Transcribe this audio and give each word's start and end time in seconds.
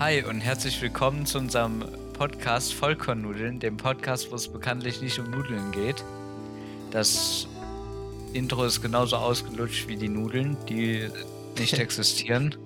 Hi 0.00 0.22
und 0.24 0.40
herzlich 0.40 0.80
willkommen 0.80 1.26
zu 1.26 1.36
unserem 1.36 1.84
Podcast 2.14 2.72
Vollkornnudeln, 2.72 3.60
dem 3.60 3.76
Podcast, 3.76 4.30
wo 4.30 4.34
es 4.34 4.50
bekanntlich 4.50 5.02
nicht 5.02 5.18
um 5.18 5.30
Nudeln 5.30 5.72
geht. 5.72 6.02
Das 6.90 7.46
Intro 8.32 8.64
ist 8.64 8.80
genauso 8.80 9.16
ausgelutscht 9.16 9.88
wie 9.88 9.96
die 9.96 10.08
Nudeln, 10.08 10.56
die 10.64 11.06
nicht 11.58 11.78
existieren. 11.78 12.56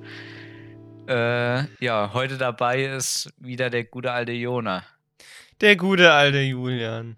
Äh, 1.08 1.64
ja, 1.84 2.12
heute 2.14 2.38
dabei 2.38 2.84
ist 2.84 3.32
wieder 3.38 3.68
der 3.68 3.82
gute 3.82 4.12
alte 4.12 4.30
Jona. 4.30 4.84
Der 5.60 5.74
gute 5.74 6.12
alte 6.12 6.38
Julian. 6.38 7.16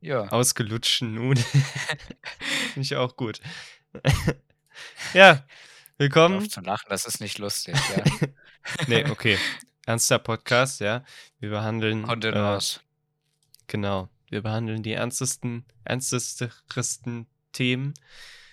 Ja. 0.00 0.22
Ausgelutschten 0.28 1.12
Nudeln. 1.12 1.44
Finde 2.72 2.80
ich 2.80 2.96
auch 2.96 3.14
gut. 3.14 3.42
ja, 5.12 5.44
willkommen. 5.98 6.38
Auf 6.38 6.48
zu 6.48 6.60
lachen, 6.60 6.86
das 6.88 7.06
ist 7.06 7.20
nicht 7.20 7.38
lustig, 7.38 7.76
ja. 7.96 8.28
nee, 8.86 9.04
okay. 9.10 9.38
Ernster 9.86 10.18
Podcast, 10.18 10.80
ja. 10.80 11.04
Wir 11.38 11.50
behandeln. 11.50 12.02
Content 12.02 12.36
äh. 12.36 12.78
Genau. 13.68 14.08
Wir 14.28 14.42
behandeln 14.42 14.82
die 14.82 14.92
ernstesten, 14.92 15.64
ernstesten 15.84 17.26
Themen, 17.52 17.94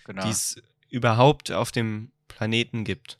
Genau. 0.05 0.23
die 0.23 0.29
es 0.29 0.61
überhaupt 0.89 1.51
auf 1.51 1.71
dem 1.71 2.11
Planeten 2.27 2.83
gibt. 2.83 3.17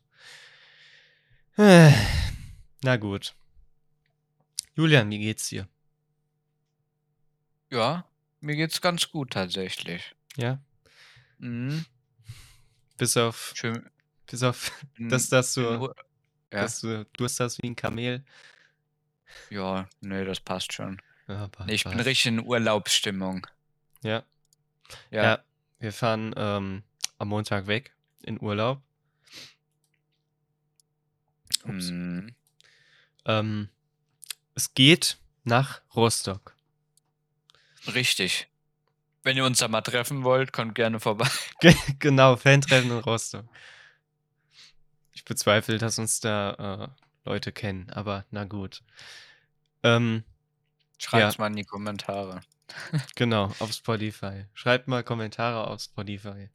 Na 1.57 2.97
gut. 2.97 3.33
Julian, 4.75 5.09
wie 5.09 5.19
geht's 5.19 5.49
dir? 5.49 5.67
Ja, 7.71 8.05
mir 8.39 8.55
geht's 8.55 8.81
ganz 8.81 9.09
gut 9.09 9.31
tatsächlich. 9.31 10.15
Ja? 10.35 10.59
Mhm. 11.39 11.85
Bis 12.97 13.17
auf, 13.17 13.53
Schön. 13.55 13.89
Bis 14.33 14.41
auf, 14.41 14.71
bin- 14.97 15.09
dass, 15.09 15.29
dass, 15.29 15.53
bin 15.53 15.63
du, 15.63 15.85
ja. 16.51 16.61
dass 16.61 16.81
du 16.81 17.05
Durst 17.13 17.39
hast 17.39 17.61
wie 17.61 17.67
ein 17.67 17.75
Kamel. 17.75 18.23
ja, 19.51 19.87
nee, 20.01 20.25
das 20.25 20.39
passt 20.39 20.73
schon. 20.73 20.99
Ja, 21.27 21.49
Nee, 21.67 21.75
ich 21.75 21.83
bin 21.83 21.93
passt. 21.93 22.05
richtig 22.07 22.25
in 22.25 22.39
Urlaubsstimmung. 22.43 23.45
Ja. 24.01 24.23
Ja. 25.11 25.23
Ja, 25.23 25.43
wir 25.79 25.93
fahren 25.93 26.33
ähm, 26.35 26.83
am 27.19 27.27
Montag 27.27 27.67
weg 27.67 27.93
in 28.23 28.41
Urlaub. 28.41 28.81
Ups. 31.65 31.89
Mhm. 31.91 32.35
Ähm, 33.25 33.69
es 34.55 34.73
geht 34.73 35.17
nach 35.43 35.81
Rostock. 35.95 36.55
Richtig. 37.93 38.47
Wenn 39.23 39.37
ihr 39.37 39.45
uns 39.45 39.59
da 39.59 39.67
mal 39.69 39.81
treffen 39.81 40.23
wollt, 40.23 40.51
kommt 40.51 40.75
gerne 40.75 40.99
vorbei. 40.99 41.27
Ge- 41.61 41.75
genau, 41.99 42.35
Fan-Treffen 42.35 42.91
in 42.91 42.97
Rostock. 42.99 43.45
Ich 45.23 45.25
bezweifle, 45.25 45.77
dass 45.77 45.99
uns 45.99 46.19
da 46.19 46.89
äh, 47.25 47.29
Leute 47.29 47.53
kennen, 47.53 47.89
aber 47.91 48.25
na 48.29 48.43
gut. 48.43 48.83
Ähm, 49.81 50.25
Schreibt's 50.99 51.37
Ja. 51.37 51.41
mal 51.41 51.47
in 51.47 51.55
die 51.55 51.63
Kommentare. 51.63 52.41
genau, 53.15 53.45
auf 53.59 53.71
Spotify. 53.71 54.45
Schreibt 54.53 54.89
mal 54.89 55.01
Kommentare 55.01 55.67
auf 55.67 55.81
Spotify. 55.81 56.49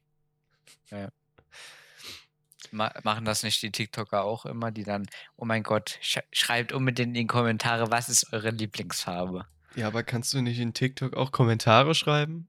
Ma 2.70 2.92
machen 3.04 3.24
das 3.24 3.42
nicht 3.42 3.62
die 3.62 3.72
TikToker 3.72 4.22
auch 4.24 4.44
immer, 4.44 4.70
die 4.70 4.84
dann, 4.84 5.06
oh 5.36 5.46
mein 5.46 5.62
Gott, 5.62 5.98
sch 6.02 6.18
schreibt 6.30 6.72
unbedingt 6.72 7.08
in 7.08 7.14
die 7.14 7.26
Kommentare, 7.26 7.90
was 7.90 8.10
ist 8.10 8.34
eure 8.34 8.50
Lieblingsfarbe? 8.50 9.46
Ja, 9.76 9.86
aber 9.86 10.02
kannst 10.02 10.34
du 10.34 10.42
nicht 10.42 10.58
in 10.58 10.74
TikTok 10.74 11.14
auch 11.14 11.32
Kommentare 11.32 11.94
schreiben? 11.94 12.48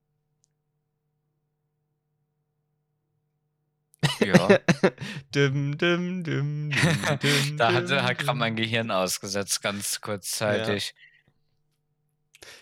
Ja. 4.19 4.59
dum, 5.31 5.77
dum, 5.77 6.23
dum, 6.23 6.71
da 7.57 7.73
hatte, 7.73 8.03
hat 8.03 8.17
gerade 8.19 8.37
mein. 8.37 8.55
Gehirn 8.55 8.91
ausgesetzt, 8.91 9.61
ganz 9.61 10.01
kurzzeitig. 10.01 10.93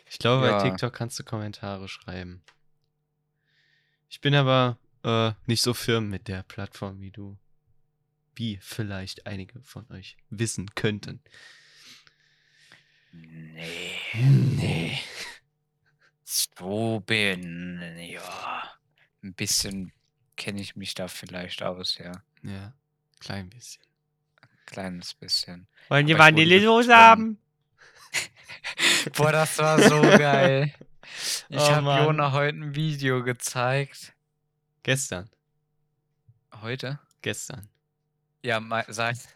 Ich 0.09 0.19
glaube, 0.19 0.47
Ja. 0.47 0.57
bei 0.57 0.69
TikTok 0.69 0.93
kannst 0.93 1.17
du 1.19 1.23
Kommentare 1.23 1.87
schreiben. 1.87 2.43
Ich 4.09 4.21
bin 4.21 4.35
aber 4.35 4.77
äh, 5.03 5.31
nicht 5.45 5.61
so 5.61 5.73
firm 5.73 6.09
mit 6.09 6.27
der 6.27 6.43
Plattform 6.43 6.99
wie 7.01 7.11
du. 7.11 7.37
Wie 8.35 8.59
vielleicht 8.61 9.25
einige 9.25 9.61
von 9.61 9.89
euch 9.91 10.15
wissen 10.29 10.73
könnten. 10.75 11.21
Nee. 13.11 13.97
Nee. 14.13 14.99
So 16.23 16.99
bin, 17.05 17.81
ja. 17.97 18.63
Ein 19.23 19.33
bisschen 19.33 19.91
kenne 20.37 20.61
ich 20.61 20.75
mich 20.75 20.93
da 20.93 21.07
vielleicht 21.07 21.61
aus, 21.63 21.97
ja. 21.97 22.11
Ja, 22.43 22.73
klein 23.19 23.49
bisschen. 23.49 23.83
Kleines 24.65 25.13
bisschen. 25.13 25.67
Wollen 25.89 26.07
die 26.07 26.17
Vanillesoße 26.17 26.95
haben? 26.95 27.39
Boah, 29.15 29.31
das 29.31 29.57
war 29.57 29.81
so 29.81 30.01
geil. 30.17 30.73
Ich 31.49 31.57
Oh 31.57 31.69
habe. 31.71 32.03
Jona 32.03 32.31
heute 32.33 32.57
ein 32.57 32.75
Video 32.75 33.23
gezeigt. 33.23 34.13
Gestern. 34.83 35.29
Heute? 36.61 36.99
Gestern. 37.21 37.69
Ja, 38.43 38.59
mal 38.59 38.85
sagen. 38.89 39.19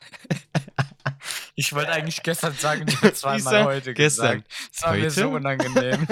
Ich 1.55 1.73
wollte 1.73 1.91
eigentlich 1.91 2.23
gestern 2.23 2.53
sagen, 2.53 2.85
ich 2.87 2.95
habe 2.97 3.13
zweimal 3.13 3.65
heute 3.65 3.93
Gestern. 3.93 4.43
gesagt. 4.43 4.71
Das 4.73 4.81
war 4.83 4.93
mir 4.95 5.11
so 5.11 5.23
Heute? 5.25 5.35
unangenehm. 5.35 6.07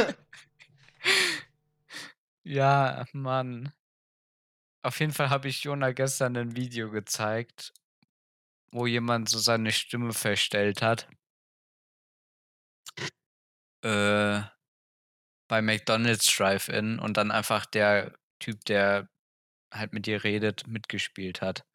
ja, 2.43 3.05
Mann. 3.13 3.71
Auf 4.81 4.99
jeden 4.99 5.11
Fall 5.11 5.29
habe 5.29 5.49
ich 5.49 5.63
Jona 5.63 5.91
gestern 5.91 6.37
ein 6.37 6.55
Video 6.55 6.89
gezeigt, 6.89 7.73
wo 8.71 8.85
jemand 8.87 9.29
so 9.29 9.37
seine 9.37 9.71
Stimme 9.71 10.13
verstellt 10.13 10.81
hat. 10.81 11.09
Äh, 13.83 14.41
bei 15.47 15.61
McDonald's 15.61 16.33
Drive-In 16.35 16.99
und 16.99 17.17
dann 17.17 17.31
einfach 17.31 17.65
der 17.65 18.17
Typ, 18.39 18.63
der 18.65 19.09
halt 19.71 19.93
mit 19.93 20.05
dir 20.05 20.23
redet, 20.23 20.67
mitgespielt 20.67 21.41
hat. 21.41 21.65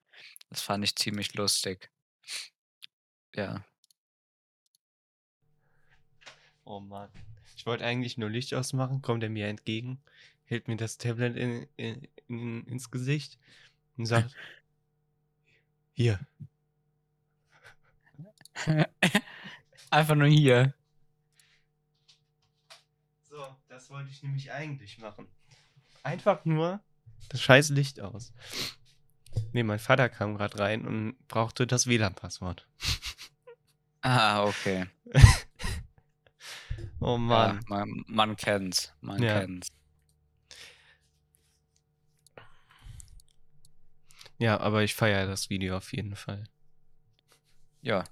Das 0.49 0.63
fand 0.63 0.85
ich 0.85 0.97
ziemlich 0.97 1.35
lustig. 1.35 1.91
Ja. 3.35 3.65
Oh 6.65 6.81
Mann. 6.81 7.11
Ich 7.57 7.67
wollte 7.67 7.85
eigentlich 7.85 8.17
nur 8.17 8.31
Licht 8.31 8.55
ausmachen, 8.55 9.03
kommt 9.03 9.23
er 9.23 9.31
mir 9.31 9.49
entgegen, 9.49 10.03
hält 10.45 10.69
mir 10.69 10.77
das 10.77 10.99
Tablet 10.99 11.37
in, 11.37 11.67
in, 11.77 12.09
in, 12.29 12.65
ins 12.67 12.91
Gesicht 12.91 13.39
und 13.97 14.07
sagt: 14.07 14.35
Hier, 15.93 16.19
Einfach 19.91 20.15
nur 20.15 20.29
hier. 20.29 20.75
So, 23.29 23.45
das 23.69 23.91
wollte 23.91 24.11
ich 24.11 24.23
nämlich 24.23 24.51
eigentlich 24.53 24.99
machen. 24.99 25.27
Einfach 26.03 26.45
nur 26.45 26.81
das 27.29 27.41
scheiß 27.43 27.71
Licht 27.71 28.01
aus. 28.01 28.33
Nee, 29.53 29.63
mein 29.63 29.79
Vater 29.79 30.09
kam 30.09 30.37
gerade 30.37 30.59
rein 30.59 30.87
und 30.87 31.29
brauchte 31.29 31.67
das 31.67 31.87
WLAN-Passwort. 31.87 32.67
Ah, 34.07 34.45
okay. 34.45 34.87
Oh 37.01 37.13
Ja, 37.13 37.19
Mann. 37.19 37.61
man, 37.69 38.05
man 38.07 38.37
kennt's. 38.37 38.93
Man 39.01 39.23
Ja. 39.23 39.41
kennt's. 39.41 39.69
Ja, 44.39 44.59
aber 44.61 44.83
ich 44.83 44.95
feiere 44.95 45.27
das 45.27 45.51
Video 45.51 45.77
auf 45.77 45.93
jeden 45.93 46.17
Fall. 46.17 46.45
Ja. 47.83 48.05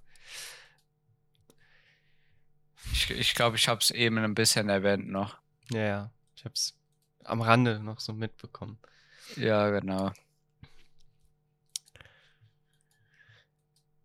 Ich 2.93 3.07
glaube, 3.07 3.21
ich, 3.21 3.35
glaub, 3.35 3.55
ich 3.55 3.69
habe 3.69 3.81
es 3.81 3.91
eben 3.91 4.19
ein 4.19 4.35
bisschen 4.35 4.69
erwähnt 4.69 5.09
noch. 5.09 5.39
Ja, 5.71 5.81
ja. 5.81 6.11
Ich 6.37 6.45
hab's 6.45 6.77
am 7.25 7.41
Rande 7.41 7.81
noch 7.81 8.01
so 8.01 8.13
mitbekommen. 8.13 8.79
Ja, 9.37 9.71
genau. 9.71 10.13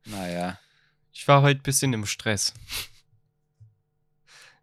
Naja. 0.05 0.59
Ich 1.11 1.27
war 1.27 1.41
heute 1.41 1.59
ein 1.59 1.63
bisschen 1.63 1.93
im 1.93 2.05
Stress. 2.05 2.53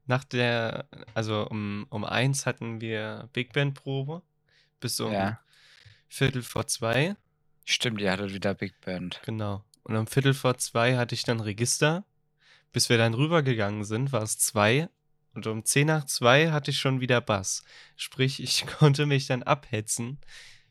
Nach 0.06 0.24
der, 0.24 0.86
also 1.14 1.46
um, 1.48 1.86
um 1.90 2.04
eins 2.04 2.46
hatten 2.46 2.80
wir 2.80 3.28
Big 3.32 3.52
Band 3.52 3.74
Probe 3.74 4.22
bis 4.80 5.00
um 5.00 5.12
Ja. 5.12 5.40
Viertel 6.08 6.42
vor 6.42 6.66
zwei. 6.66 7.16
Stimmt, 7.64 8.00
ihr 8.00 8.10
hattet 8.10 8.32
wieder 8.32 8.54
Big 8.54 8.80
Band. 8.80 9.20
Genau. 9.24 9.64
Und 9.82 9.96
um 9.96 10.06
Viertel 10.06 10.34
vor 10.34 10.58
zwei 10.58 10.96
hatte 10.96 11.14
ich 11.14 11.24
dann 11.24 11.40
Register. 11.40 12.04
Bis 12.72 12.88
wir 12.88 12.98
dann 12.98 13.14
rübergegangen 13.14 13.84
sind, 13.84 14.12
war 14.12 14.22
es 14.22 14.38
zwei. 14.38 14.88
Und 15.34 15.46
um 15.46 15.64
zehn 15.64 15.86
nach 15.86 16.04
zwei 16.04 16.50
hatte 16.50 16.70
ich 16.70 16.78
schon 16.78 17.00
wieder 17.00 17.20
Bass. 17.20 17.64
Sprich, 17.96 18.42
ich 18.42 18.66
konnte 18.78 19.06
mich 19.06 19.26
dann 19.26 19.42
abhetzen, 19.42 20.18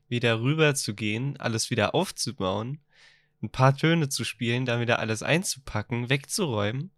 wieder 0.08 0.42
rüber 0.42 0.76
zu 0.76 0.96
gehen, 0.96 1.38
alles 1.40 1.70
wieder 1.70 1.96
aufzubauen, 1.96 2.80
ein 3.42 3.50
paar 3.50 3.76
Töne 3.76 4.10
zu 4.10 4.24
spielen, 4.24 4.66
dann 4.66 4.80
wieder 4.80 5.00
alles 5.00 5.22
einzupacken, 5.22 6.10
wegzuräumen, 6.10 6.92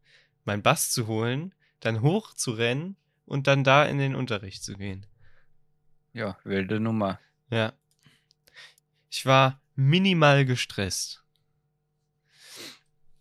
mein 0.44 0.62
Bass 0.62 0.92
zu 0.92 1.08
holen, 1.08 1.54
dann 1.80 2.02
hoch 2.02 2.34
zu 2.34 2.52
rennen 2.52 2.98
und 3.26 3.48
dann 3.48 3.64
da 3.64 3.86
in 3.86 3.98
den 3.98 4.16
Unterricht 4.16 4.64
zu 4.64 4.76
gehen. 4.76 5.06
Ja, 6.14 6.38
wilde 6.44 6.80
Nummer. 6.80 7.20
Ja. 7.50 7.74
Ich 9.10 9.26
war 9.26 9.60
minimal 9.76 10.46
gestresst. 10.46 11.24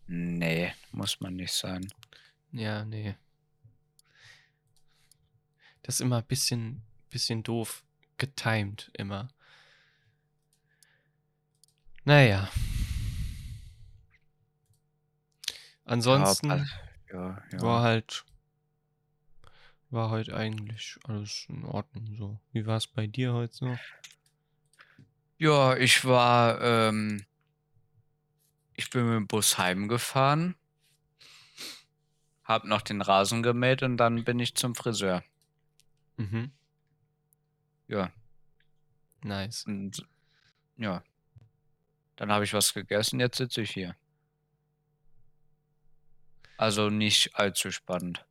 Nee, 0.06 0.72
muss 0.92 1.20
man 1.20 1.34
nicht 1.36 1.52
sein. 1.52 1.92
Ja, 2.52 2.84
nee. 2.84 3.16
Das 5.82 5.96
ist 5.96 6.00
immer 6.00 6.18
ein 6.18 6.26
bisschen, 6.26 6.82
bisschen 7.10 7.42
doof 7.42 7.84
getimed, 8.18 8.90
immer. 8.94 9.28
Naja. 12.04 12.50
Ansonsten 15.84 16.48
Ja, 16.50 16.66
ja, 17.12 17.42
ja. 17.52 17.60
war 17.60 17.82
halt 17.82 18.24
war 19.90 20.10
heute 20.10 20.34
eigentlich 20.34 20.96
alles 21.04 21.46
in 21.48 21.64
Ordnung 21.64 22.16
so. 22.16 22.40
Wie 22.52 22.66
war 22.66 22.78
es 22.78 22.86
bei 22.86 23.06
dir 23.06 23.32
heute 23.32 23.54
so? 23.54 23.78
Ja, 25.38 25.76
ich 25.76 26.04
war, 26.04 26.60
ähm, 26.60 27.26
ich 28.74 28.90
bin 28.90 29.04
mit 29.06 29.16
dem 29.16 29.26
Bus 29.26 29.58
heimgefahren, 29.58 30.54
hab 32.44 32.64
noch 32.64 32.82
den 32.82 33.00
Rasen 33.02 33.42
gemäht 33.42 33.82
und 33.82 33.96
dann 33.96 34.24
bin 34.24 34.38
ich 34.38 34.54
zum 34.54 34.74
Friseur. 34.74 35.24
Mhm. 36.16 36.52
Ja, 37.88 38.12
Nice. 39.22 39.64
und 39.66 40.06
ja, 40.76 41.02
dann 42.16 42.30
habe 42.30 42.44
ich 42.44 42.52
was 42.54 42.72
gegessen, 42.74 43.20
jetzt 43.20 43.38
sitze 43.38 43.62
ich 43.62 43.70
hier. 43.70 43.96
Also 46.56 46.88
nicht 46.88 47.34
allzu 47.34 47.70
spannend. 47.72 48.24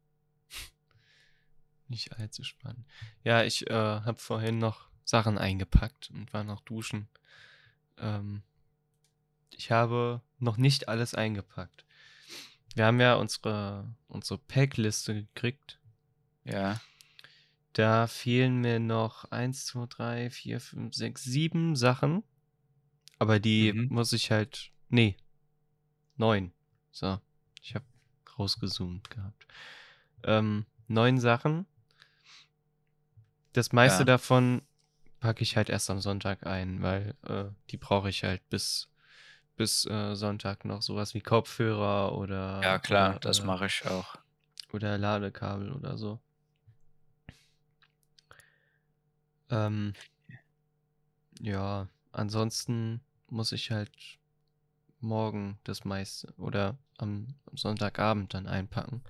Nicht 1.90 2.14
allzu 2.18 2.44
spannend. 2.44 2.86
Ja, 3.24 3.44
ich 3.44 3.70
äh, 3.70 3.74
habe 3.74 4.18
vorhin 4.18 4.58
noch 4.58 4.88
Sachen 5.06 5.38
eingepackt 5.38 6.10
und 6.12 6.34
war 6.34 6.44
noch 6.44 6.62
duschen. 6.62 7.08
Ähm, 7.98 8.44
ich 9.56 9.72
habe 9.72 10.22
noch 10.40 10.58
nicht 10.58 10.88
alles 10.90 11.14
eingepackt. 11.16 11.86
Wir 12.76 12.86
haben 12.86 13.00
ja 13.00 13.16
unsere, 13.16 13.94
unsere 14.08 14.40
Packliste 14.40 15.14
gekriegt. 15.14 15.80
Ja, 16.44 16.82
Da 17.74 18.06
fehlen 18.08 18.62
mir 18.62 18.80
noch 18.80 19.26
1, 19.32 19.66
2, 19.66 19.86
3, 19.88 20.30
4, 20.30 20.60
5, 20.60 20.94
6, 20.94 21.24
7 21.24 21.76
Sachen. 21.76 22.24
Aber 23.20 23.40
die 23.40 23.74
Mhm. 23.74 23.88
muss 23.90 24.14
ich 24.14 24.30
halt. 24.32 24.72
Nee. 24.90 25.18
9. 26.18 26.52
So. 26.92 27.20
Ich 27.62 27.74
habe 27.74 27.86
rausgezoomt 28.38 29.10
gehabt. 29.10 29.48
Ähm, 30.24 30.66
9 30.88 31.20
Sachen. 31.20 31.66
Das 33.54 33.72
meiste 33.72 34.00
Ja. 34.02 34.06
davon 34.06 34.62
packe 35.24 35.42
ich 35.42 35.56
halt 35.56 35.70
erst 35.70 35.90
am 35.90 36.02
Sonntag 36.02 36.46
ein, 36.46 36.81
weil 36.81 37.16
äh, 37.25 37.46
die 37.70 37.78
brauche 37.78 38.10
ich 38.10 38.25
halt 38.25 38.42
bis, 38.50 38.90
bis 39.56 39.86
äh, 39.86 40.16
Sonntag 40.16 40.66
noch. 40.66 40.81
Sowas 40.81 41.14
wie 41.14 41.22
Kopfhörer 41.22 42.18
oder. 42.18 42.62
ja 42.62 42.78
klar, 42.78 43.12
oder, 43.12 43.20
das 43.20 43.40
äh, 43.40 43.46
mache 43.46 43.68
ich 43.68 43.86
auch. 43.86 44.18
oder 44.74 44.98
Ladekabel 44.98 45.72
oder 45.72 45.98
so. 45.98 46.20
Ähm, 49.50 49.94
ja, 51.40 51.88
ansonsten 52.12 53.00
muss 53.30 53.54
ich 53.54 53.72
halt 53.72 53.94
morgen 55.00 55.58
das 55.64 55.86
meiste 55.86 56.34
oder 56.36 56.78
am, 56.98 57.28
am 57.46 57.56
Sonntagabend 57.56 58.34
dann 58.34 58.46
einpacken. 58.46 59.02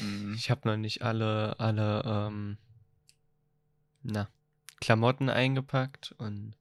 Mhm. 0.00 0.34
Ich 0.34 0.50
habe 0.50 0.68
noch 0.68 0.76
nicht 0.76 1.02
alle, 1.02 1.54
alle, 1.60 2.02
ähm, 2.04 2.58
na, 4.02 4.28
Klamotten 4.80 5.28
eingepackt 5.28 6.12
und 6.18 6.56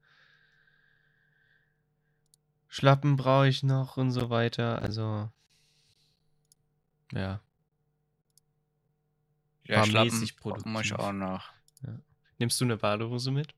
Schlappen 2.68 3.15
brauche 3.15 3.47
ich 3.47 3.63
noch 3.63 3.97
und 3.97 4.12
so 4.12 4.30
weiter. 4.30 4.81
Also, 4.81 5.31
ja. 7.12 7.41
Ja, 9.63 9.86
Schlappen 9.86 10.27
muss 10.65 10.86
ich 10.86 10.94
auch 10.94 11.12
noch. 11.12 11.51
Nimmst 12.38 12.59
du 12.62 12.65
eine 12.65 12.77
Badehose 12.77 13.31
mit? 13.31 13.53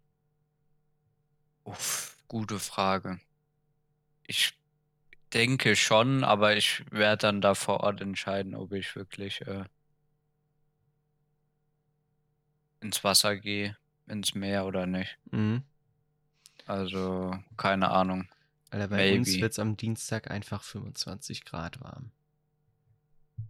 Uff, 1.64 2.18
gute 2.28 2.60
Frage. 2.60 3.20
Ich 4.26 4.54
denke 5.34 5.76
schon, 5.76 6.24
aber 6.24 6.58
ich 6.58 6.84
werde 6.92 7.18
dann 7.18 7.42
da 7.42 7.54
vor 7.54 7.82
Ort 7.82 8.02
entscheiden, 8.02 8.56
ob 8.56 8.72
ich 8.72 8.96
wirklich 8.96 9.42
äh, 9.42 9.66
ins 12.82 13.04
Wasser 13.04 13.38
gehe, 13.38 13.78
ins 14.08 14.36
Meer 14.36 14.66
oder 14.66 14.86
nicht. 14.86 15.18
Mhm. 15.32 15.64
Also, 16.66 17.38
keine 17.58 17.90
Ahnung. 17.90 18.28
Alter, 18.70 18.88
bei 18.88 19.14
uns 19.14 19.28
Maybe. 19.28 19.42
wird 19.42 19.52
es 19.54 19.60
am 19.60 19.78
Dienstag 19.78 20.30
einfach 20.30 20.64
25 20.64 21.46
Grad 21.46 21.82
warm. 21.82 22.12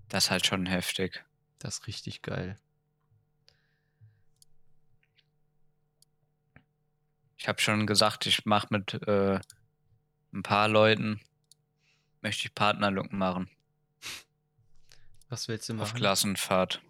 Das 0.10 0.26
ist 0.26 0.32
halt 0.32 0.46
schon 0.46 0.66
heftig. 0.66 1.24
Das 1.60 1.80
ist 1.80 1.88
richtig 1.88 2.22
geil. 2.22 2.58
Ich 7.38 7.48
habe 7.48 7.62
schon 7.62 7.88
gesagt, 7.88 8.26
ich 8.26 8.46
mache 8.46 8.68
mit 8.70 8.94
äh, 9.08 9.40
ein 10.34 10.44
paar 10.44 10.68
Leuten, 10.68 11.20
möchte 12.22 12.48
ich 12.48 12.54
Partnerlook 12.54 13.12
machen. 13.12 13.50
Was 15.30 15.48
willst 15.48 15.70
du 15.70 15.74
Auf 15.74 15.80
machen? 15.80 15.98
Klassenfahrt. 15.98 16.82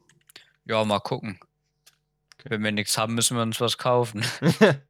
Ja, 0.65 0.83
mal 0.83 0.99
gucken. 0.99 1.39
Wenn 2.43 2.63
wir 2.63 2.71
nichts 2.71 2.97
haben, 2.97 3.13
müssen 3.13 3.37
wir 3.37 3.43
uns 3.43 3.59
was 3.61 3.77
kaufen. 3.77 4.25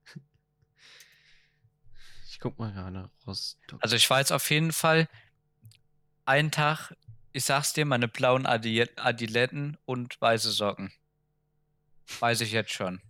ich 2.29 2.39
guck 2.39 2.57
mal 2.59 2.71
gerade. 2.71 3.09
Rostock. 3.27 3.79
Also 3.81 3.95
ich 3.95 4.09
war 4.09 4.19
jetzt 4.19 4.31
auf 4.31 4.49
jeden 4.49 4.71
Fall 4.71 5.09
einen 6.25 6.51
Tag, 6.51 6.95
ich 7.33 7.43
sag's 7.43 7.73
dir, 7.73 7.85
meine 7.85 8.07
blauen 8.07 8.45
Adi 8.45 8.87
Adiletten 8.95 9.77
und 9.85 10.19
weiße 10.21 10.51
Socken. 10.51 10.93
Weiß 12.19 12.41
ich 12.41 12.51
jetzt 12.51 12.71
schon. 12.71 13.01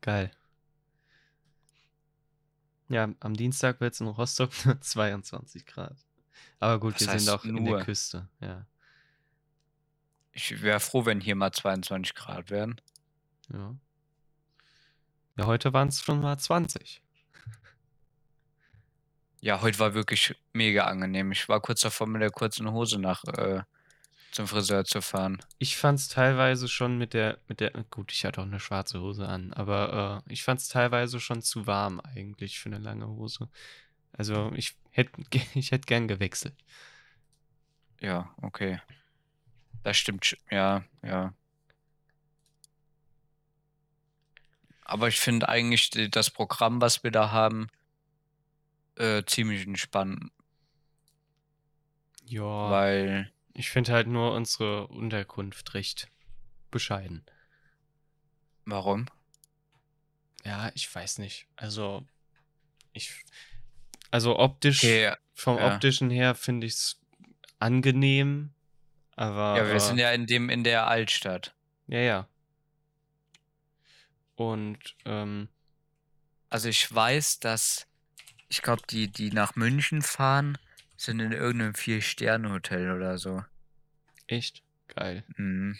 Geil. 0.00 0.30
Ja, 2.88 3.08
am 3.20 3.34
Dienstag 3.34 3.80
wird 3.80 3.94
es 3.94 4.00
in 4.00 4.08
Rostock 4.08 4.50
nur 4.64 4.80
22 4.80 5.66
Grad. 5.66 5.96
Aber 6.60 6.78
gut, 6.80 6.94
Was 6.94 7.00
wir 7.12 7.18
sind 7.18 7.34
auch 7.34 7.44
in 7.44 7.56
der 7.56 7.64
nur? 7.64 7.80
Küste. 7.82 8.28
Ja. 8.40 8.66
Ich 10.32 10.62
wäre 10.62 10.80
froh, 10.80 11.06
wenn 11.06 11.20
hier 11.20 11.36
mal 11.36 11.52
22 11.52 12.14
Grad 12.14 12.50
wären. 12.50 12.80
Ja, 13.52 13.74
ja 15.36 15.46
heute 15.46 15.72
waren 15.72 15.88
es 15.88 16.02
schon 16.02 16.20
mal 16.20 16.38
20. 16.38 17.02
Ja, 19.40 19.60
heute 19.60 19.78
war 19.78 19.92
wirklich 19.92 20.34
mega 20.54 20.84
angenehm. 20.84 21.30
Ich 21.30 21.48
war 21.50 21.60
kurz 21.60 21.82
davor, 21.82 22.06
mit 22.06 22.22
der 22.22 22.30
kurzen 22.30 22.70
Hose 22.72 22.98
nach 22.98 23.24
äh, 23.24 23.62
zum 24.30 24.48
Friseur 24.48 24.84
zu 24.84 25.02
fahren. 25.02 25.42
Ich 25.58 25.76
fand 25.76 25.98
es 25.98 26.08
teilweise 26.08 26.66
schon 26.66 26.96
mit 26.96 27.12
der, 27.12 27.38
mit 27.46 27.60
der, 27.60 27.70
gut, 27.90 28.10
ich 28.10 28.24
hatte 28.24 28.40
auch 28.40 28.46
eine 28.46 28.58
schwarze 28.58 29.00
Hose 29.00 29.28
an, 29.28 29.52
aber 29.52 30.22
äh, 30.26 30.32
ich 30.32 30.42
fand 30.42 30.60
es 30.60 30.68
teilweise 30.68 31.20
schon 31.20 31.42
zu 31.42 31.66
warm 31.66 32.00
eigentlich 32.00 32.58
für 32.58 32.70
eine 32.70 32.78
lange 32.78 33.06
Hose. 33.06 33.48
Also 34.12 34.50
ich 34.54 34.76
hätte 34.90 35.12
ich 35.54 35.70
hätt 35.72 35.86
gern 35.86 36.08
gewechselt. 36.08 36.56
Ja, 38.00 38.34
okay. 38.42 38.80
Das 39.82 39.96
stimmt. 39.96 40.36
Ja, 40.50 40.84
ja. 41.02 41.34
Aber 44.84 45.08
ich 45.08 45.18
finde 45.18 45.48
eigentlich 45.48 45.90
das 46.10 46.30
Programm, 46.30 46.80
was 46.80 47.02
wir 47.02 47.10
da 47.10 47.30
haben, 47.30 47.68
äh, 48.96 49.22
ziemlich 49.24 49.66
entspannt, 49.66 50.30
Ja, 52.26 52.70
weil 52.70 53.32
ich 53.54 53.70
finde 53.70 53.92
halt 53.92 54.06
nur 54.08 54.32
unsere 54.32 54.86
Unterkunft 54.88 55.74
recht 55.74 56.08
bescheiden. 56.70 57.24
warum? 58.66 59.06
Ja, 60.44 60.70
ich 60.74 60.92
weiß 60.94 61.18
nicht. 61.18 61.46
Also, 61.56 62.04
ich, 62.92 63.24
also 64.10 64.38
optisch, 64.38 64.84
Okay, 64.84 65.14
vom 65.32 65.56
ja. 65.58 65.74
optischen 65.74 66.10
her 66.10 66.34
finde 66.34 66.66
ich 66.66 66.74
es 66.74 67.00
angenehm, 67.58 68.52
aber 69.16 69.56
ja, 69.56 69.72
wir 69.72 69.80
sind 69.80 69.98
ja 69.98 70.12
in 70.12 70.26
dem 70.26 70.50
in 70.50 70.62
der 70.64 70.86
Altstadt. 70.86 71.54
ja, 71.86 72.00
ja. 72.00 72.28
Und 74.36 74.96
ähm, 75.04 75.48
Also 76.50 76.68
ich 76.68 76.92
weiß, 76.92 77.40
dass 77.40 77.86
ich 78.48 78.62
glaube, 78.62 78.82
die 78.88 79.08
die 79.08 79.30
nach 79.32 79.56
München 79.56 80.02
fahren, 80.02 80.58
sind 80.96 81.20
in 81.20 81.32
irgendeinem 81.32 81.74
Vier-Sterne-Hotel 81.74 82.90
oder 82.92 83.18
so. 83.18 83.44
echt 84.26 84.62
geil. 84.88 85.24
Mhm. 85.36 85.78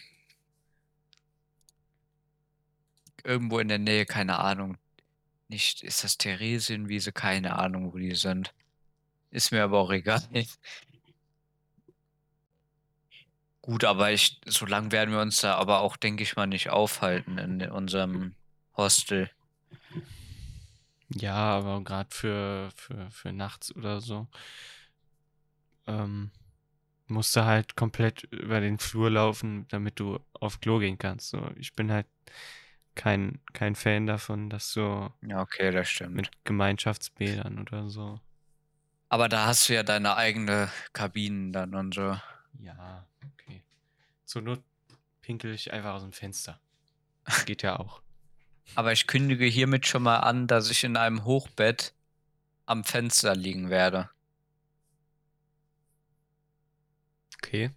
Irgendwo 3.25 3.59
in 3.59 3.69
der 3.69 3.79
Nähe, 3.79 4.07
keine 4.07 4.39
Ahnung. 4.39 4.77
Nicht, 5.49 5.83
ist 5.83 6.05
das 6.05 6.19
Theresienwiese? 6.19 7.13
Keine 7.13 7.59
Ahnung, 7.59 7.93
wo 7.93 7.99
die 7.99 8.15
sind. 8.15 8.55
Ist 9.31 9.51
mir 9.53 9.65
aber 9.65 9.79
auch 9.81 9.91
egal. 9.93 10.23
Gut, 13.63 13.85
aber 13.85 14.13
ich, 14.13 14.41
so 14.47 14.67
lange 14.67 14.93
werden 14.93 15.13
wir 15.13 15.21
uns 15.21 15.41
da 15.41 15.55
aber 15.57 15.81
auch, 15.81 15.97
denke 15.97 16.23
ich 16.23 16.37
mal, 16.37 16.47
nicht 16.47 16.71
aufhalten 16.71 17.39
in 17.39 17.63
unserem 17.71 18.35
Hostel. 18.77 19.31
Ja, 21.09 21.35
aber 21.35 21.83
gerade 21.85 22.09
für, 22.15 22.71
für, 22.77 23.11
für 23.11 23.33
nachts 23.33 23.75
oder 23.77 24.01
so 24.01 24.27
ähm, 25.87 26.31
musst 27.09 27.37
du 27.37 27.45
halt 27.45 27.77
komplett 27.77 28.25
über 28.25 28.61
den 28.61 28.79
Flur 28.79 29.11
laufen, 29.11 29.67
damit 29.69 30.01
du 30.01 30.19
auf 30.35 30.61
Klo 30.61 30.79
gehen 30.79 30.99
kannst. 30.99 31.31
So, 31.31 31.51
ich 31.57 31.75
bin 31.75 31.93
halt 31.93 32.07
kein, 32.95 33.41
kein 33.53 33.75
Fan 33.77 34.07
davon, 34.07 34.51
dass 34.51 34.73
so 34.73 35.13
Ja, 35.23 35.41
okay, 35.41 35.71
das 35.73 35.89
stimmt. 35.89 36.15
mit 36.15 36.31
Gemeinschaftsbädern 36.45 37.59
oder 37.61 37.89
so. 37.89 38.21
Aber 39.09 39.29
da 39.31 39.47
hast 39.47 39.69
du 39.69 39.75
ja 39.75 39.83
deine 39.83 40.17
eigene 40.17 40.71
Kabinen 40.93 41.53
dann 41.53 41.75
und 41.75 41.95
so. 41.95 42.19
Ja, 42.61 43.07
okay. 43.35 43.63
Zur 44.25 44.43
Not 44.43 44.63
pinkel 45.23 45.55
ich 45.55 45.73
einfach 45.73 45.95
aus 45.95 46.03
dem 46.03 46.13
Fenster. 46.13 46.61
Geht 47.47 47.63
ja 47.63 47.79
auch. 47.79 48.04
Aber 48.75 48.93
ich 48.93 49.07
kündige 49.07 49.45
hiermit 49.45 49.87
schon 49.87 50.03
mal 50.03 50.19
an, 50.19 50.47
dass 50.47 50.71
ich 50.71 50.85
in 50.85 50.97
einem 50.97 51.25
Hochbett 51.25 51.95
am 52.67 52.85
Fenster 52.85 53.37
liegen 53.37 53.71
werde. 53.71 54.11
Okay. 57.37 57.71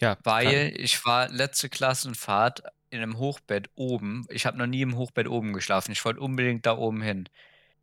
Ja, 0.00 0.18
Weil 0.24 0.74
ich 0.76 1.04
war 1.04 1.28
letzte 1.28 1.68
Klassenfahrt 1.68 2.62
in 2.90 3.00
einem 3.00 3.18
Hochbett 3.18 3.70
oben. 3.74 4.26
Ich 4.28 4.46
habe 4.46 4.58
noch 4.58 4.66
nie 4.66 4.82
im 4.82 4.96
Hochbett 4.96 5.28
oben 5.28 5.52
geschlafen. 5.52 5.92
Ich 5.92 6.04
wollte 6.04 6.20
unbedingt 6.20 6.66
da 6.66 6.76
oben 6.76 7.02
hin. 7.02 7.28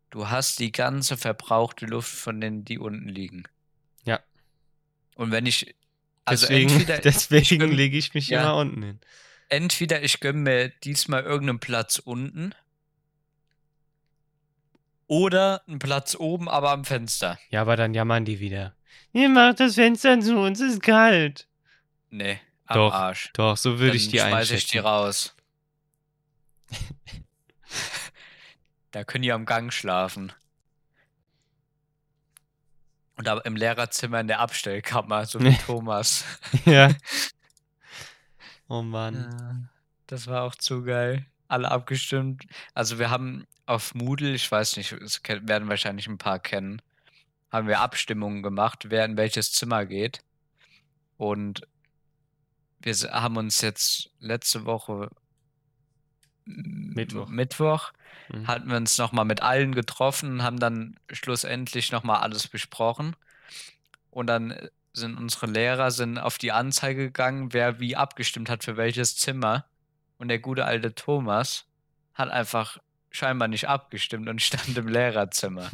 Du 0.09 0.29
hast 0.29 0.59
die 0.59 0.71
ganze 0.71 1.17
verbrauchte 1.17 1.85
Luft 1.85 2.13
von 2.13 2.41
denen, 2.41 2.65
die 2.65 2.77
unten 2.77 3.07
liegen. 3.07 3.43
Ja. 4.03 4.19
Und 5.15 5.31
wenn 5.31 5.45
ich. 5.45 5.75
Also 6.25 6.47
deswegen 6.47 6.69
entweder, 6.69 6.97
deswegen 7.03 7.71
lege 7.71 7.97
ich 7.97 8.13
mich 8.13 8.27
ja. 8.27 8.41
immer 8.41 8.55
unten 8.57 8.83
hin. 8.83 8.99
Entweder 9.51 10.01
ich 10.01 10.19
gönne 10.19 10.39
mir 10.39 10.69
diesmal 10.69 11.23
irgendeinen 11.23 11.59
Platz 11.59 11.99
unten. 11.99 12.55
Oder 15.07 15.61
einen 15.67 15.79
Platz 15.79 16.15
oben, 16.15 16.47
aber 16.47 16.71
am 16.71 16.85
Fenster. 16.85 17.37
Ja, 17.49 17.61
aber 17.61 17.75
dann 17.75 17.93
jammern 17.93 18.23
die 18.23 18.39
wieder. 18.39 18.73
Ihr 19.11 19.27
macht 19.27 19.59
das 19.59 19.75
Fenster 19.75 20.19
zu, 20.21 20.37
uns 20.37 20.61
ist 20.61 20.81
kalt. 20.81 21.47
Nee, 22.09 22.39
am 22.65 22.75
Doch, 22.75 22.93
Arsch. 22.93 23.29
Doch, 23.33 23.57
so 23.57 23.77
würde 23.79 23.97
ich 23.97 24.07
die 24.07 24.19
schmeiß 24.19 24.33
einschätzen. 24.33 24.55
ich 24.55 24.67
die 24.67 24.77
raus. 24.77 25.35
da 28.91 29.03
können 29.03 29.23
die 29.23 29.33
am 29.33 29.45
Gang 29.45 29.73
schlafen. 29.73 30.31
Und 33.17 33.27
aber 33.27 33.45
im 33.45 33.57
Lehrerzimmer 33.57 34.21
in 34.21 34.27
der 34.27 34.39
Abstellkammer, 34.39 35.25
so 35.25 35.41
wie 35.41 35.55
Thomas. 35.65 36.23
ja. 36.65 36.89
Oh 38.71 38.83
Mann. 38.83 39.69
Das 40.07 40.27
war 40.27 40.43
auch 40.43 40.55
zu 40.55 40.83
geil. 40.83 41.25
Alle 41.49 41.69
abgestimmt. 41.69 42.45
Also 42.73 42.99
wir 42.99 43.09
haben 43.09 43.45
auf 43.65 43.93
Moodle, 43.93 44.33
ich 44.33 44.49
weiß 44.49 44.77
nicht, 44.77 44.93
es 44.93 45.21
werden 45.25 45.67
wahrscheinlich 45.67 46.07
ein 46.07 46.17
paar 46.17 46.39
kennen, 46.39 46.81
haben 47.51 47.67
wir 47.67 47.81
Abstimmungen 47.81 48.41
gemacht, 48.41 48.85
wer 48.87 49.03
in 49.03 49.17
welches 49.17 49.51
Zimmer 49.51 49.85
geht. 49.85 50.23
Und 51.17 51.67
wir 52.79 52.95
haben 53.11 53.35
uns 53.35 53.59
jetzt 53.59 54.09
letzte 54.19 54.63
Woche 54.63 55.09
Mittwoch. 56.45 57.27
Mittwoch 57.27 57.91
Mhm. 58.29 58.47
hatten 58.47 58.69
wir 58.69 58.77
uns 58.77 58.97
nochmal 58.97 59.25
mit 59.25 59.41
allen 59.41 59.75
getroffen 59.75 60.31
und 60.31 60.43
haben 60.43 60.59
dann 60.59 60.97
schlussendlich 61.11 61.91
nochmal 61.91 62.21
alles 62.21 62.47
besprochen. 62.47 63.17
Und 64.09 64.27
dann 64.27 64.51
äh, 64.51 64.69
sind 64.93 65.17
unsere 65.17 65.47
Lehrer 65.47 65.91
sind 65.91 66.17
auf 66.17 66.37
die 66.37 66.51
Anzeige 66.51 67.05
gegangen, 67.05 67.53
wer 67.53 67.79
wie 67.79 67.95
abgestimmt 67.95 68.49
hat 68.49 68.63
für 68.63 68.77
welches 68.77 69.15
Zimmer. 69.15 69.65
Und 70.17 70.27
der 70.27 70.39
gute 70.39 70.65
alte 70.65 70.93
Thomas 70.93 71.65
hat 72.13 72.29
einfach 72.29 72.77
scheinbar 73.09 73.47
nicht 73.47 73.67
abgestimmt 73.67 74.27
und 74.29 74.41
stand 74.41 74.77
im 74.77 74.87
Lehrerzimmer. 74.87 75.69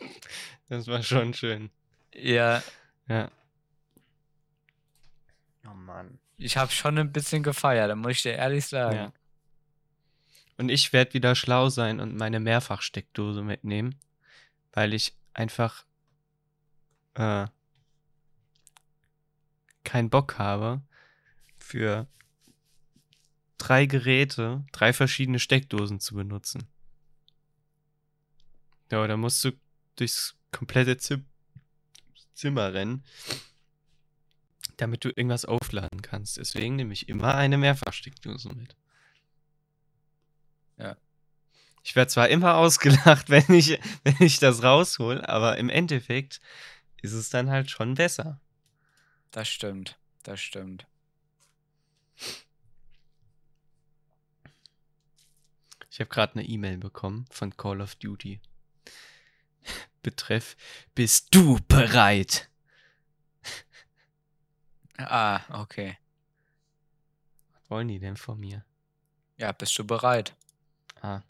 das 0.68 0.86
war 0.86 1.02
schon 1.02 1.34
schön. 1.34 1.70
Ja, 2.14 2.62
Ja. 3.08 3.30
Oh 5.66 5.74
Mann. 5.74 6.18
ich 6.38 6.56
habe 6.56 6.72
schon 6.72 6.98
ein 6.98 7.12
bisschen 7.12 7.42
gefeiert, 7.42 7.90
da 7.90 7.94
muss 7.94 8.12
ich 8.12 8.22
dir 8.22 8.32
ehrlich 8.32 8.66
sagen. 8.66 8.96
Ja. 8.96 9.12
Und 10.56 10.70
ich 10.70 10.92
werde 10.92 11.14
wieder 11.14 11.34
schlau 11.34 11.68
sein 11.68 12.00
und 12.00 12.16
meine 12.16 12.40
Mehrfachsteckdose 12.40 13.42
mitnehmen, 13.42 13.94
weil 14.72 14.94
ich 14.94 15.14
einfach 15.34 15.84
äh, 17.14 17.46
keinen 19.88 20.10
Bock 20.10 20.38
habe, 20.38 20.82
für 21.56 22.06
drei 23.56 23.86
Geräte 23.86 24.64
drei 24.70 24.92
verschiedene 24.92 25.38
Steckdosen 25.38 25.98
zu 25.98 26.14
benutzen. 26.14 26.68
Ja, 28.90 29.06
da 29.06 29.16
musst 29.16 29.42
du 29.44 29.52
durchs 29.96 30.36
komplette 30.52 30.98
Zim 30.98 31.24
Zimmer 32.34 32.72
rennen, 32.72 33.02
damit 34.76 35.04
du 35.04 35.08
irgendwas 35.08 35.44
aufladen 35.44 36.02
kannst. 36.02 36.36
Deswegen 36.36 36.76
nehme 36.76 36.92
ich 36.92 37.08
immer 37.08 37.34
eine 37.34 37.58
Mehrfachsteckdose 37.58 38.50
mit. 38.50 38.76
Ja. 40.76 40.96
Ich 41.82 41.96
werde 41.96 42.10
zwar 42.10 42.28
immer 42.28 42.56
ausgelacht, 42.58 43.28
wenn 43.30 43.52
ich, 43.52 43.80
wenn 44.04 44.16
ich 44.20 44.38
das 44.38 44.62
raushol, 44.62 45.24
aber 45.24 45.56
im 45.56 45.68
Endeffekt 45.68 46.40
ist 47.02 47.12
es 47.12 47.30
dann 47.30 47.50
halt 47.50 47.70
schon 47.70 47.94
besser. 47.94 48.40
Das 49.30 49.48
stimmt, 49.48 49.98
das 50.22 50.40
stimmt. 50.40 50.86
Ich 55.90 56.00
habe 56.00 56.10
gerade 56.10 56.34
eine 56.34 56.44
E-Mail 56.44 56.78
bekommen 56.78 57.26
von 57.30 57.56
Call 57.56 57.80
of 57.80 57.96
Duty. 57.96 58.40
Betreff, 60.02 60.56
bist 60.94 61.34
du 61.34 61.58
bereit? 61.66 62.48
Ah, 64.96 65.40
okay. 65.62 65.96
Was 67.52 67.70
wollen 67.70 67.88
die 67.88 67.98
denn 67.98 68.16
von 68.16 68.38
mir? 68.38 68.64
Ja, 69.36 69.52
bist 69.52 69.78
du 69.78 69.84
bereit? 69.86 70.34
Ah. 71.00 71.22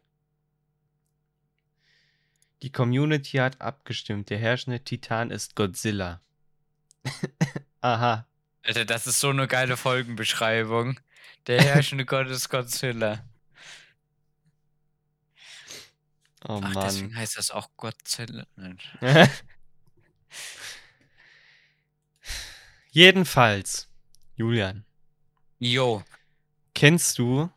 Die 2.62 2.72
Community 2.72 3.36
hat 3.38 3.60
abgestimmt. 3.60 4.30
Der 4.30 4.38
herrschende 4.38 4.80
Titan 4.80 5.30
ist 5.30 5.54
Godzilla. 5.54 6.20
Aha. 7.80 8.26
Alter, 8.64 8.84
das 8.84 9.06
ist 9.06 9.20
so 9.20 9.30
eine 9.30 9.46
geile 9.48 9.76
Folgenbeschreibung. 9.76 11.00
Der 11.46 11.62
herrschende 11.62 12.04
Gott 12.06 12.28
ist 12.28 12.48
Godzilla. 12.50 13.24
Oh 16.46 16.60
Ach, 16.62 16.74
deswegen 16.76 17.08
Mann. 17.08 17.16
heißt 17.16 17.36
das 17.36 17.50
auch 17.50 17.68
Godzilla. 17.76 18.46
Jedenfalls, 22.90 23.88
Julian, 24.36 24.84
Jo, 25.58 26.04
kennst 26.74 27.18
du 27.18 27.50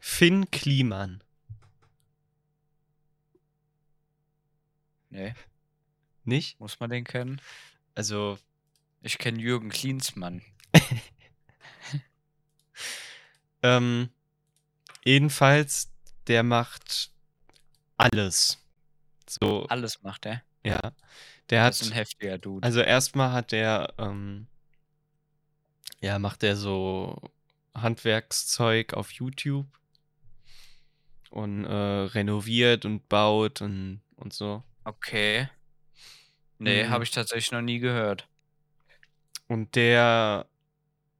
Finn 0.00 0.50
Kliman? 0.50 1.22
nee, 5.10 5.34
Nicht? 6.24 6.58
muss 6.60 6.80
man 6.80 6.90
den 6.90 7.04
kennen? 7.04 7.40
Also, 7.94 8.38
Ich 9.02 9.18
kenne 9.18 9.40
Jürgen 9.40 9.70
Klinsmann. 9.70 10.42
ähm, 13.62 14.10
jedenfalls, 15.04 15.90
der 16.26 16.42
macht 16.42 17.10
alles. 17.96 18.58
So, 19.28 19.66
Alles 19.66 20.02
macht 20.02 20.26
er. 20.26 20.42
ja. 20.64 20.80
Der 21.50 21.66
Das 21.66 21.80
ist 21.80 21.88
ein 21.88 21.90
hat, 21.90 21.96
heftiger 21.96 22.38
Dude. 22.38 22.64
also 22.64 22.80
erstmal 22.80 23.32
hat 23.32 23.52
der, 23.52 23.92
ähm, 23.98 24.46
ja, 26.00 26.18
macht 26.18 26.42
er 26.42 26.56
so 26.56 27.20
Handwerkszeug 27.74 28.94
auf 28.94 29.10
YouTube 29.12 29.66
und 31.30 31.64
äh, 31.64 31.72
renoviert 31.74 32.84
und 32.84 33.08
baut 33.08 33.60
und, 33.62 34.00
und 34.16 34.32
so. 34.32 34.62
Okay. 34.84 35.48
Nee, 36.58 36.84
Mhm. 36.84 36.90
habe 36.90 37.04
ich 37.04 37.10
tatsächlich 37.10 37.50
noch 37.52 37.62
nie 37.62 37.78
gehört. 37.80 38.28
Und 39.52 39.74
der 39.74 40.46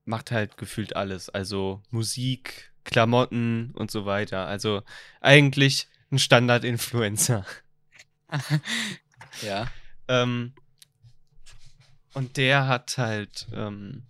macht 0.06 0.30
halt 0.30 0.56
gefühlt 0.56 0.96
alles. 0.96 1.28
Also 1.28 1.82
Musik, 1.90 2.72
Klamotten 2.82 3.72
und 3.74 3.90
so 3.90 4.06
weiter. 4.06 4.46
Also 4.46 4.82
eigentlich 5.20 5.86
ein 6.10 6.18
Standard-Influencer. 6.18 7.44
Ja. 9.42 9.66
Ähm, 10.08 10.52
und 12.12 12.36
der 12.36 12.66
hat 12.68 12.98
halt 12.98 13.48
ähm, 13.54 14.04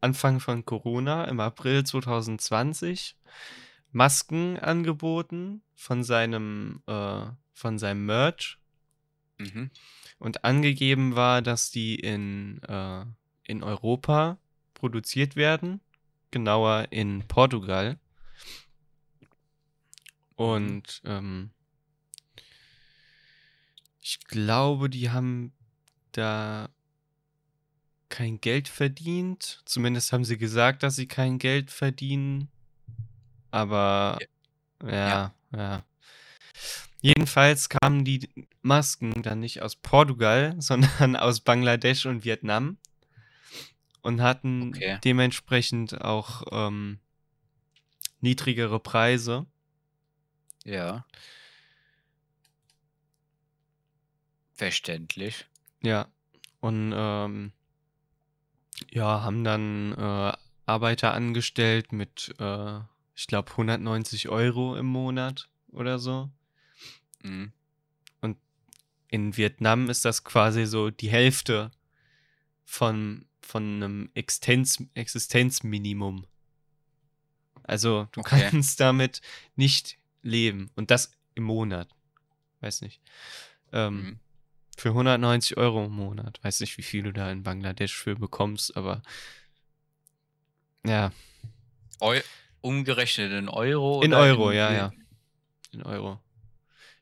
Anfang 0.00 0.40
von 0.40 0.64
Corona 0.64 1.24
im 1.26 1.40
April 1.40 1.84
2020 1.84 3.16
Masken 3.92 4.58
angeboten 4.58 5.62
von 5.74 6.04
seinem, 6.04 6.82
äh, 6.86 7.26
von 7.52 7.78
seinem 7.78 8.06
Merch. 8.06 8.58
Mhm. 9.36 9.70
Und 10.18 10.44
angegeben 10.44 11.14
war, 11.14 11.42
dass 11.42 11.70
die 11.70 11.94
in, 11.94 12.60
äh, 12.64 13.04
in 13.44 13.62
Europa 13.62 14.38
produziert 14.74 15.36
werden, 15.36 15.80
genauer 16.30 16.88
in 16.90 17.26
Portugal. 17.28 17.98
Und 20.34 21.02
ähm, 21.04 21.50
ich 24.00 24.20
glaube, 24.20 24.88
die 24.88 25.10
haben 25.10 25.52
da 26.12 26.68
kein 28.08 28.40
Geld 28.40 28.68
verdient. 28.68 29.62
Zumindest 29.64 30.12
haben 30.12 30.24
sie 30.24 30.38
gesagt, 30.38 30.82
dass 30.82 30.96
sie 30.96 31.06
kein 31.06 31.38
Geld 31.38 31.70
verdienen. 31.70 32.48
Aber 33.50 34.18
ja, 34.82 35.34
ja. 35.52 35.84
Jedenfalls 37.00 37.68
kamen 37.68 38.04
die 38.04 38.28
Masken 38.62 39.22
dann 39.22 39.40
nicht 39.40 39.62
aus 39.62 39.76
Portugal, 39.76 40.56
sondern 40.60 41.16
aus 41.16 41.40
Bangladesch 41.40 42.06
und 42.06 42.24
Vietnam 42.24 42.78
und 44.02 44.20
hatten 44.20 44.68
Okay. 44.70 44.98
dementsprechend 45.04 46.00
auch 46.00 46.42
ähm, 46.50 46.98
niedrigere 48.20 48.80
Preise. 48.80 49.46
Ja. 50.64 51.04
Verständlich. 54.54 55.46
Ja. 55.82 56.08
Und 56.60 56.92
ähm, 56.94 57.52
ja, 58.90 59.22
haben 59.22 59.44
dann 59.44 59.92
äh, 59.92 60.32
Arbeiter 60.66 61.14
angestellt 61.14 61.92
mit, 61.92 62.34
äh, 62.40 62.80
ich 63.14 63.26
glaube, 63.28 63.52
190 63.52 64.28
Euro 64.28 64.76
im 64.76 64.86
Monat 64.86 65.48
oder 65.70 65.98
so. 65.98 66.30
Mhm. 67.22 67.52
In 69.10 69.38
Vietnam 69.38 69.88
ist 69.88 70.04
das 70.04 70.22
quasi 70.22 70.66
so 70.66 70.90
die 70.90 71.08
Hälfte 71.08 71.70
von, 72.66 73.24
von 73.40 73.62
einem 73.82 74.10
Existenz, 74.12 74.82
Existenzminimum. 74.92 76.26
Also 77.62 78.06
du 78.12 78.20
Okay. 78.20 78.48
kannst 78.50 78.80
damit 78.80 79.22
nicht 79.56 79.96
leben. 80.22 80.70
Und 80.76 80.90
das 80.90 81.12
im 81.34 81.44
Monat. 81.44 81.88
Weiß 82.60 82.82
nicht. 82.82 83.00
Ähm, 83.72 83.96
Mhm. 84.02 84.18
Für 84.76 84.90
190 84.90 85.56
Euro 85.56 85.86
im 85.86 85.92
Monat. 85.92 86.38
Weiß 86.44 86.60
nicht, 86.60 86.76
wie 86.76 86.82
viel 86.82 87.02
du 87.02 87.12
da 87.12 87.32
in 87.32 87.42
Bangladesch 87.42 87.96
für 87.96 88.14
bekommst, 88.14 88.76
aber 88.76 89.02
ja, 90.86 91.12
Eu 92.00 92.20
umgerechnet 92.60 93.32
in 93.32 93.48
Euro? 93.48 94.02
in 94.02 94.12
Euro, 94.12 94.50
in, 94.50 94.56
ja, 94.56 94.72
ja. 94.72 94.92
In 95.72 95.82
Euro. 95.82 96.20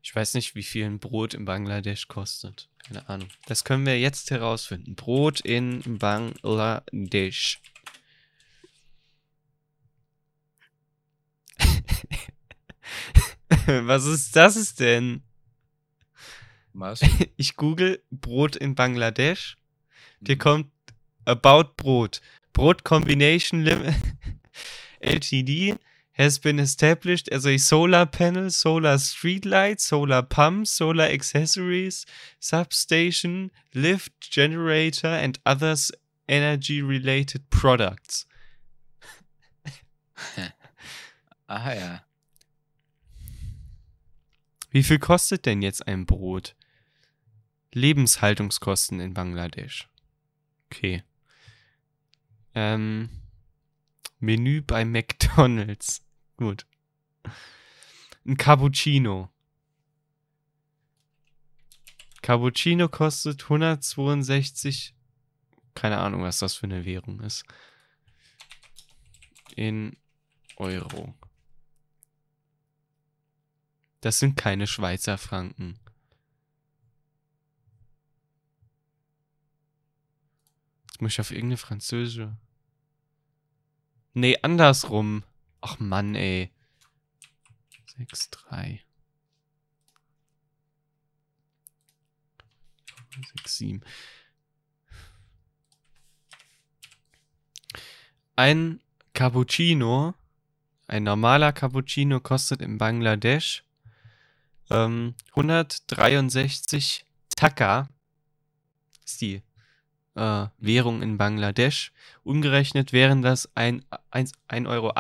Ich 0.07 0.15
weiß 0.15 0.35
nicht, 0.35 0.55
wie 0.55 0.63
viel 0.63 0.85
ein 0.87 1.01
Brot 1.01 1.35
in 1.35 1.45
Bangladesch 1.47 2.07
kostet. 2.07 2.69
Keine 2.87 3.09
Ahnung. 3.09 3.29
Das 3.47 3.65
können 3.65 3.85
wir 3.85 3.99
jetzt 3.99 4.31
herausfinden. 4.31 4.95
Brot 4.95 5.41
in 5.41 5.99
Bangladesch. 5.99 7.61
Was 13.67 14.05
ist 14.05 14.37
das 14.37 14.77
denn? 14.77 15.25
Was? 16.73 17.01
Ich 17.37 17.57
google 17.57 18.01
Brot 18.13 18.55
in 18.55 18.77
Bangladesch. 18.77 19.57
Dir 20.21 20.37
Mhm. 20.37 20.41
kommt 20.41 20.71
About 21.25 21.75
Brot. 21.77 22.21
Brot 22.53 22.85
Combination 22.85 23.63
Lim 23.63 23.83
Ltd 25.01 25.77
has 26.17 26.39
been 26.39 26.59
established 26.59 27.29
as 27.31 27.47
a 27.47 27.59
solar 27.59 28.07
panel, 28.07 28.51
solar 28.51 28.97
street 28.99 29.45
light, 29.45 29.81
solar 29.81 30.23
pump, 30.23 30.67
solar 30.67 31.05
accessories, 31.05 32.07
substation, 32.41 33.51
lift 33.75 34.31
generator 34.31 35.09
and 35.09 35.39
others 35.45 35.93
energy 36.27 36.81
related 36.81 37.49
products. 37.51 38.27
Aha, 41.49 41.75
ja. 41.75 42.01
Wie 44.71 44.83
viel 44.83 44.99
kostet 44.99 45.47
denn 45.47 45.63
jetzt 45.63 45.87
ein 45.87 46.07
Brot? 46.07 46.55
Lebenshaltungskosten 47.73 49.01
in 49.01 49.13
Bangladesch. 49.13 49.89
Okay. 50.73 51.03
Ähm, 52.55 53.11
Menü 54.19 54.63
bei 54.63 54.85
McDonald's. 54.85 56.06
Gut. 56.37 56.67
Ein 58.27 58.37
Cappuccino. 58.37 59.31
Cappuccino 62.23 62.89
kostet 62.89 63.45
162. 63.45 64.95
Keine 65.75 65.99
Ahnung, 65.99 66.23
was 66.23 66.39
das 66.39 66.55
für 66.55 66.67
eine 66.67 66.85
Währung 66.85 67.21
ist. 67.21 67.45
In 69.55 69.97
Euro. 70.57 71.15
Das 74.01 74.19
sind 74.19 74.37
keine 74.37 74.67
Schweizer 74.67 75.19
Franken. 75.19 75.79
Jetzt 80.87 81.01
muss 81.01 81.13
ich 81.13 81.21
auf 81.21 81.31
irgendeine 81.31 81.57
französische. 81.57 82.37
Nee, 84.15 84.39
andersrum. 84.43 85.25
Ach 85.69 85.81
Mann, 85.81 86.15
ey. 86.15 86.53
6, 87.99 88.31
3. 88.31 88.85
6, 93.39 93.57
7. 93.57 93.85
Ein 98.37 98.81
Cappuccino, 99.13 100.15
ein 100.87 101.03
normaler 101.03 101.53
Cappuccino 101.53 102.21
kostet 102.21 102.63
in 102.63 102.79
Bangladesch 102.79 103.65
ähm, 104.71 105.17
163 105.31 107.05
Taka. 107.35 107.89
Ist 109.05 109.21
die 109.21 109.43
äh, 110.15 110.47
Währung 110.59 111.03
in 111.03 111.19
Bangladesch. 111.19 111.93
Umgerechnet 112.23 112.93
wären 112.93 113.23
das 113.23 113.53
1,80 113.57 114.69
Euro. 114.69 114.93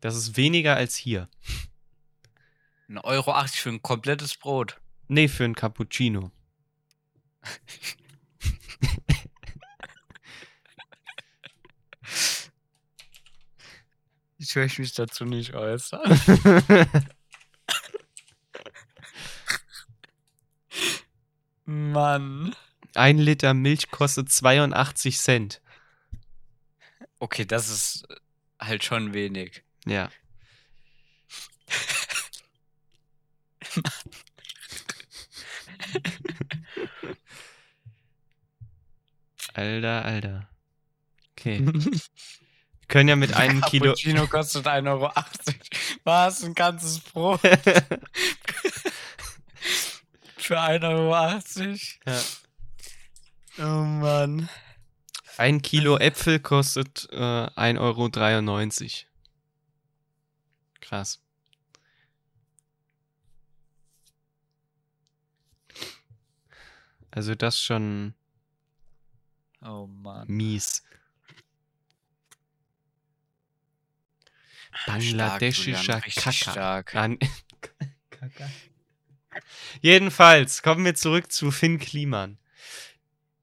Das 0.00 0.16
ist 0.16 0.36
weniger 0.36 0.76
als 0.76 0.96
hier. 0.96 1.28
Ein 2.88 2.98
Euro 2.98 3.32
80 3.32 3.60
für 3.60 3.70
ein 3.70 3.82
komplettes 3.82 4.36
Brot. 4.36 4.80
Nee, 5.08 5.28
für 5.28 5.44
ein 5.44 5.54
Cappuccino. 5.54 6.30
Ich 14.40 14.54
möchte 14.54 14.80
mich 14.80 14.94
dazu 14.94 15.24
nicht 15.24 15.52
äußern. 15.54 16.00
Mann. 21.64 22.54
Ein 22.94 23.18
Liter 23.18 23.52
Milch 23.52 23.90
kostet 23.90 24.30
82 24.30 25.18
Cent. 25.18 25.60
Okay, 27.18 27.44
das 27.44 27.68
ist 27.68 28.06
halt 28.60 28.84
schon 28.84 29.12
wenig. 29.12 29.64
Ja. 29.88 30.10
Alter, 39.54 40.04
Alter. 40.04 40.48
Okay. 41.32 41.60
Wir 41.64 42.00
können 42.88 43.08
ja 43.08 43.16
mit 43.16 43.32
einem 43.36 43.60
Kilo. 43.62 43.86
Cappuccino 43.86 44.26
kostet 44.26 44.66
1,80 44.66 44.88
Euro. 44.88 45.12
Was? 46.04 46.42
Ein 46.44 46.54
ganzes 46.54 47.00
Brot 47.00 47.40
für 50.36 50.58
1,80 50.58 51.96
Ja. 52.06 52.12
Euro? 52.12 52.22
Oh 53.80 53.84
Mann. 53.84 54.48
Ein 55.36 55.62
Kilo 55.62 55.98
Äpfel 55.98 56.40
kostet 56.40 57.08
äh, 57.12 57.16
1,93 57.16 57.78
Euro. 57.78 59.07
Krass. 60.88 61.20
Also 67.10 67.34
das 67.34 67.60
schon 67.60 68.14
Oh 69.60 69.86
Mann. 69.86 70.26
mies. 70.28 70.82
Stark, 74.72 74.86
Bangladeschischer 74.86 76.00
Kaka. 78.10 78.50
Jedenfalls 79.82 80.62
kommen 80.62 80.86
wir 80.86 80.94
zurück 80.94 81.30
zu 81.30 81.50
Finn 81.50 81.78
Kliman. 81.78 82.38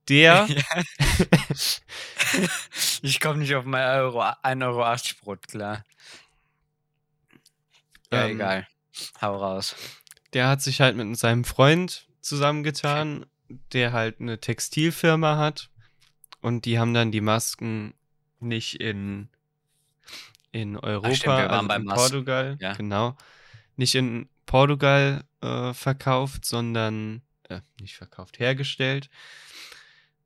Der 0.09 0.47
ich 3.03 3.19
komme 3.19 3.39
nicht 3.39 3.53
auf 3.53 3.65
mein 3.65 3.85
Euro, 3.99 4.21
1,80 4.21 4.63
Euro 4.63 4.95
Brot 5.21 5.47
klar. 5.47 5.83
Ja, 8.15 8.25
Ähm, 8.25 8.35
egal. 8.35 8.67
Hau 9.21 9.35
raus. 9.37 9.75
der 10.33 10.47
hat 10.47 10.61
sich 10.61 10.81
halt 10.81 10.95
mit 10.97 11.17
seinem 11.17 11.43
Freund 11.43 12.07
zusammengetan, 12.21 13.25
der 13.73 13.93
halt 13.93 14.19
eine 14.19 14.39
Textilfirma 14.39 15.37
hat. 15.37 15.69
Und 16.41 16.65
die 16.65 16.77
haben 16.79 16.93
dann 16.93 17.11
die 17.11 17.21
Masken 17.21 17.93
nicht 18.39 18.75
in, 18.79 19.29
in 20.51 20.77
Europa, 20.77 21.15
stimmt, 21.15 21.37
wir 21.37 21.49
waren 21.49 21.71
also 21.71 21.81
in. 21.81 21.87
Portugal, 21.95 22.57
Ja. 22.59 22.73
genau. 22.73 23.15
Nicht 23.75 23.95
in 23.95 24.29
Portugal 24.45 25.23
äh, 25.41 25.73
verkauft, 25.73 26.45
sondern 26.45 27.21
äh, 27.49 27.61
nicht 27.81 27.95
verkauft, 27.95 28.39
hergestellt, 28.39 29.09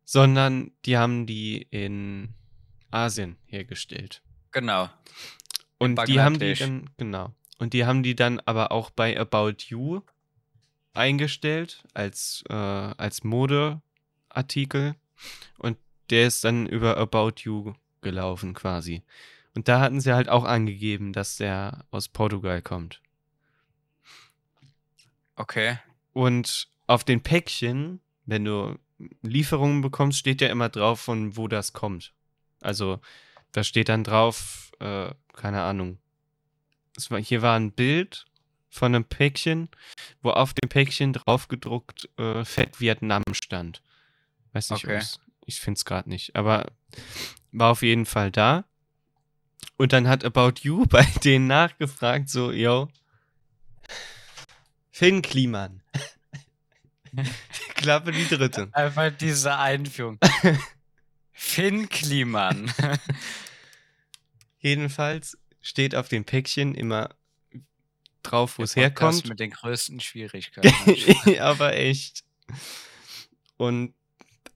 sondern 0.05 0.71
die 0.85 0.97
haben 0.97 1.25
die 1.25 1.61
in 1.71 2.33
Asien 2.91 3.37
hergestellt. 3.45 4.21
Genau. 4.51 4.89
Und 5.77 6.07
die 6.07 6.19
haben 6.19 6.39
die 6.39 6.53
dann, 6.55 6.89
genau. 6.97 7.33
Und 7.59 7.73
die 7.73 7.85
haben 7.85 8.01
die 8.01 8.15
dann 8.15 8.39
aber 8.39 8.71
auch 8.71 8.89
bei 8.89 9.19
About 9.19 9.65
You 9.67 10.01
eingestellt 10.93 11.83
als, 11.93 12.43
äh, 12.49 12.53
als 12.53 13.23
Modeartikel. 13.23 14.95
Und 15.59 15.77
der 16.09 16.25
ist 16.25 16.43
dann 16.43 16.65
über 16.65 16.97
About 16.97 17.41
You 17.43 17.73
gelaufen 18.01 18.53
quasi. 18.53 19.03
Und 19.53 19.67
da 19.67 19.81
hatten 19.81 19.99
sie 19.99 20.13
halt 20.13 20.29
auch 20.29 20.45
angegeben, 20.45 21.13
dass 21.13 21.35
der 21.35 21.85
aus 21.91 22.07
Portugal 22.07 22.61
kommt. 22.61 23.01
Okay. 25.35 25.77
Und 26.13 26.69
auf 26.87 27.03
den 27.03 27.21
Päckchen, 27.21 27.99
wenn 28.25 28.45
du 28.45 28.79
Lieferungen 29.21 29.81
bekommst, 29.81 30.19
steht 30.19 30.41
ja 30.41 30.49
immer 30.49 30.69
drauf, 30.69 31.01
von 31.01 31.37
wo 31.37 31.47
das 31.47 31.73
kommt. 31.73 32.13
Also 32.61 32.99
da 33.51 33.63
steht 33.63 33.89
dann 33.89 34.03
drauf, 34.03 34.71
äh, 34.79 35.11
keine 35.33 35.61
Ahnung. 35.61 35.97
War, 37.09 37.19
hier 37.19 37.41
war 37.41 37.55
ein 37.55 37.71
Bild 37.71 38.25
von 38.69 38.93
einem 38.93 39.05
Päckchen, 39.05 39.69
wo 40.21 40.31
auf 40.31 40.53
dem 40.53 40.69
Päckchen 40.69 41.13
draufgedruckt 41.13 42.09
äh, 42.17 42.45
Fett 42.45 42.79
Vietnam 42.79 43.23
stand. 43.33 43.81
Weiß 44.53 44.69
nicht, 44.71 44.85
Okay. 44.85 45.01
ich 45.45 45.59
finde 45.59 45.77
es 45.77 45.85
gerade 45.85 46.09
nicht, 46.09 46.35
aber 46.35 46.71
war 47.51 47.71
auf 47.71 47.81
jeden 47.81 48.05
Fall 48.05 48.31
da. 48.31 48.65
Und 49.77 49.93
dann 49.93 50.07
hat 50.07 50.23
About 50.25 50.61
You 50.61 50.85
bei 50.89 51.03
denen 51.23 51.47
nachgefragt, 51.47 52.29
so, 52.29 52.51
yo, 52.51 52.89
Finn 54.91 55.21
Kliman. 55.21 55.81
Klappe 57.75 58.11
die 58.11 58.27
dritte. 58.27 58.69
Einfach 58.73 59.09
diese 59.17 59.55
Einführung. 59.57 60.19
Finn 61.31 61.87
Kliman. 61.89 62.71
Jedenfalls 64.59 65.37
steht 65.61 65.95
auf 65.95 66.07
dem 66.07 66.25
Päckchen 66.25 66.75
immer 66.75 67.09
drauf, 68.23 68.57
wo 68.57 68.63
es 68.63 68.75
herkommt. 68.75 69.27
Mit 69.27 69.39
den 69.39 69.51
größten 69.51 69.99
Schwierigkeiten. 69.99 71.39
Aber 71.39 71.75
echt. 71.75 72.23
Und 73.57 73.93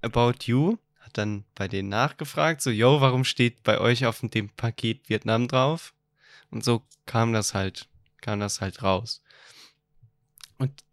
About 0.02 0.46
You 0.46 0.78
hat 1.00 1.18
dann 1.18 1.46
bei 1.56 1.68
denen 1.68 1.90
nachgefragt, 1.90 2.62
so, 2.62 2.70
yo, 2.70 3.02
warum 3.02 3.24
steht 3.24 3.64
bei 3.64 3.80
euch 3.80 4.06
auf 4.06 4.22
dem 4.22 4.50
Paket 4.50 5.10
Vietnam 5.10 5.48
drauf? 5.48 5.94
Und 6.50 6.64
so 6.64 6.84
kam 7.06 7.34
das 7.34 7.54
halt, 7.54 7.88
kam 8.22 8.40
das 8.40 8.62
halt 8.62 8.84
raus. 8.84 9.22
Und 10.58 10.84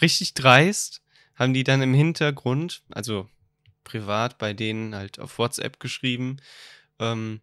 richtig 0.00 0.34
dreist 0.34 1.02
haben 1.34 1.54
die 1.54 1.64
dann 1.64 1.82
im 1.82 1.94
Hintergrund, 1.94 2.82
also 2.90 3.28
privat 3.82 4.38
bei 4.38 4.52
denen 4.52 4.94
halt 4.94 5.18
auf 5.18 5.38
WhatsApp 5.38 5.80
geschrieben, 5.80 6.38
ähm, 6.98 7.40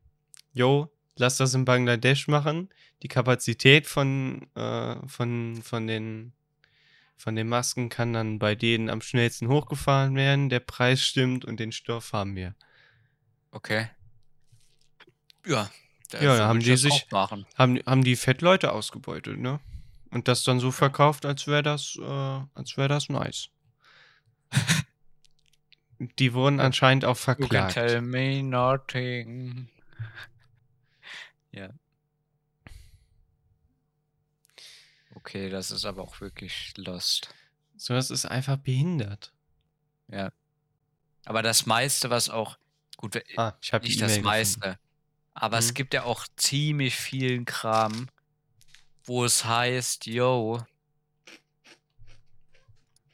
yo, 0.54 0.91
lass 1.15 1.38
das 1.38 1.54
in 1.54 1.65
Bangladesch 1.65 2.28
machen. 2.28 2.69
Die 3.04 3.08
Kapazität 3.08 3.88
von, 3.88 4.47
äh, 4.56 4.95
von, 5.08 5.62
von 5.63 5.88
den 5.88 6.34
von 7.21 7.36
den 7.36 7.47
Masken 7.47 7.89
kann 7.89 8.13
dann 8.13 8.39
bei 8.39 8.56
denen 8.56 8.89
am 8.89 9.00
schnellsten 9.00 9.47
hochgefahren 9.47 10.15
werden, 10.15 10.50
der 10.50 10.60
Preis 10.60 11.02
stimmt 11.02 11.45
und 11.45 11.60
den 11.60 11.71
Stoff 11.71 12.13
haben 12.13 12.36
wir. 12.36 12.56
Okay. 13.52 13.89
Ja. 15.45 15.69
Ja, 16.13 16.38
da 16.38 16.47
haben 16.47 16.60
die 16.60 16.76
sich-. 16.76 17.08
Haben, 17.12 17.80
haben 17.86 18.04
die 18.04 18.15
Fettleute 18.15 18.71
ausgebeutet, 18.71 19.38
ne? 19.38 19.60
Und 20.10 20.28
das 20.28 20.43
dann 20.43 20.60
so 20.60 20.71
verkauft, 20.71 21.26
als 21.26 21.47
wäre 21.47 21.63
das, 21.63 21.97
äh, 22.02 22.39
als 22.54 22.76
wäre 22.76 22.89
das 22.89 23.08
nice. 23.08 23.50
die 26.00 26.34
wurden 26.34 26.60
anscheinend 26.60 27.06
auch 27.06 27.17
You 27.17 27.24
can 27.24 27.38
verklagt. 27.38 27.74
tell 27.76 28.02
me 28.02 28.43
nothing. 28.43 29.69
Ja. 31.52 31.70
Okay, 35.16 35.50
das 35.50 35.72
ist 35.72 35.86
aber 35.86 36.02
auch 36.02 36.22
wirklich 36.22 36.74
lost. 36.78 37.34
So, 37.76 37.94
das 37.94 38.10
ist 38.10 38.26
einfach 38.26 38.58
behindert. 38.58 39.34
Ja. 40.08 40.32
Aber 41.26 41.42
das 41.44 41.66
meiste, 41.66 42.10
was 42.10 42.30
auch, 42.30 42.58
gut, 42.98 43.22
Ah, 43.38 43.54
ich 43.62 43.74
habe 43.74 43.84
die 43.84 43.90
nicht 43.90 44.02
das 44.02 44.14
E-Mail 44.14 44.24
meiste, 44.24 44.60
gefunden. 44.60 44.80
aber 45.34 45.58
es 45.58 45.70
Mhm. 45.70 45.74
gibt 45.76 45.94
ja 45.94 46.04
auch 46.04 46.26
ziemlich 46.38 46.96
vielen 46.96 47.46
Kram, 47.46 48.08
wo 49.04 49.26
es 49.26 49.46
heißt, 49.46 50.06
yo, 50.06 50.66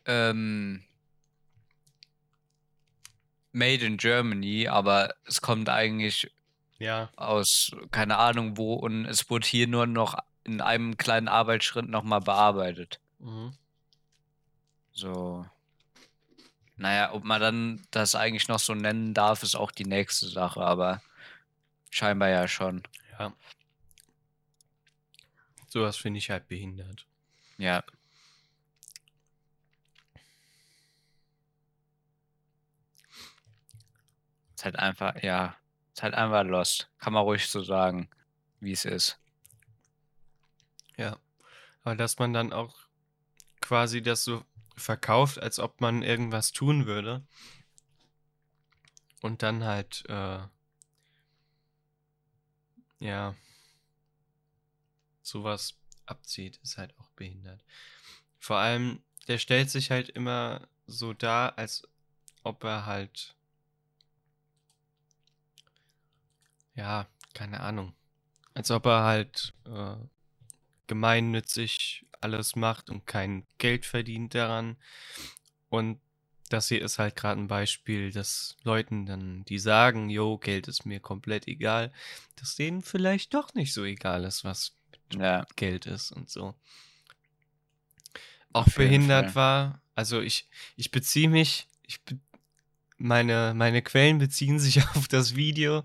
ähm, 0.06 0.84
made 3.52 3.86
in 3.86 3.98
Germany, 3.98 4.68
aber 4.68 5.16
es 5.26 5.42
kommt 5.42 5.68
eigentlich 5.70 6.32
Ja, 6.80 7.10
aus 7.16 7.72
keine 7.92 8.18
Ahnung 8.18 8.58
wo 8.58 8.76
und 8.76 9.06
es 9.06 9.30
wurde 9.30 9.48
hier 9.48 9.68
nur 9.68 9.88
noch 9.88 10.18
in 10.44 10.62
einem 10.62 10.98
kleinen 10.98 11.28
Arbeitsschritt 11.28 11.90
nochmal 11.90 12.22
bearbeitet. 12.22 13.00
mhm. 13.20 13.54
So. 14.94 15.46
Naja, 16.76 17.14
ob 17.14 17.24
man 17.24 17.42
dann 17.42 17.88
das 17.92 18.16
eigentlich 18.16 18.48
noch 18.48 18.60
so 18.60 18.74
nennen 18.76 19.14
darf, 19.14 19.44
ist 19.44 19.56
auch 19.56 19.72
die 19.72 19.86
nächste 19.86 20.28
Sache, 20.28 20.62
aber 20.62 21.02
scheinbar 21.92 22.30
ja 22.30 22.48
schon. 22.48 22.84
ja. 23.20 23.34
Sowas 25.68 25.98
finde 25.98 26.20
ich 26.20 26.30
halt 26.30 26.48
behindert. 26.48 27.06
Ja. 27.58 27.84
Ist 34.56 34.66
halt 34.66 34.80
einfach, 34.80 35.22
ja, 35.22 35.56
ist 35.98 36.04
halt 36.04 36.14
einfach 36.14 36.44
lost. 36.44 36.92
Kann 37.00 37.14
man 37.14 37.24
ruhig 37.24 37.48
so 37.48 37.64
sagen, 37.64 38.08
wie 38.60 38.72
es 38.72 38.86
ist. 38.86 39.18
Ja. 40.96 41.18
Aber 41.84 41.96
dass 41.96 42.20
man 42.20 42.34
dann 42.34 42.54
auch 42.54 42.76
quasi 43.62 44.04
das 44.04 44.24
so 44.24 44.46
verkauft, 44.76 45.40
als 45.40 45.58
ob 45.58 45.82
man 45.82 46.04
irgendwas 46.04 46.52
tun 46.52 46.86
würde. 46.86 47.26
Und 49.24 49.42
dann 49.42 49.64
halt, 49.64 50.04
äh, 50.08 50.42
ja, 53.00 53.36
sowas 55.24 55.80
abzieht, 56.06 56.58
ist 56.58 56.78
halt 56.78 56.94
auch 57.00 57.10
behindert. 57.16 57.64
Vor 58.38 58.58
allem, 58.58 59.02
der 59.28 59.40
stellt 59.40 59.72
sich 59.72 59.90
halt 59.90 60.10
immer 60.10 60.68
so 60.86 61.14
dar, 61.14 61.58
als 61.58 61.88
ob 62.44 62.64
er 62.64 62.86
halt, 62.86 63.36
ja, 66.78 67.08
keine 67.34 67.60
Ahnung, 67.60 67.94
als 68.54 68.72
ob 68.72 68.86
er 68.86 69.04
halt 69.04 69.54
äh, 69.66 69.98
gemeinnützig 70.88 72.06
alles 72.22 72.56
macht 72.56 72.90
und 72.90 73.06
kein 73.06 73.46
Geld 73.58 73.86
verdient 73.86 74.34
daran. 74.36 74.78
Und 75.70 76.00
das 76.50 76.70
hier 76.70 76.82
ist 76.82 77.00
halt 77.00 77.16
gerade 77.18 77.42
ein 77.42 77.48
Beispiel, 77.50 78.12
dass 78.12 78.56
Leuten 78.64 79.06
dann, 79.06 79.44
die 79.46 79.60
sagen, 79.60 80.10
jo, 80.10 80.38
Geld 80.38 80.70
ist 80.70 80.86
mir 80.86 81.02
komplett 81.02 81.48
egal, 81.48 81.92
dass 82.38 82.56
denen 82.56 82.82
vielleicht 82.82 83.34
doch 83.34 83.54
nicht 83.54 83.74
so 83.74 83.84
egal 83.84 84.24
ist, 84.24 84.46
was 84.46 84.74
Ja, 85.14 85.46
Geld 85.58 85.86
ist 85.88 86.12
und 86.12 86.30
so. 86.30 86.56
Auch 88.54 88.70
behindert 88.70 89.32
Fall. 89.32 89.36
war, 89.36 89.82
also 89.96 90.22
ich, 90.22 90.48
ich 90.76 90.92
beziehe 90.92 91.30
mich, 91.30 91.68
ich 91.84 92.02
be 92.04 92.20
meine, 92.98 93.54
meine 93.56 93.82
Quellen 93.82 94.18
beziehen 94.18 94.60
sich 94.60 94.84
auf 94.96 95.08
das 95.08 95.36
Video 95.36 95.84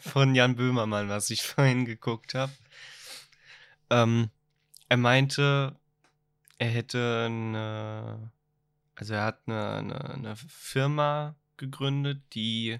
von 0.00 0.34
Jan 0.34 0.56
Böhmermann, 0.56 1.08
was 1.08 1.30
ich 1.30 1.42
vorhin 1.42 1.84
geguckt 1.84 2.34
habe. 2.34 2.52
Ähm, 3.90 4.30
er 4.88 4.96
meinte, 4.96 5.76
er 6.58 6.68
hätte 6.68 7.24
eine, 7.26 8.30
also 8.94 9.14
er 9.14 9.24
hat 9.24 9.40
eine, 9.46 9.70
eine, 9.70 10.10
eine 10.10 10.36
Firma 10.36 11.36
gegründet, 11.56 12.22
die, 12.34 12.78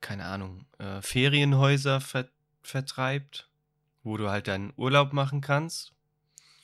keine 0.00 0.24
Ahnung, 0.24 0.66
äh, 0.78 1.02
Ferienhäuser 1.02 2.00
ver 2.00 2.28
vertreibt, 2.62 3.48
wo 4.02 4.18
du 4.18 4.28
halt 4.28 4.46
deinen 4.46 4.72
Urlaub 4.76 5.12
machen 5.12 5.40
kannst. 5.40 5.92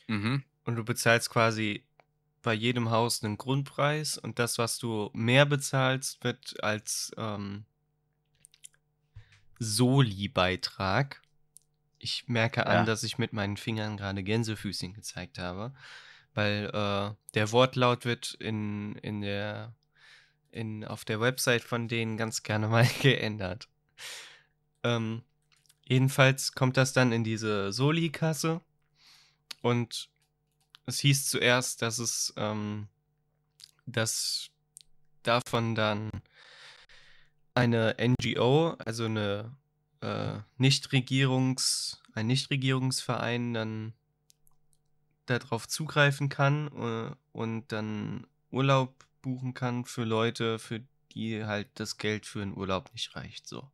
mhm. 0.07 0.45
Und 0.65 0.77
du 0.77 0.85
bezahlst 0.85 1.31
quasi 1.31 1.85
bei 2.47 2.55
jedem 2.55 2.91
Haus 2.91 3.25
einen 3.25 3.39
Grundpreis 3.39 4.19
und 4.19 4.39
das, 4.39 4.57
was 4.57 4.79
du 4.79 5.11
mehr 5.13 5.45
bezahlst, 5.47 6.23
wird 6.23 6.63
als 6.63 7.11
ähm, 7.17 7.65
Soli-Beitrag. 9.59 11.23
Ich 11.99 12.29
merke 12.29 12.61
Ja. 12.61 12.67
an, 12.67 12.87
dass 12.87 13.03
ich 13.03 13.19
mit 13.19 13.33
meinen 13.33 13.57
Fingern 13.57 13.97
gerade 13.97 14.23
Gänsefüßchen 14.23 14.95
gezeigt 14.95 15.41
habe, 15.41 15.75
weil 16.35 16.71
äh, 16.73 17.17
der 17.35 17.51
Wortlaut 17.51 18.05
wird 18.05 18.35
in, 18.35 18.95
in 18.99 19.23
der, 19.23 19.75
in, 20.53 20.85
auf 20.85 21.05
der 21.05 21.21
Website 21.21 21.65
von 21.65 21.89
denen 21.89 22.17
ganz 22.17 22.45
gerne 22.45 22.69
mal 22.69 22.87
geändert. 23.03 23.69
Ähm, 24.85 25.25
Jedenfalls 25.89 26.53
kommt 26.53 26.77
das 26.77 26.93
dann 26.93 27.11
in 27.11 27.25
diese 27.25 27.73
Soli-Kasse 27.73 28.61
und 29.63 30.11
es 30.87 31.01
hieß 31.01 31.29
zuerst, 31.29 31.83
dass 31.83 31.99
es, 31.99 32.33
ähm, 32.37 32.89
dass 33.87 34.49
davon 35.23 35.75
dann 35.75 36.11
eine 37.55 37.97
NGO, 37.99 38.77
also 38.85 39.05
eine 39.05 39.57
äh, 40.01 40.39
Nichtregierungs, 40.59 42.01
ein 42.15 42.29
Nichtregierungsverein 42.29 43.55
dann 43.55 43.93
darauf 45.27 45.67
zugreifen 45.67 46.29
kann 46.29 46.69
äh, 46.69 47.17
und 47.33 47.73
dann 47.73 48.27
Urlaub 48.51 49.05
buchen 49.23 49.55
kann 49.55 49.85
für 49.85 50.05
Leute, 50.05 50.59
für 50.59 50.83
die 51.13 51.45
halt 51.45 51.69
das 51.75 51.99
Geld 51.99 52.27
für 52.27 52.43
einen 52.43 52.57
Urlaub 52.57 52.93
nicht 52.93 53.17
reicht. 53.17 53.49
So. 53.49 53.69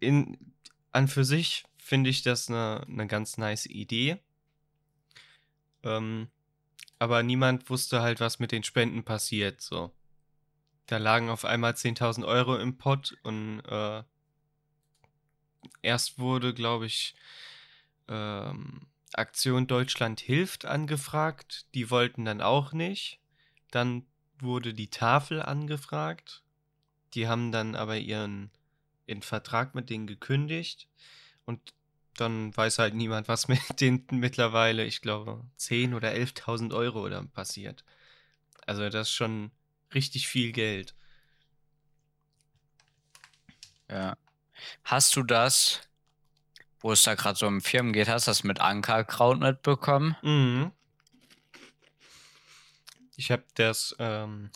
In, 0.00 0.54
an 0.90 1.06
für 1.06 1.24
sich 1.24 1.64
finde 1.76 2.10
ich 2.10 2.22
das 2.22 2.48
eine, 2.48 2.84
eine 2.88 3.06
ganz 3.06 3.38
nice 3.38 3.66
Idee. 3.66 4.18
Ähm, 5.86 6.28
aber 6.98 7.22
niemand 7.22 7.70
wusste 7.70 8.02
halt, 8.02 8.20
was 8.20 8.38
mit 8.38 8.52
den 8.52 8.64
Spenden 8.64 9.04
passiert. 9.04 9.60
So. 9.60 9.92
Da 10.86 10.98
lagen 10.98 11.30
auf 11.30 11.44
einmal 11.44 11.72
10.000 11.72 12.26
Euro 12.26 12.56
im 12.56 12.76
Pott 12.78 13.16
und 13.22 13.60
äh, 13.60 14.02
erst 15.82 16.18
wurde, 16.18 16.54
glaube 16.54 16.86
ich, 16.86 17.14
ähm, 18.08 18.86
Aktion 19.12 19.66
Deutschland 19.66 20.20
hilft 20.20 20.64
angefragt. 20.64 21.66
Die 21.74 21.90
wollten 21.90 22.24
dann 22.24 22.40
auch 22.40 22.72
nicht. 22.72 23.20
Dann 23.70 24.06
wurde 24.38 24.74
die 24.74 24.90
Tafel 24.90 25.42
angefragt. 25.42 26.42
Die 27.14 27.28
haben 27.28 27.52
dann 27.52 27.74
aber 27.74 27.96
ihren, 27.96 28.50
ihren 29.06 29.22
Vertrag 29.22 29.74
mit 29.74 29.90
denen 29.90 30.06
gekündigt. 30.06 30.88
Und 31.44 31.74
dann 32.16 32.56
weiß 32.56 32.78
halt 32.78 32.94
niemand, 32.94 33.28
was 33.28 33.48
mit 33.48 33.60
denen 33.80 34.06
mittlerweile, 34.10 34.84
ich 34.84 35.00
glaube, 35.00 35.44
10.000 35.58 35.94
oder 35.94 36.12
11.000 36.12 36.74
Euro 36.74 37.04
oder 37.04 37.22
passiert. 37.24 37.84
Also 38.66 38.88
das 38.88 39.08
ist 39.08 39.14
schon 39.14 39.50
richtig 39.94 40.28
viel 40.28 40.52
Geld. 40.52 40.94
Ja. 43.90 44.16
Hast 44.84 45.14
du 45.16 45.22
das, 45.22 45.80
wo 46.80 46.92
es 46.92 47.02
da 47.02 47.14
gerade 47.14 47.38
so 47.38 47.46
um 47.46 47.60
Firmen 47.60 47.92
geht, 47.92 48.08
hast 48.08 48.26
du 48.26 48.30
das 48.30 48.42
mit 48.44 48.60
Ankerkraut 48.60 49.38
mitbekommen? 49.38 50.16
Mhm. 50.22 50.72
Ich 53.16 53.30
habe 53.30 53.44
das, 53.54 53.94
ähm, 53.98 54.50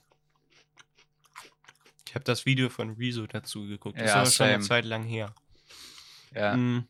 ich 2.06 2.14
habe 2.14 2.24
das 2.24 2.44
Video 2.44 2.68
von 2.68 2.90
Rezo 2.90 3.26
dazu 3.26 3.66
geguckt. 3.66 3.98
Das 3.98 4.08
Ja, 4.08 4.22
ist 4.22 4.40
aber 4.40 4.48
schon 4.48 4.54
eine. 4.54 4.62
Zeit 4.64 4.84
lang 4.84 5.04
her. 5.04 5.34
Ja. 6.34 6.56
Mhm. 6.56 6.86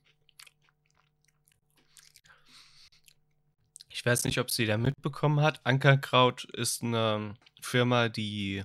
Ich 3.91 4.07
weiß 4.07 4.25
nicht, 4.25 4.39
ob 4.39 4.51
sie 4.51 4.67
da 4.67 4.79
mitbekommen 4.79 5.41
hat. 5.41 5.61
Ankerkraut 5.65 6.45
ist 6.45 6.83
eine 6.83 7.35
Firma, 7.61 8.09
die 8.09 8.63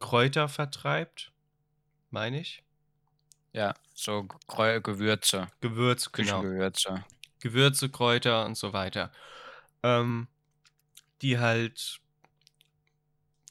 Kräuter 0.00 0.48
vertreibt, 0.48 1.30
meine 2.10 2.40
ich. 2.40 2.64
Ja, 3.52 3.74
so 3.94 4.24
Kräu 4.48 4.80
Gewürze, 4.80 5.46
Gewürz, 5.60 6.10
genau. 6.10 6.40
Küchengewürze. 6.40 7.04
Gewürze, 7.40 7.90
Kräuter 7.90 8.46
und 8.46 8.56
so 8.56 8.72
weiter. 8.72 9.12
Ähm, 9.82 10.26
die 11.20 11.38
halt, 11.38 12.00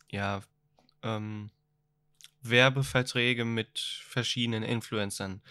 ja, 0.09 0.41
ähm, 1.03 1.51
Werbeverträge 2.41 3.45
mit 3.45 3.79
verschiedenen 3.79 4.63
Influencern 4.63 5.41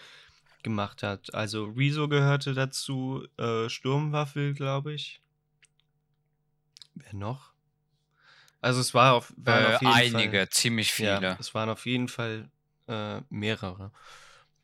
gemacht 0.63 1.01
hat. 1.01 1.33
Also 1.33 1.65
Rezo 1.65 2.09
gehörte 2.09 2.53
dazu, 2.53 3.25
äh, 3.37 3.69
Sturmwaffel, 3.69 4.53
glaube 4.53 4.93
ich. 4.93 5.20
Wer 6.95 7.13
noch? 7.13 7.53
Also 8.61 8.79
es 8.79 8.93
war 8.93 9.13
auf, 9.13 9.33
waren 9.37 9.65
Äh, 9.65 9.75
auf 9.75 9.81
jeden 9.81 9.93
einige, 10.15 10.37
Fall, 10.39 10.49
ziemlich 10.49 10.97
ja, 10.97 11.17
viele. 11.17 11.37
es 11.39 11.53
waren 11.55 11.69
auf 11.69 11.85
jeden 11.85 12.07
Fall 12.07 12.49
äh, 12.87 13.21
mehrere, 13.29 13.91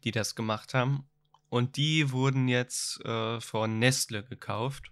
die 0.04 0.12
das 0.12 0.36
gemacht 0.36 0.74
haben. 0.74 1.08
Und 1.50 1.78
die 1.78 2.12
wurden 2.12 2.48
jetzt 2.48 3.04
äh, 3.06 3.40
von 3.42 3.80
Nestle 3.80 4.24
gekauft. 4.24 4.92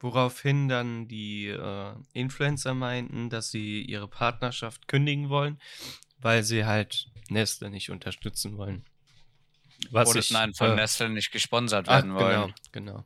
Woraufhin 0.00 0.68
dann 0.68 1.08
die 1.08 1.46
äh, 1.48 1.94
Influencer 2.12 2.74
meinten, 2.74 3.30
dass 3.30 3.50
sie 3.50 3.82
ihre 3.82 4.08
Partnerschaft 4.08 4.88
kündigen 4.88 5.28
wollen, 5.30 5.58
weil 6.18 6.42
sie 6.42 6.66
halt 6.66 7.10
Nestle 7.30 7.70
nicht 7.70 7.90
unterstützen 7.90 8.56
wollen. 8.58 8.84
Was 9.90 10.08
Oder 10.10 10.20
ich, 10.20 10.30
nein, 10.30 10.52
von 10.54 10.72
äh, 10.72 10.76
Nestle 10.76 11.08
nicht 11.08 11.30
gesponsert 11.30 11.88
ach, 11.88 12.02
werden 12.02 12.14
wollen. 12.14 12.54
genau, 12.72 12.94
genau, 12.96 13.04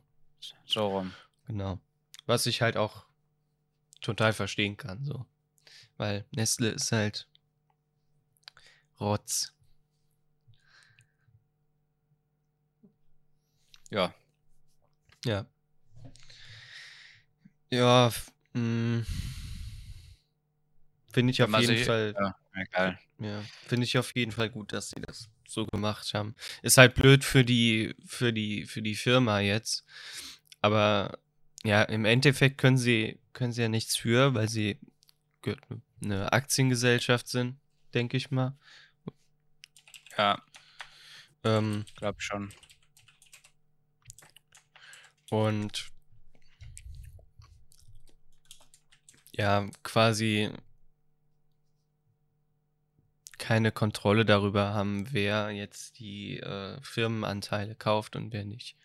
So 0.65 0.87
rum. 0.87 1.13
genau. 1.47 1.79
Was 2.25 2.45
ich 2.47 2.61
halt 2.61 2.75
auch 2.77 3.05
total 4.01 4.33
verstehen 4.33 4.77
kann, 4.77 5.03
so. 5.03 5.25
Weil 5.97 6.25
Nestle 6.31 6.69
ist 6.69 6.91
halt 6.91 7.27
Rotz. 8.99 9.53
Ja. 13.91 14.13
Ja. 15.25 15.45
Ja, 17.71 18.11
mh. 18.53 19.03
finde 21.13 21.31
ich 21.31 21.43
auf 21.43 21.49
jeden 21.59 21.77
sich- 21.77 21.85
Fall, 21.85 22.15
Ja, 22.19 22.35
egal. 22.61 22.99
ja, 23.19 23.43
finde 23.67 23.85
ich 23.85 23.97
auf 23.97 24.15
jeden 24.15 24.31
Fall 24.31 24.49
gut, 24.49 24.73
dass 24.73 24.89
sie 24.89 25.01
das 25.01 25.29
so 25.47 25.65
gemacht 25.65 26.13
haben. 26.13 26.35
Ist 26.61 26.77
halt 26.77 26.95
blöd 26.95 27.23
für 27.23 27.43
die, 27.43 27.95
für 28.05 28.31
die, 28.33 28.65
für 28.65 28.81
die 28.81 28.95
Firma 28.95 29.39
jetzt. 29.39 29.83
Aber 30.61 31.17
ja, 31.63 31.83
im 31.83 32.05
Endeffekt 32.05 32.57
können 32.57 32.77
sie, 32.77 33.19
können 33.33 33.51
sie 33.53 33.61
ja 33.61 33.69
nichts 33.69 33.95
für, 33.95 34.33
weil 34.33 34.49
sie 34.49 34.79
eine 36.03 36.31
Aktiengesellschaft 36.33 37.27
sind, 37.27 37.59
denke 37.93 38.17
ich 38.17 38.31
mal. 38.31 38.57
Ja, 40.17 40.43
Ähm, 41.43 41.85
glaub 41.95 42.21
schon. 42.21 42.51
und 45.29 45.91
ja, 49.31 49.69
quasi 49.83 50.51
keine 53.37 53.71
Kontrolle 53.71 54.25
darüber 54.25 54.73
haben, 54.73 55.13
wer 55.13 55.51
jetzt 55.51 55.99
die 55.99 56.39
äh, 56.39 56.81
Firmenanteile 56.81 57.75
kauft 57.75 58.15
und 58.15 58.33
wer 58.33 58.43
nicht. 58.43 58.75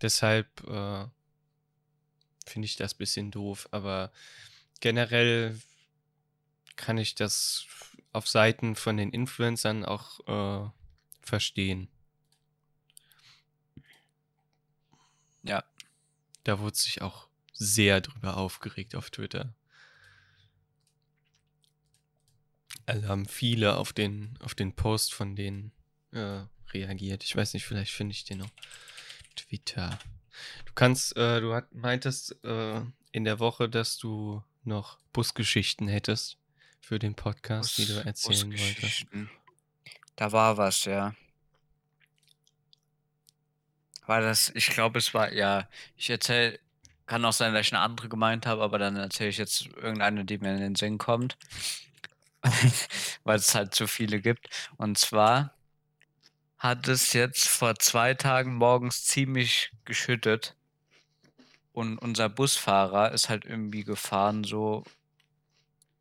Deshalb 0.00 0.48
äh, 0.66 1.06
finde 2.46 2.66
ich 2.66 2.76
das 2.76 2.94
ein 2.94 2.98
bisschen 2.98 3.30
doof, 3.30 3.68
aber 3.70 4.12
generell 4.80 5.58
kann 6.76 6.98
ich 6.98 7.14
das 7.14 7.66
auf 8.12 8.28
Seiten 8.28 8.76
von 8.76 8.96
den 8.96 9.10
Influencern 9.10 9.84
auch 9.84 10.20
äh, 10.28 10.70
verstehen. 11.22 11.88
Ja. 15.42 15.64
Da 16.44 16.58
wurde 16.58 16.76
sich 16.76 17.00
auch 17.00 17.28
sehr 17.52 18.00
drüber 18.00 18.36
aufgeregt 18.36 18.94
auf 18.94 19.10
Twitter. 19.10 19.54
Also 22.86 23.08
haben 23.08 23.26
viele 23.26 23.76
auf 23.76 23.92
den, 23.92 24.36
auf 24.40 24.54
den 24.54 24.74
Post 24.74 25.14
von 25.14 25.36
denen 25.36 25.72
äh, 26.12 26.42
reagiert. 26.72 27.24
Ich 27.24 27.34
weiß 27.34 27.54
nicht, 27.54 27.64
vielleicht 27.64 27.92
finde 27.92 28.12
ich 28.12 28.24
den 28.24 28.38
noch. 28.38 28.50
Twitter. 29.36 29.98
Du 30.66 30.72
kannst, 30.74 31.16
äh, 31.16 31.40
du 31.40 31.54
hat, 31.54 31.72
meintest 31.74 32.36
äh, 32.44 32.80
in 33.12 33.24
der 33.24 33.38
Woche, 33.38 33.68
dass 33.68 33.96
du 33.98 34.42
noch 34.64 34.98
Busgeschichten 35.12 35.88
hättest 35.88 36.38
für 36.80 36.98
den 36.98 37.14
Podcast, 37.14 37.78
die 37.78 37.86
du 37.86 37.94
Bus- 37.94 38.04
erzählen 38.04 38.52
wolltest. 38.52 39.06
Da 40.16 40.32
war 40.32 40.56
was, 40.56 40.84
ja. 40.84 41.14
War 44.06 44.20
das, 44.20 44.50
ich 44.54 44.66
glaube, 44.66 44.98
es 44.98 45.14
war, 45.14 45.32
ja, 45.32 45.68
ich 45.96 46.10
erzähle, 46.10 46.58
kann 47.06 47.24
auch 47.24 47.32
sein, 47.32 47.54
dass 47.54 47.66
ich 47.66 47.72
eine 47.72 47.82
andere 47.82 48.08
gemeint 48.08 48.46
habe, 48.46 48.62
aber 48.62 48.78
dann 48.78 48.96
erzähle 48.96 49.30
ich 49.30 49.38
jetzt 49.38 49.66
irgendeine, 49.66 50.24
die 50.24 50.38
mir 50.38 50.52
in 50.54 50.60
den 50.60 50.74
Sinn 50.74 50.98
kommt. 50.98 51.36
Weil 53.24 53.38
es 53.38 53.54
halt 53.54 53.74
zu 53.74 53.86
viele 53.86 54.20
gibt. 54.20 54.48
Und 54.76 54.98
zwar 54.98 55.54
hat 56.58 56.88
es 56.88 57.12
jetzt 57.12 57.48
vor 57.48 57.74
zwei 57.76 58.14
Tagen 58.14 58.54
morgens 58.54 59.04
ziemlich 59.04 59.72
geschüttet. 59.84 60.54
Und 61.72 61.98
unser 61.98 62.28
Busfahrer 62.28 63.12
ist 63.12 63.28
halt 63.28 63.44
irgendwie 63.44 63.84
gefahren, 63.84 64.44
so. 64.44 64.84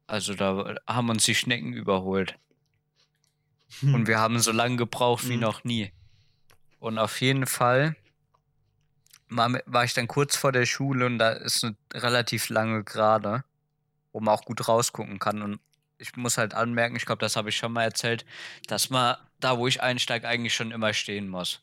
Also 0.06 0.36
da 0.36 0.76
haben 0.88 1.10
uns 1.10 1.24
die 1.26 1.36
Schnecken 1.36 1.74
überholt. 1.74 2.38
Und 3.82 4.08
wir 4.08 4.20
haben 4.20 4.39
so 4.39 4.52
lange 4.52 4.76
gebraucht 4.76 5.28
wie 5.28 5.36
Mhm. 5.36 5.42
noch 5.42 5.63
nie. 5.63 5.92
Und 6.80 7.00
auf 7.00 7.22
jeden 7.22 7.48
Fall 7.48 7.96
war 9.30 9.84
ich 9.84 9.94
dann 9.96 10.08
kurz 10.08 10.36
vor 10.36 10.52
der 10.52 10.68
Schule 10.68 11.08
und 11.08 11.18
da 11.18 11.32
ist 11.32 11.63
eine 11.63 11.76
relativ 11.94 12.50
lange 12.50 12.84
Gerade, 12.84 13.44
wo 14.12 14.20
man 14.20 14.36
auch 14.36 14.46
gut 14.46 14.68
rausgucken 14.68 15.18
kann. 15.18 15.42
Und 15.42 15.60
ich 16.04 16.16
muss 16.18 16.38
halt 16.38 16.54
anmerken, 16.54 16.96
ich 16.96 17.06
glaube, 17.06 17.20
das 17.20 17.36
habe 17.36 17.50
ich 17.50 17.58
schon 17.58 17.72
mal 17.72 17.84
erzählt, 17.84 18.26
dass 18.68 18.89
man 18.89 19.16
da, 19.39 19.58
wo 19.58 19.68
ich 19.68 19.82
einsteige, 19.82 20.28
eigentlich 20.28 20.54
schon 20.54 20.72
immer 20.72 20.94
stehen 20.94 21.30
muss. 21.30 21.62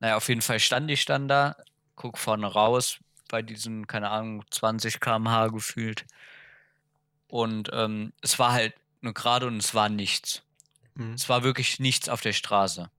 Naja, 0.00 0.16
auf 0.16 0.28
jeden 0.28 0.42
Fall 0.42 0.60
stand 0.60 0.90
ich 0.90 1.04
dann 1.04 1.28
da, 1.28 1.56
guck 1.96 2.18
vorne 2.18 2.46
raus 2.46 2.98
bei 3.28 3.42
diesen, 3.42 3.86
keine 3.86 4.10
Ahnung, 4.10 4.44
20 4.50 5.00
km/h 5.00 5.48
gefühlt. 5.48 6.06
Und 7.26 7.70
ähm, 7.72 8.12
es 8.20 8.38
war 8.38 8.52
halt 8.52 8.74
nur 9.00 9.14
gerade 9.14 9.46
und 9.46 9.56
es 9.56 9.74
war 9.74 9.88
nichts. 9.88 10.42
Mhm. 10.94 11.14
Es 11.14 11.28
war 11.28 11.42
wirklich 11.42 11.80
nichts 11.80 12.08
auf 12.08 12.20
der 12.20 12.32
Straße. 12.32 12.90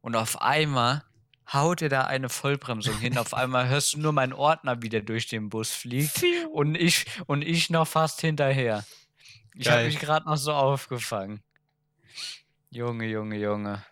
Und 0.00 0.16
auf 0.16 0.40
einmal 0.42 1.04
haut 1.52 1.82
er 1.82 1.88
da 1.88 2.04
eine 2.04 2.28
Vollbremsung 2.28 2.98
hin. 2.98 3.18
Auf 3.18 3.34
einmal 3.34 3.68
hörst 3.68 3.94
du 3.94 4.00
nur 4.00 4.12
meinen 4.12 4.32
Ordner, 4.32 4.82
wie 4.82 4.88
der 4.88 5.02
durch 5.02 5.26
den 5.28 5.48
Bus 5.48 5.70
fliegt. 5.70 6.24
Und 6.52 6.74
ich, 6.74 7.06
und 7.26 7.42
ich 7.42 7.70
noch 7.70 7.86
fast 7.86 8.20
hinterher. 8.20 8.84
Ich 9.58 9.68
habe 9.68 9.84
mich 9.84 9.98
gerade 9.98 10.26
noch 10.26 10.36
so 10.36 10.52
aufgefangen. 10.52 11.42
Junge, 12.70 13.06
Junge, 13.06 13.36
Junge. 13.36 13.84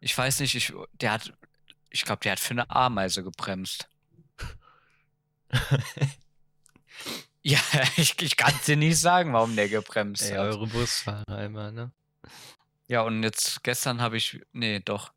Ich 0.00 0.16
weiß 0.16 0.40
nicht, 0.40 0.54
ich, 0.54 0.72
der 0.94 1.12
hat, 1.12 1.32
ich 1.90 2.04
glaube, 2.04 2.20
der 2.22 2.32
hat 2.32 2.40
für 2.40 2.52
eine 2.52 2.70
Ameise 2.70 3.22
gebremst. 3.22 3.88
Ja, 7.42 7.58
ich, 7.96 8.20
ich 8.22 8.36
kann 8.36 8.54
dir 8.66 8.76
nicht 8.76 8.98
sagen, 8.98 9.32
warum 9.32 9.56
der 9.56 9.68
gebremst 9.68 10.22
Ey, 10.22 10.36
hat. 10.36 10.38
eure 10.38 10.66
Busfahrer 10.66 11.44
immer, 11.44 11.72
ne? 11.72 11.90
Ja, 12.86 13.02
und 13.02 13.22
jetzt 13.22 13.64
gestern 13.64 14.00
habe 14.00 14.16
ich, 14.16 14.40
nee, 14.52 14.80
doch. 14.80 15.12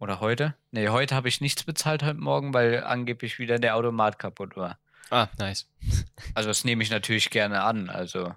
Oder 0.00 0.18
heute? 0.18 0.56
Nee, 0.72 0.88
heute 0.88 1.14
habe 1.14 1.28
ich 1.28 1.40
nichts 1.40 1.62
bezahlt 1.62 2.02
heute 2.02 2.18
Morgen, 2.18 2.52
weil 2.52 2.82
angeblich 2.82 3.38
wieder 3.38 3.60
der 3.60 3.76
Automat 3.76 4.18
kaputt 4.18 4.56
war. 4.56 4.78
Ah, 5.12 5.28
nice. 5.38 5.66
Also 6.34 6.48
das 6.48 6.64
nehme 6.64 6.82
ich 6.82 6.90
natürlich 6.90 7.28
gerne 7.30 7.62
an. 7.62 7.90
Also, 7.90 8.34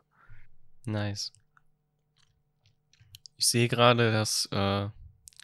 Nice. 0.86 1.32
Ich 3.38 3.48
sehe 3.48 3.68
gerade, 3.70 4.12
dass 4.12 4.48
äh, 4.52 4.90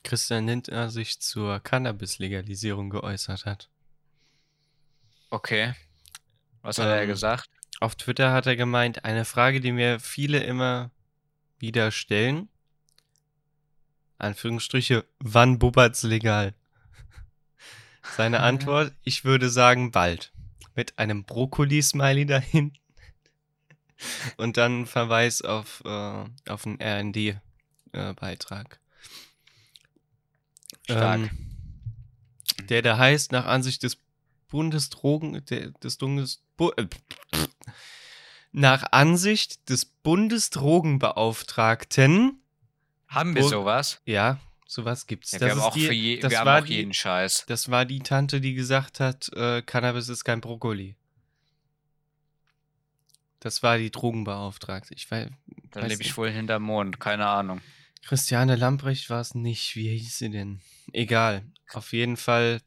Christian 0.04 0.48
Lindner 0.48 0.89
sich 0.89 1.20
zur 1.22 1.60
Cannabis-Legalisierung 1.60 2.89
geäußert 2.89 3.46
hat. 3.46 3.70
okay. 5.30 5.74
Was 6.63 6.78
hat 6.78 6.88
er 6.88 7.02
Ähm, 7.04 7.08
gesagt? 7.08 7.50
Auf 7.80 7.96
Twitter 7.96 8.32
hat 8.34 8.46
er 8.46 8.56
gemeint, 8.56 9.06
eine 9.06 9.26
Frage, 9.26 9.62
die 9.62 9.72
mir 9.72 10.00
viele 10.00 10.44
immer 10.44 10.91
wieder 11.58 11.91
stellen. 11.91 12.50
Anführungsstriche, 14.20 15.06
wann 15.20 15.58
bubbert's 15.58 16.04
legal? 16.04 16.54
Seine 18.17 18.39
Antwort, 18.41 18.94
ich 19.04 19.24
würde 19.26 19.50
sagen 19.50 19.91
bald. 19.91 20.32
Mit 20.75 20.97
einem 20.97 21.23
Brokkoli-Smiley 21.23 22.25
dahin. 22.25 22.73
Und 24.38 24.57
dann 24.57 24.86
Verweis 24.86 25.41
auf, 25.41 25.81
äh, 25.86 26.23
auf 26.47 26.65
einen 26.65 26.79
RND-Beitrag. 26.81 28.79
Stark. 30.84 31.19
Ähm, 31.19 31.29
der 32.67 32.81
da 32.81 32.97
heißt, 32.97 33.31
nach 33.31 33.45
Ansicht 33.45 33.84
des 33.84 33.97
Bundesdrogen, 34.47 35.45
der, 35.45 35.69
des 35.71 35.97
Bundes, 35.97 36.41
Bu, 36.57 36.71
äh, 36.77 36.88
nach 38.51 38.91
Ansicht 38.91 39.69
des 39.69 39.86
Bundesdrogenbeauftragten, 39.86 42.41
Haben 43.07 43.36
wir 43.36 43.43
sowas? 43.43 44.01
ja, 44.05 44.39
sowas 44.71 45.05
gibt's. 45.05 45.34
Ja, 45.34 45.39
das 45.39 45.47
wir 45.47 45.51
haben 45.55 45.62
auch, 45.62 45.73
die, 45.73 45.88
je, 45.88 46.19
das 46.19 46.31
wir 46.31 46.39
haben 46.39 46.45
war 46.45 46.62
auch 46.62 46.65
die, 46.65 46.75
jeden 46.75 46.93
Scheiß. 46.93 47.43
das 47.47 47.69
war 47.69 47.84
die 47.86 47.99
Tante, 47.99 48.39
die 48.39 48.53
gesagt 48.53 48.99
hat, 49.01 49.29
äh, 49.34 49.62
Cannabis 49.62 50.07
ist 50.07 50.23
kein 50.23 50.39
Brokkoli. 50.39 50.95
Das 53.41 53.63
war 53.63 53.77
die 53.77 53.91
Drogenbeauftragte. 53.91 54.93
Ich 54.93 55.10
weiß, 55.12 55.29
Da 55.71 55.81
weiß 55.81 55.89
lebe 55.89 56.01
ich 56.03 56.10
nicht. 56.10 56.17
wohl 56.17 56.29
hinterm 56.29 56.63
Mond, 56.63 56.99
keine 56.99 57.27
Ahnung. 57.27 57.60
Christiane 58.03 58.55
Lamprecht 58.55 59.10
war 59.10 59.19
es 59.19 59.36
nicht. 59.36 59.75
Wie 59.75 59.89
hieß 59.89 60.17
sie 60.19 60.29
denn? 60.29 60.62
Egal. 60.93 61.43
Auf 61.73 61.91
jeden 61.91 62.17
Fall 62.17 62.62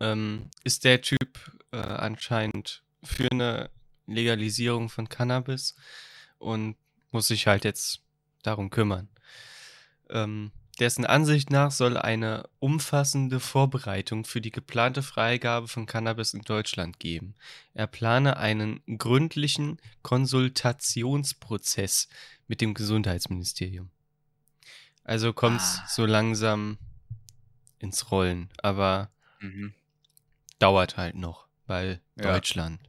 ähm, 0.00 0.50
ist 0.64 0.84
der 0.84 1.02
Typ 1.02 1.38
äh, 1.72 1.76
anscheinend 1.76 2.82
für 3.02 3.28
eine 3.30 3.70
Legalisierung 4.06 4.88
von 4.88 5.08
Cannabis 5.08 5.76
und 6.38 6.76
muss 7.12 7.28
sich 7.28 7.46
halt 7.46 7.64
jetzt 7.64 8.00
darum 8.42 8.70
kümmern. 8.70 9.08
Ähm, 10.14 10.52
dessen 10.80 11.04
Ansicht 11.04 11.50
nach 11.50 11.70
soll 11.70 11.96
eine 11.98 12.48
umfassende 12.58 13.38
Vorbereitung 13.40 14.24
für 14.24 14.40
die 14.40 14.50
geplante 14.50 15.02
Freigabe 15.02 15.68
von 15.68 15.84
Cannabis 15.86 16.32
in 16.34 16.40
Deutschland 16.42 16.98
geben. 16.98 17.34
Er 17.74 17.86
plane 17.86 18.36
einen 18.38 18.80
gründlichen 18.98 19.78
Konsultationsprozess 20.02 22.08
mit 22.48 22.60
dem 22.60 22.74
Gesundheitsministerium. 22.74 23.90
Also 25.04 25.32
kommt's 25.32 25.78
Ah. 25.82 25.86
so 25.88 26.06
langsam 26.06 26.78
ins 27.78 28.10
Rollen, 28.10 28.50
aber 28.62 29.10
Mhm. 29.40 29.74
dauert 30.58 30.96
halt 30.96 31.14
noch, 31.16 31.46
weil 31.66 32.00
Ja. 32.16 32.32
Deutschland. 32.32 32.80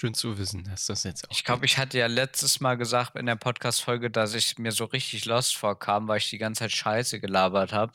Schön 0.00 0.14
zu 0.14 0.38
wissen, 0.38 0.64
dass 0.64 0.86
das 0.86 1.02
jetzt 1.04 1.28
auch. 1.28 1.30
Ich 1.30 1.44
glaube, 1.44 1.66
ich 1.66 1.76
hatte 1.76 1.98
ja 1.98 2.06
letztes 2.06 2.58
Mal 2.60 2.76
gesagt 2.78 3.16
in 3.16 3.26
der 3.26 3.36
Podcast-Folge, 3.36 4.10
dass 4.10 4.32
ich 4.32 4.56
mir 4.56 4.72
so 4.72 4.86
richtig 4.86 5.26
lost 5.26 5.54
vorkam, 5.58 6.08
weil 6.08 6.16
ich 6.16 6.30
die 6.30 6.38
ganze 6.38 6.60
Zeit 6.60 6.72
Scheiße 6.72 7.20
gelabert 7.20 7.74
habe. 7.74 7.92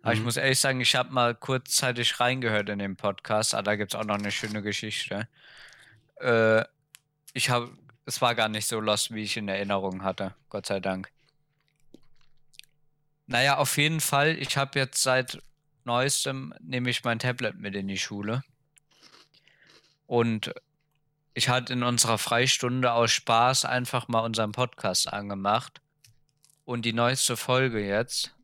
Aber 0.00 0.14
ich 0.14 0.20
Mhm. 0.20 0.24
muss 0.24 0.38
ehrlich 0.38 0.58
sagen, 0.58 0.80
ich 0.80 0.96
habe 0.96 1.12
mal 1.12 1.34
kurzzeitig 1.34 2.20
reingehört 2.20 2.70
in 2.70 2.78
den 2.78 2.96
Podcast, 2.96 3.52
aber 3.52 3.64
da 3.64 3.76
gibt 3.76 3.92
es 3.92 4.00
auch 4.00 4.06
noch 4.06 4.14
eine 4.14 4.30
schöne 4.30 4.62
Geschichte. 4.62 5.28
Äh, 6.22 6.64
ich 7.34 7.50
habe, 7.50 7.70
es 8.06 8.22
war 8.22 8.34
gar 8.34 8.48
nicht 8.48 8.66
so 8.66 8.80
lost, 8.80 9.12
wie 9.12 9.22
ich 9.24 9.36
in 9.36 9.48
Erinnerung 9.48 10.04
hatte, 10.04 10.34
Gott 10.48 10.64
sei 10.64 10.80
Dank. 10.80 11.10
Naja, 13.26 13.58
auf 13.58 13.76
jeden 13.76 14.00
Fall, 14.00 14.38
ich 14.38 14.56
habe 14.56 14.78
jetzt 14.78 15.02
seit 15.02 15.38
neuestem, 15.84 16.54
nehme 16.60 16.88
ich 16.88 17.04
mein 17.04 17.18
Tablet 17.18 17.58
mit 17.58 17.74
in 17.74 17.88
die 17.88 17.98
Schule. 17.98 18.42
Und 20.06 20.54
ich 21.36 21.50
hatte 21.50 21.74
in 21.74 21.82
unserer 21.82 22.16
Freistunde 22.16 22.92
aus 22.92 23.12
Spaß 23.12 23.66
einfach 23.66 24.08
mal 24.08 24.20
unseren 24.20 24.52
Podcast 24.52 25.12
angemacht. 25.12 25.82
Und 26.64 26.86
die 26.86 26.94
neueste 26.94 27.36
Folge 27.36 27.86
jetzt, 27.86 28.34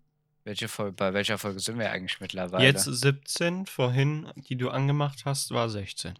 welche 0.44 0.68
Folge, 0.68 0.92
bei 0.92 1.14
welcher 1.14 1.38
Folge 1.38 1.58
sind 1.58 1.78
wir 1.78 1.90
eigentlich 1.90 2.20
mittlerweile? 2.20 2.62
Jetzt 2.62 2.84
17, 2.84 3.64
vorhin, 3.64 4.30
die 4.36 4.56
du 4.56 4.68
angemacht 4.68 5.24
hast, 5.24 5.52
war 5.52 5.70
16. 5.70 6.18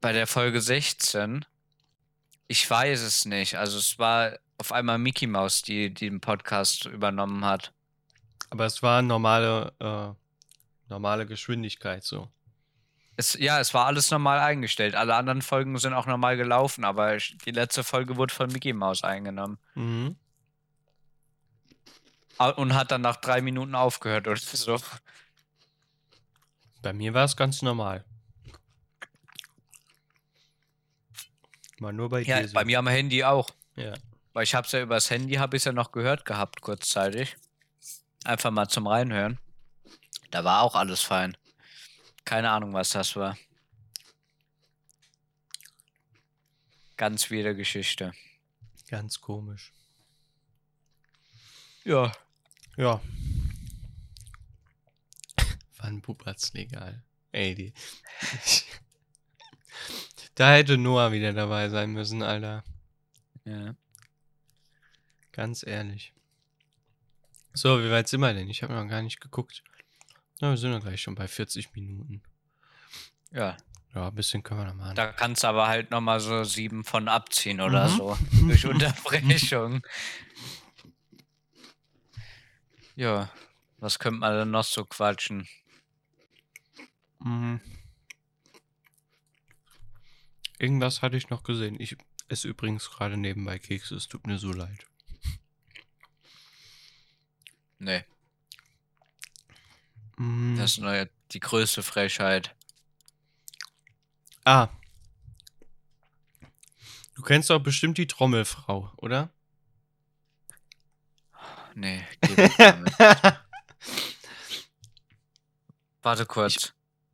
Bei 0.00 0.12
der 0.12 0.28
Folge 0.28 0.60
16, 0.60 1.44
ich 2.46 2.70
weiß 2.70 3.00
es 3.00 3.24
nicht. 3.24 3.56
Also 3.56 3.76
es 3.78 3.98
war 3.98 4.38
auf 4.56 4.70
einmal 4.70 4.98
Mickey 4.98 5.26
Mouse, 5.26 5.62
die, 5.62 5.92
die 5.92 6.10
den 6.10 6.20
Podcast 6.20 6.86
übernommen 6.86 7.44
hat. 7.44 7.72
Aber 8.50 8.66
es 8.66 8.84
war 8.84 9.02
normale, 9.02 9.72
äh, 9.80 10.88
normale 10.88 11.26
Geschwindigkeit 11.26 12.04
so. 12.04 12.28
Es, 13.20 13.34
ja, 13.34 13.58
es 13.58 13.74
war 13.74 13.86
alles 13.86 14.12
normal 14.12 14.38
eingestellt. 14.38 14.94
Alle 14.94 15.16
anderen 15.16 15.42
Folgen 15.42 15.76
sind 15.76 15.92
auch 15.92 16.06
normal 16.06 16.36
gelaufen, 16.36 16.84
aber 16.84 17.16
die 17.16 17.50
letzte 17.50 17.82
Folge 17.82 18.16
wurde 18.16 18.32
von 18.32 18.48
Mickey 18.52 18.72
Mouse 18.72 19.02
eingenommen. 19.02 19.58
Mhm. 19.74 20.14
Und 22.54 22.74
hat 22.74 22.92
dann 22.92 23.00
nach 23.00 23.16
drei 23.16 23.40
Minuten 23.40 23.74
aufgehört 23.74 24.28
oder 24.28 24.36
so. 24.40 24.78
Bei 26.80 26.92
mir 26.92 27.12
war 27.12 27.24
es 27.24 27.36
ganz 27.36 27.60
normal. 27.60 28.04
War 31.80 31.90
nur 31.92 32.08
bei 32.08 32.20
Ja, 32.22 32.40
dir 32.40 32.48
so. 32.48 32.54
bei 32.54 32.64
mir 32.64 32.78
am 32.78 32.86
Handy 32.86 33.24
auch. 33.24 33.50
Ja. 33.74 33.94
Weil 34.32 34.44
ich 34.44 34.54
hab's 34.54 34.70
ja 34.70 34.80
übers 34.80 35.10
Handy, 35.10 35.34
habe 35.34 35.56
ich 35.56 35.64
ja 35.64 35.72
noch 35.72 35.90
gehört 35.90 36.24
gehabt, 36.24 36.60
kurzzeitig. 36.60 37.36
Einfach 38.24 38.52
mal 38.52 38.68
zum 38.68 38.86
Reinhören. 38.86 39.38
Da 40.30 40.44
war 40.44 40.62
auch 40.62 40.76
alles 40.76 41.02
fein. 41.02 41.36
Keine 42.28 42.50
Ahnung, 42.50 42.74
was 42.74 42.90
das 42.90 43.16
war. 43.16 43.38
Ganz 46.98 47.30
wieder 47.30 47.54
Geschichte. 47.54 48.12
Ganz 48.90 49.18
komisch. 49.18 49.72
Ja. 51.84 52.12
Ja. 52.76 53.00
Wann 55.78 56.02
bubert's 56.02 56.52
legal? 56.52 57.02
Ey, 57.32 57.54
die. 57.54 57.72
da 60.34 60.52
hätte 60.52 60.76
Noah 60.76 61.12
wieder 61.12 61.32
dabei 61.32 61.70
sein 61.70 61.92
müssen, 61.92 62.22
Alter. 62.22 62.62
ja. 63.46 63.74
Ganz 65.32 65.66
ehrlich. 65.66 66.12
So, 67.54 67.82
wie 67.82 67.90
weit 67.90 68.06
sind 68.06 68.20
wir 68.20 68.34
denn? 68.34 68.50
Ich 68.50 68.62
habe 68.62 68.74
noch 68.74 68.86
gar 68.86 69.00
nicht 69.00 69.18
geguckt. 69.18 69.64
Na, 70.40 70.50
wir 70.50 70.56
sind 70.56 70.72
ja 70.72 70.78
gleich 70.78 71.02
schon 71.02 71.14
bei 71.14 71.26
40 71.28 71.72
Minuten. 71.74 72.22
Ja. 73.32 73.56
Ja, 73.94 74.08
ein 74.08 74.14
bisschen 74.14 74.42
können 74.42 74.60
wir 74.60 74.66
noch 74.66 74.74
machen. 74.74 74.94
Da 74.94 75.12
kannst 75.12 75.42
du 75.42 75.48
aber 75.48 75.66
halt 75.66 75.90
nochmal 75.90 76.20
so 76.20 76.44
sieben 76.44 76.84
von 76.84 77.08
abziehen 77.08 77.60
oder 77.60 77.88
Mhm. 77.88 77.96
so. 77.96 78.18
Durch 78.46 78.66
Unterbrechung. 78.66 79.82
Ja. 82.94 83.30
Was 83.78 83.98
könnte 83.98 84.20
man 84.20 84.34
denn 84.34 84.50
noch 84.50 84.64
so 84.64 84.84
quatschen? 84.84 85.48
Hm. 87.22 87.60
Irgendwas 90.58 91.02
hatte 91.02 91.16
ich 91.16 91.30
noch 91.30 91.42
gesehen. 91.44 91.76
Ich 91.80 91.96
esse 92.28 92.48
übrigens 92.48 92.90
gerade 92.90 93.16
nebenbei 93.16 93.58
Kekse. 93.58 93.94
Es 93.94 94.08
tut 94.08 94.26
mir 94.26 94.38
so 94.38 94.52
leid. 94.52 94.84
Nee, 97.78 98.04
Hm. 100.18 100.56
das 100.58 100.72
ist 100.72 100.78
neue, 100.78 101.08
die 101.32 101.40
größte 101.40 101.82
Frechheit. 101.82 102.54
Ah. 104.44 104.68
Du 107.14 107.22
kennst 107.22 107.50
doch 107.50 107.58
bestimmt 107.60 107.98
die 107.98 108.06
Trommelfrau, 108.06 108.92
oder? 108.96 109.30
Nee. 111.74 112.04
Warte 116.02 116.26
kurz. 116.26 116.72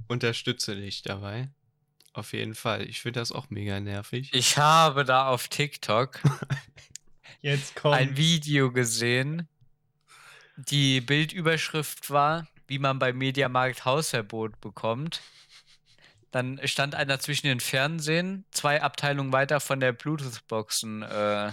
Unterstütze 0.09 0.77
dich 0.77 1.03
dabei. 1.03 1.51
Auf 2.13 2.33
jeden 2.33 2.55
Fall. 2.55 2.83
Ich 2.89 3.01
finde 3.03 3.21
das 3.21 3.33
auch 3.33 3.51
mega 3.51 3.81
nervig. 3.81 4.31
Ich 4.33 4.57
habe 4.57 5.05
da 5.05 5.29
auf 5.29 5.49
TikTok 5.49 6.21
Jetzt 7.43 7.75
kommt. 7.75 7.95
ein 7.97 8.17
Video 8.17 8.71
gesehen. 8.73 9.49
Die 10.57 11.01
Bildüberschrift 11.01 12.11
war, 12.11 12.47
wie 12.67 12.79
man 12.79 12.99
beim 12.99 13.17
Mediamarkt 13.19 13.85
Hausverbot 13.85 14.61
bekommt. 14.61 15.21
Dann 16.31 16.61
stand 16.65 16.95
einer 16.95 17.21
zwischen 17.21 17.47
den 17.47 17.61
Fernsehen, 17.61 18.45
zwei 18.51 18.83
Abteilungen 18.83 19.33
weiter 19.33 19.61
von 19.61 19.79
der 19.79 19.93
Bluetooth-Boxen 19.93 21.03
äh, 21.03 21.53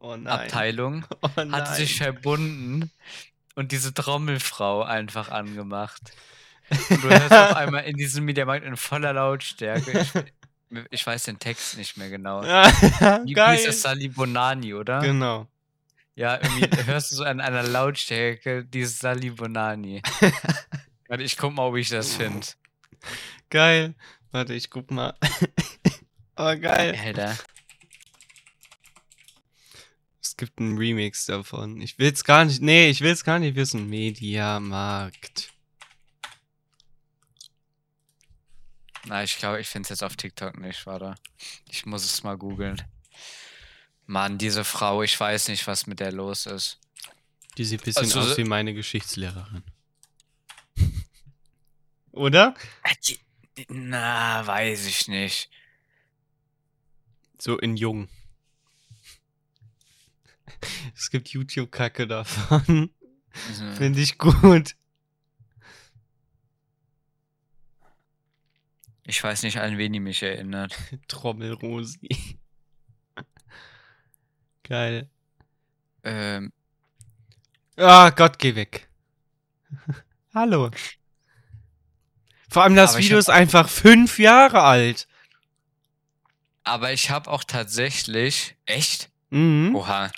oh. 0.00 0.12
Abteilung, 0.24 1.06
Oh 1.22 1.30
hat 1.36 1.74
sich 1.74 1.96
verbunden 1.96 2.90
und 3.54 3.72
diese 3.72 3.94
Trommelfrau 3.94 4.82
einfach 4.82 5.30
angemacht. 5.30 6.12
Und 6.70 7.02
du 7.02 7.08
hörst 7.08 7.32
auf 7.32 7.56
einmal 7.56 7.84
in 7.84 7.96
diesem 7.96 8.24
Mediamarkt 8.24 8.64
in 8.64 8.76
voller 8.76 9.12
Lautstärke. 9.12 10.00
Ich, 10.00 10.12
ich 10.90 11.06
weiß 11.06 11.24
den 11.24 11.38
Text 11.38 11.76
nicht 11.76 11.96
mehr 11.96 12.10
genau. 12.10 12.42
Wie, 12.42 13.54
ist 13.54 13.66
das 13.66 13.82
Sali 13.82 14.08
Bonani, 14.08 14.74
oder? 14.74 15.00
Genau. 15.00 15.48
Ja, 16.20 16.38
irgendwie 16.38 16.84
hörst 16.84 17.12
du 17.12 17.16
so 17.16 17.24
an 17.24 17.40
einer 17.40 17.62
Lautstärke 17.62 18.62
dieses 18.62 18.98
Sali 18.98 19.30
Bonani. 19.30 20.02
Warte, 21.08 21.22
ich 21.22 21.38
guck 21.38 21.54
mal, 21.54 21.66
ob 21.66 21.76
ich 21.76 21.88
das 21.88 22.14
finde. 22.14 22.46
Geil. 23.48 23.94
Warte, 24.30 24.52
ich 24.52 24.68
guck 24.68 24.90
mal. 24.90 25.16
oh, 26.36 26.54
geil. 26.60 26.94
Alter. 27.02 27.38
Es 30.20 30.36
gibt 30.36 30.58
einen 30.58 30.76
Remix 30.76 31.24
davon. 31.24 31.80
Ich 31.80 31.98
will's 31.98 32.22
gar 32.22 32.44
nicht. 32.44 32.60
Nee, 32.60 32.90
ich 32.90 33.00
will's 33.00 33.24
gar 33.24 33.38
nicht 33.38 33.56
wissen. 33.56 33.88
Mediamarkt. 33.88 35.54
Na, 39.06 39.24
ich 39.24 39.38
glaube, 39.38 39.58
ich 39.58 39.68
finde 39.68 39.84
es 39.84 39.88
jetzt 39.88 40.04
auf 40.04 40.16
TikTok 40.16 40.58
nicht, 40.60 40.84
warte. 40.84 41.14
Ich 41.70 41.86
muss 41.86 42.04
es 42.04 42.22
mal 42.22 42.36
googeln. 42.36 42.76
Mann, 44.10 44.38
diese 44.38 44.64
Frau, 44.64 45.02
ich 45.04 45.18
weiß 45.18 45.48
nicht, 45.48 45.66
was 45.68 45.86
mit 45.86 46.00
der 46.00 46.10
los 46.10 46.46
ist. 46.46 46.78
Die 47.56 47.64
sieht 47.64 47.82
ein 47.82 47.84
bisschen 47.84 48.02
Also- 48.02 48.20
aus 48.20 48.36
wie 48.36 48.44
meine 48.44 48.74
Geschichtslehrerin. 48.74 49.62
Oder? 52.12 52.54
Die- 53.06 53.20
Na, 53.68 54.44
weiß 54.46 54.86
ich 54.86 55.06
nicht. 55.08 55.48
So 57.38 57.56
in 57.58 57.76
jung. 57.76 58.08
Es 60.96 61.10
gibt 61.10 61.28
YouTube-Kacke 61.28 62.06
davon. 62.06 62.90
Also, 63.48 63.64
Finde 63.76 64.00
ich 64.00 64.18
gut. 64.18 64.74
Ich 69.06 69.22
weiß 69.22 69.42
nicht, 69.44 69.58
an 69.58 69.78
wen 69.78 69.92
die 69.92 70.00
mich 70.00 70.22
erinnert. 70.22 70.76
Trommelrosi. 71.08 72.38
Geil. 74.70 75.10
Ähm, 76.04 76.52
Ah, 77.76 78.10
Gott, 78.10 78.38
geh 78.38 78.54
weg. 78.54 78.88
Hallo. 80.34 80.70
Vor 82.48 82.62
allem 82.62 82.76
das 82.76 82.90
Aber 82.94 83.00
Video 83.02 83.16
hab- 83.16 83.20
ist 83.20 83.30
einfach 83.30 83.68
fünf 83.68 84.18
Jahre 84.20 84.62
alt. 84.62 85.08
aber 86.62 86.92
ich 86.92 87.10
habe 87.10 87.28
auch 87.30 87.42
tatsächlich. 87.44 88.56
Echt? 88.64 89.10
Mhm. 89.30 89.74
Oha. 89.74 90.10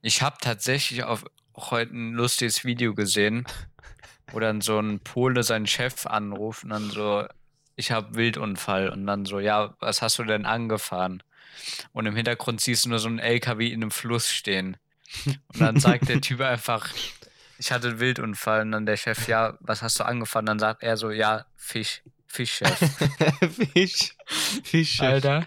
Ich 0.00 0.22
habe 0.22 0.36
tatsächlich 0.40 1.02
auf 1.04 1.24
heute 1.56 1.92
ein 1.94 2.12
lustiges 2.14 2.64
Video 2.64 2.94
gesehen, 2.94 3.46
wo 4.32 4.38
dann 4.40 4.62
so 4.62 4.78
ein 4.78 5.00
Pole 5.00 5.42
seinen 5.42 5.66
Chef 5.66 6.06
anruft 6.06 6.64
und 6.64 6.70
dann 6.70 6.90
so, 6.90 7.26
ich 7.76 7.90
habe 7.90 8.14
Wildunfall 8.14 8.88
und 8.88 9.06
dann 9.06 9.26
so, 9.26 9.38
ja, 9.38 9.74
was 9.80 10.00
hast 10.00 10.18
du 10.18 10.24
denn 10.24 10.46
angefahren? 10.46 11.22
Und 11.92 12.06
im 12.06 12.16
Hintergrund 12.16 12.60
siehst 12.60 12.84
du 12.84 12.88
nur 12.90 12.98
so 12.98 13.08
einen 13.08 13.18
LKW 13.18 13.66
in 13.68 13.82
einem 13.82 13.90
Fluss 13.90 14.30
stehen. 14.30 14.76
Und 15.26 15.60
dann 15.60 15.80
sagt 15.80 16.08
der 16.08 16.20
Typ 16.20 16.40
einfach, 16.42 16.88
ich 17.58 17.72
hatte 17.72 17.88
einen 17.88 18.00
Wildunfall 18.00 18.62
und 18.62 18.72
dann 18.72 18.86
der 18.86 18.96
Chef, 18.96 19.26
ja, 19.28 19.56
was 19.60 19.82
hast 19.82 19.98
du 20.00 20.04
angefahren? 20.04 20.46
Dann 20.46 20.58
sagt 20.58 20.82
er 20.82 20.96
so, 20.96 21.10
ja, 21.10 21.46
Fisch, 21.56 22.02
Fischchef. 22.26 22.78
Fisch. 23.72 24.14
Fische. 24.64 25.06
Alter. 25.06 25.46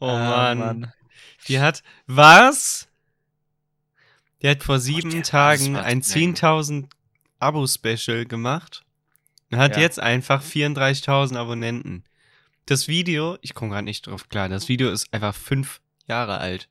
Oh 0.00 0.06
Ah, 0.08 0.54
Mann. 0.54 0.92
Die 1.48 1.60
hat. 1.60 1.82
Was? 2.06 2.88
Die 4.42 4.48
hat 4.48 4.62
vor 4.62 4.78
sieben 4.78 5.10
der 5.10 5.22
Tagen 5.24 5.76
ein 5.76 6.00
was 6.00 6.08
denn? 6.08 6.34
10.000 6.36 6.88
Abo-Special 7.40 8.24
gemacht 8.26 8.84
und 9.50 9.58
hat 9.58 9.74
Ja. 9.76 9.82
jetzt 9.82 9.98
einfach 9.98 10.42
34.000 10.42 11.36
Abonnenten. 11.36 12.04
Das 12.68 12.86
Video, 12.86 13.38
ich 13.40 13.54
komme 13.54 13.70
gerade 13.70 13.86
nicht 13.86 14.06
drauf 14.06 14.28
klar, 14.28 14.50
das 14.50 14.68
Video 14.68 14.90
ist 14.90 15.10
einfach 15.14 15.34
fünf 15.34 15.80
Jahre 16.06 16.36
alt. 16.36 16.68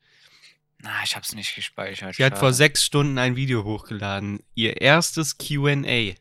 Na, 0.77 0.91
ich 1.03 1.15
hab's 1.15 1.33
nicht 1.33 1.55
gespeichert. 1.55 2.13
Sie 2.13 2.23
hat 2.23 2.37
vor 2.37 2.53
sechs 2.53 2.85
Stunden 2.85 3.17
ein 3.17 3.35
Video 3.35 3.63
hochgeladen. 3.63 4.43
Ihr 4.53 4.79
erstes 4.79 5.39
QA. 5.39 5.71
Ey, 5.71 6.15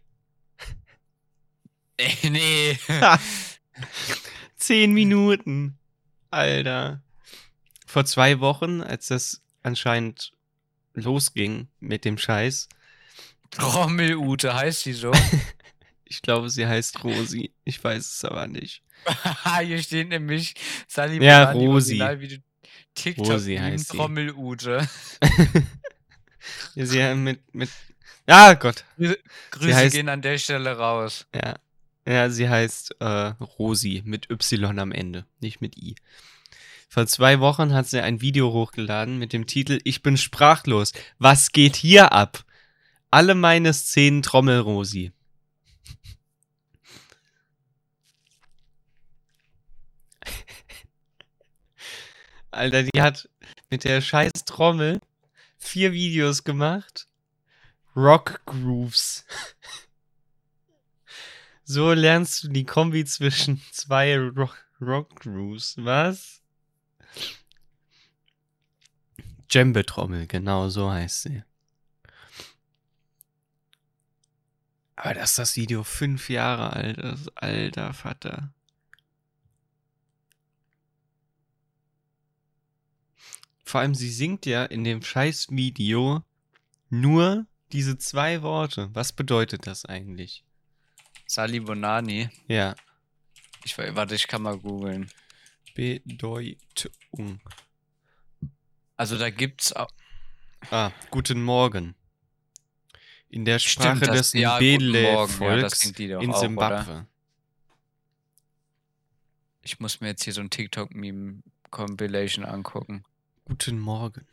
nee. 2.22 2.78
Zehn 4.56 4.94
Minuten. 4.94 5.78
Alter. 6.30 7.02
Vor 7.86 8.06
zwei 8.06 8.40
Wochen, 8.40 8.80
als 8.80 9.08
das 9.08 9.42
anscheinend 9.62 10.32
losging 10.94 11.68
mit 11.80 12.06
dem 12.06 12.16
Scheiß, 12.16 12.70
Trommelute 13.50 14.54
heißt 14.54 14.86
die 14.86 14.94
so. 14.94 15.12
ich 16.06 16.22
glaube, 16.22 16.50
sie 16.50 16.66
heißt 16.66 17.04
Rosi. 17.04 17.52
Ich 17.64 17.82
weiß 17.82 18.06
es 18.14 18.24
aber 18.24 18.46
nicht. 18.46 18.82
Hier 19.62 19.82
steht 19.82 20.08
nämlich 20.08 20.54
Sally 20.88 21.22
Ja, 21.24 21.50
Rosi. 21.52 22.00
Original, 22.00 22.20
wie 22.20 22.28
du 22.28 22.36
TikTok 22.94 23.26
Rosi 23.28 23.56
heißt 23.56 23.88
sie. 23.88 23.96
Trommelute. 23.96 24.88
Ja, 26.74 26.86
sie 26.86 27.02
hat 27.04 27.16
mit, 27.16 27.54
mit. 27.54 27.70
Ah 28.26 28.54
Gott. 28.54 28.84
Grüße 29.50 29.74
heißt- 29.76 29.92
gehen 29.92 30.08
an 30.08 30.22
der 30.22 30.38
Stelle 30.38 30.76
raus. 30.76 31.26
Ja. 31.34 31.56
Ja, 32.08 32.30
sie 32.30 32.48
heißt 32.48 32.96
äh, 33.00 33.32
Rosi 33.58 34.02
mit 34.04 34.30
Y 34.30 34.78
am 34.78 34.92
Ende, 34.92 35.26
nicht 35.40 35.60
mit 35.60 35.76
I. 35.76 35.96
Vor 36.88 37.06
zwei 37.08 37.40
Wochen 37.40 37.74
hat 37.74 37.88
sie 37.88 38.00
ein 38.00 38.20
Video 38.20 38.52
hochgeladen 38.52 39.18
mit 39.18 39.32
dem 39.32 39.46
Titel 39.46 39.80
Ich 39.82 40.02
bin 40.02 40.16
sprachlos. 40.16 40.92
Was 41.18 41.50
geht 41.50 41.74
hier 41.74 42.12
ab? 42.12 42.44
Alle 43.10 43.34
meine 43.34 43.74
Szenen 43.74 44.22
Trommelrosi. 44.22 45.12
Alter, 52.56 52.82
die 52.82 53.02
hat 53.02 53.28
mit 53.70 53.84
der 53.84 54.00
scheiß 54.00 54.44
Trommel 54.46 55.00
vier 55.58 55.92
Videos 55.92 56.44
gemacht. 56.44 57.08
Rock 57.94 58.42
Grooves. 58.46 59.24
So 61.68 61.92
lernst 61.92 62.44
du 62.44 62.48
die 62.48 62.64
Kombi 62.64 63.04
zwischen 63.04 63.60
zwei 63.72 64.16
Rock, 64.16 64.64
Rock 64.80 65.16
Grooves. 65.16 65.74
Was? 65.78 66.40
Djembe-Trommel, 69.48 70.28
genau 70.28 70.68
so 70.68 70.88
heißt 70.92 71.22
sie. 71.22 71.42
Aber 74.94 75.14
dass 75.14 75.34
das 75.34 75.56
Video 75.56 75.82
fünf 75.82 76.30
Jahre 76.30 76.72
alt 76.72 76.98
ist, 76.98 77.36
alter 77.36 77.92
Vater. 77.94 78.54
Vor 83.66 83.80
allem, 83.80 83.96
sie 83.96 84.10
singt 84.10 84.46
ja 84.46 84.64
in 84.64 84.84
dem 84.84 85.02
scheiß 85.02 85.48
Video 85.50 86.22
nur 86.88 87.46
diese 87.72 87.98
zwei 87.98 88.40
Worte. 88.42 88.90
Was 88.94 89.12
bedeutet 89.12 89.66
das 89.66 89.84
eigentlich? 89.84 90.44
Sally 91.26 91.58
Bonani. 91.58 92.30
Ja. 92.46 92.76
Ich, 93.64 93.76
warte, 93.76 94.14
ich 94.14 94.28
kann 94.28 94.42
mal 94.42 94.56
googeln. 94.56 95.10
Bedeutung. 95.74 97.40
Also 98.96 99.18
da 99.18 99.30
gibt's 99.30 99.72
auch. 99.72 99.90
Ah, 100.70 100.92
guten 101.10 101.42
Morgen. 101.42 101.96
In 103.28 103.44
der 103.44 103.58
Sprache 103.58 103.96
Stimmt, 103.96 104.06
das- 104.14 104.30
des 104.30 104.40
ja. 104.40 104.40
Ja, 104.40 104.56
Mbele-Volks 104.58 105.92
doch 105.92 105.98
in 106.22 106.32
Simbabwe. 106.32 107.08
Ich 109.62 109.80
muss 109.80 110.00
mir 110.00 110.06
jetzt 110.06 110.22
hier 110.22 110.32
so 110.32 110.40
ein 110.40 110.50
TikTok-Meme-Compilation 110.50 112.44
angucken. 112.44 113.04
Guten 113.48 113.78
Morgen. 113.78 114.26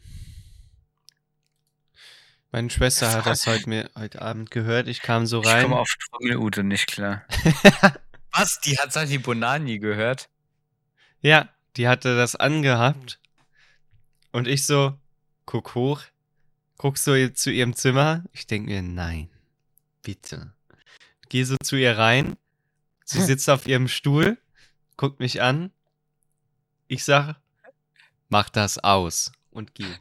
Meine 2.52 2.72
Schwester 2.72 3.12
hat 3.12 3.28
das 3.28 3.46
heute, 3.46 3.70
mir, 3.70 3.90
heute 3.96 4.24
Abend 4.24 4.50
gehört. 4.50 4.88
Ich 4.88 5.02
kam 5.02 5.28
so 5.28 5.42
Ich 5.42 5.48
rein. 5.48 5.64
komme 5.64 5.78
auf 5.78 5.96
Trommelute 6.10 6.64
nicht 6.64 6.88
klar. 6.88 7.24
Was? 8.32 8.60
Die 8.62 8.80
hat 8.80 8.92
Sani 8.92 9.20
Bonani 9.20 9.78
gehört? 9.78 10.30
Ja, 11.22 11.50
die 11.78 11.88
hatte 11.88 12.16
das 12.18 12.36
angehabt. 12.36 13.20
Und 14.32 14.48
ich 14.48 14.66
so, 14.66 14.98
guck 15.46 15.76
hoch, 15.76 16.02
guck 16.78 16.98
so 16.98 17.14
zu 17.30 17.52
ihrem 17.52 17.76
Zimmer. 17.76 18.24
Ich 18.34 18.48
denke 18.48 18.72
mir, 18.72 18.82
nein, 18.82 19.30
bitte. 20.02 20.54
Geh 21.30 21.44
so 21.44 21.56
zu 21.64 21.76
ihr 21.76 22.00
rein. 22.00 22.36
Sie 23.06 23.22
sitzt 23.24 23.48
auf 23.48 23.68
ihrem 23.68 23.88
Stuhl, 23.88 24.40
guckt 24.98 25.20
mich 25.20 25.40
an. 25.44 25.72
Ich 26.88 27.04
sag, 27.04 27.36
mach 28.30 28.50
das 28.50 28.78
aus 28.80 29.32
und 29.52 29.76
geh. 29.76 29.96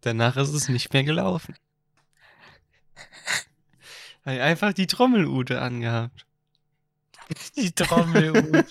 Danach 0.00 0.36
ist 0.36 0.50
es 0.50 0.68
nicht 0.68 0.92
mehr 0.92 1.04
gelaufen. 1.04 1.56
Ich 4.26 4.40
einfach 4.40 4.72
die 4.72 4.86
Trommelute 4.86 5.60
angehabt. 5.60 6.26
Die 7.56 7.72
Trommelute. 7.72 8.66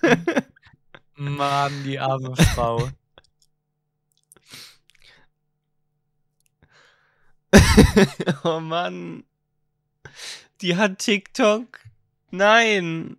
Mann, 1.16 1.84
die 1.84 2.00
arme 2.00 2.36
Frau. 2.36 2.90
oh 8.44 8.60
Mann. 8.60 9.24
Die 10.62 10.76
hat 10.76 11.00
TikTok. 11.00 11.80
Nein. 12.32 13.18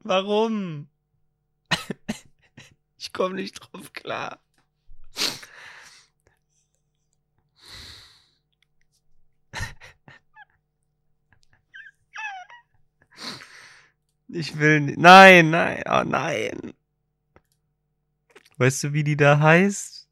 Warum? 0.00 0.88
Ich 3.06 3.12
komme 3.12 3.36
nicht 3.36 3.54
drauf 3.54 3.92
klar. 3.92 4.40
Ich 14.28 14.58
will 14.58 14.80
nicht. 14.80 14.98
Nein, 14.98 15.50
nein, 15.50 15.82
oh 15.88 16.02
nein. 16.04 16.74
Weißt 18.58 18.84
du, 18.84 18.92
wie 18.92 19.04
die 19.04 19.16
da 19.16 19.38
heißt? 19.38 20.08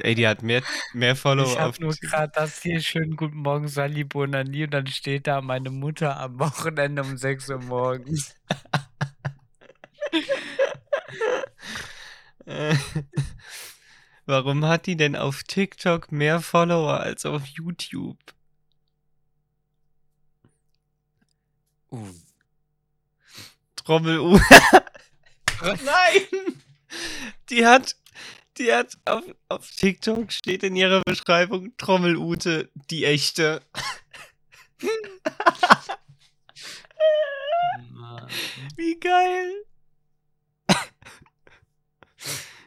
Ey, 0.00 0.14
die 0.14 0.26
hat 0.26 0.42
mehr, 0.42 0.62
mehr 0.94 1.14
Follower 1.14 1.46
Ich 1.46 1.58
auf 1.58 1.74
habe 1.74 1.82
nur 1.82 1.94
gerade 1.94 2.32
das 2.34 2.62
hier 2.62 2.80
schön 2.80 3.16
Guten 3.16 3.38
Morgen 3.38 3.68
Sally 3.68 4.04
Bonani 4.04 4.64
und 4.64 4.70
dann 4.70 4.86
steht 4.86 5.26
da 5.26 5.40
meine 5.40 5.70
Mutter 5.70 6.18
am 6.18 6.38
Wochenende 6.38 7.02
um 7.02 7.16
6 7.16 7.50
Uhr 7.50 7.62
morgens. 7.62 8.34
Äh, 12.50 12.74
Warum 14.26 14.64
hat 14.64 14.86
die 14.86 14.96
denn 14.96 15.14
auf 15.14 15.44
TikTok 15.44 16.10
mehr 16.10 16.40
Follower 16.40 16.98
als 17.00 17.24
auf 17.24 17.46
YouTube? 17.46 18.18
Uh. 21.90 22.08
Trommel 23.76 24.18
U. 24.18 24.32
Nein! 25.62 26.62
Die 27.50 27.64
hat, 27.66 27.96
die 28.58 28.72
hat 28.72 28.98
auf, 29.04 29.24
auf 29.48 29.70
TikTok 29.70 30.32
steht 30.32 30.64
in 30.64 30.74
ihrer 30.76 31.02
Beschreibung 31.02 31.76
Trommelute, 31.76 32.70
die 32.90 33.04
echte. 33.04 33.62
Wie 38.76 38.98
geil! 38.98 39.64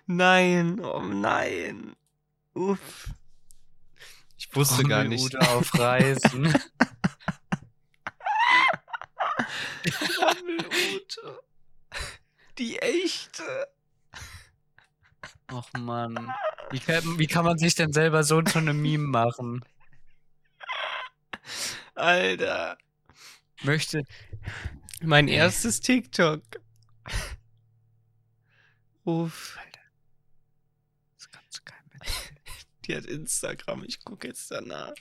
Nein, 0.05 0.79
oh 0.79 1.01
nein. 1.01 1.95
Uff. 2.53 3.09
Ich 4.37 4.53
wusste 4.55 4.83
gar 4.83 5.03
nicht. 5.03 5.31
Trommelute 5.31 5.51
auf 5.51 5.73
Reisen. 5.79 6.53
Die 12.57 12.77
echte. 12.79 13.67
Och 15.51 15.71
Mann. 15.77 16.33
Wie 16.71 16.79
kann, 16.79 17.19
wie 17.19 17.27
kann 17.27 17.45
man 17.45 17.57
sich 17.57 17.75
denn 17.75 17.93
selber 17.93 18.23
so 18.23 18.41
zu 18.41 18.59
einem 18.59 18.81
Meme 18.81 19.07
machen? 19.07 19.63
Alter. 21.95 22.77
Möchte. 23.63 24.03
Mein 25.01 25.27
erstes 25.27 25.79
TikTok. 25.79 26.41
Uff. 29.05 29.57
Das 31.15 31.29
kannst 31.29 31.57
du 31.57 31.61
keinem 31.63 32.01
Die 32.85 32.95
hat 32.95 33.05
Instagram. 33.05 33.83
Ich 33.85 34.03
gucke 34.03 34.27
jetzt 34.27 34.49
danach. 34.51 34.93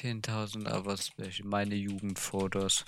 erzählen. 0.00 0.22
10.000 0.22 0.66
aber 0.68 0.96
Special. 0.96 1.46
Meine 1.48 1.74
Jugendfotos. 1.74 2.84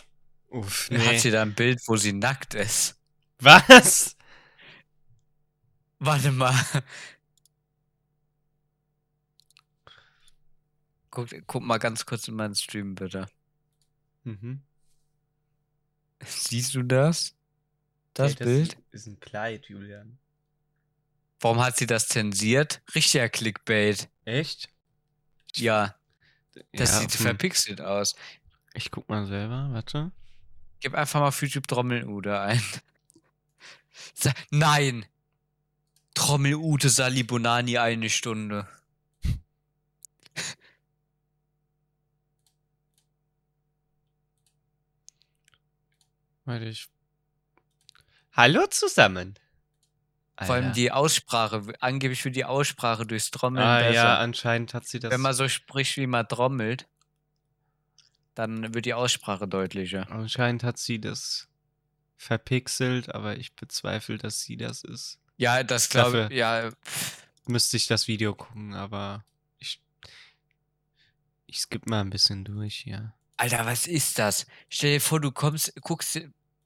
Uff, 0.48 0.90
Hat 0.90 1.20
sie 1.20 1.30
da 1.30 1.42
ein 1.42 1.54
Bild, 1.54 1.80
wo 1.86 1.96
sie 1.96 2.12
nackt 2.12 2.54
ist? 2.54 2.96
Was? 3.38 4.16
Warte 5.98 6.30
mal. 6.30 6.54
Guck, 11.10 11.28
guck 11.46 11.62
mal 11.62 11.78
ganz 11.78 12.06
kurz 12.06 12.28
in 12.28 12.34
meinen 12.34 12.54
Stream, 12.54 12.94
bitte. 12.94 13.26
Mhm. 14.24 14.62
Siehst 16.24 16.74
du 16.74 16.82
das? 16.82 17.34
Das 18.14 18.36
Bild? 18.36 18.76
Ist 18.90 19.06
ein 19.06 19.18
Kleid, 19.20 19.66
Julian. 19.66 20.18
Warum 21.40 21.60
hat 21.60 21.76
sie 21.76 21.86
das 21.86 22.08
zensiert? 22.08 22.82
Richtiger 22.94 23.28
Clickbait. 23.28 24.08
Echt? 24.24 24.68
Ja, 25.56 25.96
das 26.72 26.92
Ja, 26.92 27.00
sieht 27.00 27.12
hm. 27.14 27.26
verpixelt 27.26 27.80
aus. 27.80 28.14
Ich 28.74 28.90
guck 28.90 29.08
mal 29.08 29.26
selber, 29.26 29.68
warte. 29.72 30.12
Gib 30.80 30.94
einfach 30.94 31.20
mal 31.20 31.28
auf 31.28 31.42
YouTube 31.42 31.66
Trommelute 31.66 32.40
ein. 32.40 32.62
Nein! 34.50 35.06
Trommelute 36.14 36.90
Sali 36.90 37.22
Bonani 37.22 37.78
eine 37.78 38.10
Stunde. 38.10 38.68
Warte, 46.44 46.64
ich. 46.66 46.88
Hallo 48.32 48.66
zusammen. 48.66 49.34
Vor 50.38 50.54
allem 50.54 50.64
Alter. 50.66 50.74
die 50.74 50.90
Aussprache, 50.90 51.62
angeblich 51.80 52.22
für 52.22 52.30
die 52.30 52.44
Aussprache 52.44 53.06
durchs 53.06 53.30
Trommeln 53.30 53.64
Ah 53.64 53.78
besser. 53.78 53.92
ja, 53.92 54.18
anscheinend 54.18 54.74
hat 54.74 54.86
sie 54.86 54.98
das. 54.98 55.12
Wenn 55.12 55.20
man 55.20 55.34
so 55.34 55.48
spricht, 55.48 55.96
wie 55.98 56.06
man 56.06 56.26
trommelt, 56.26 56.88
dann 58.34 58.74
wird 58.74 58.86
die 58.86 58.94
Aussprache 58.94 59.46
deutlicher. 59.46 60.10
Anscheinend 60.10 60.64
hat 60.64 60.78
sie 60.78 61.00
das 61.00 61.48
verpixelt, 62.16 63.14
aber 63.14 63.36
ich 63.36 63.54
bezweifle, 63.54 64.16
dass 64.18 64.40
sie 64.40 64.56
das 64.56 64.82
ist. 64.84 65.20
Ja, 65.36 65.62
das 65.62 65.90
glaube 65.90 66.28
ich. 66.30 66.36
Ja, 66.38 66.70
Müsste 67.46 67.76
ich 67.76 67.86
das 67.88 68.08
Video 68.08 68.34
gucken, 68.34 68.74
aber 68.74 69.24
ich. 69.58 69.80
Ich 71.46 71.58
skippe 71.58 71.90
mal 71.90 72.00
ein 72.00 72.10
bisschen 72.10 72.44
durch 72.44 72.76
hier. 72.76 73.12
Alter, 73.42 73.66
was 73.66 73.88
ist 73.88 74.20
das? 74.20 74.46
Stell 74.68 74.92
dir 74.92 75.00
vor, 75.00 75.20
du 75.20 75.32
kommst, 75.32 75.74
guckst, 75.80 76.20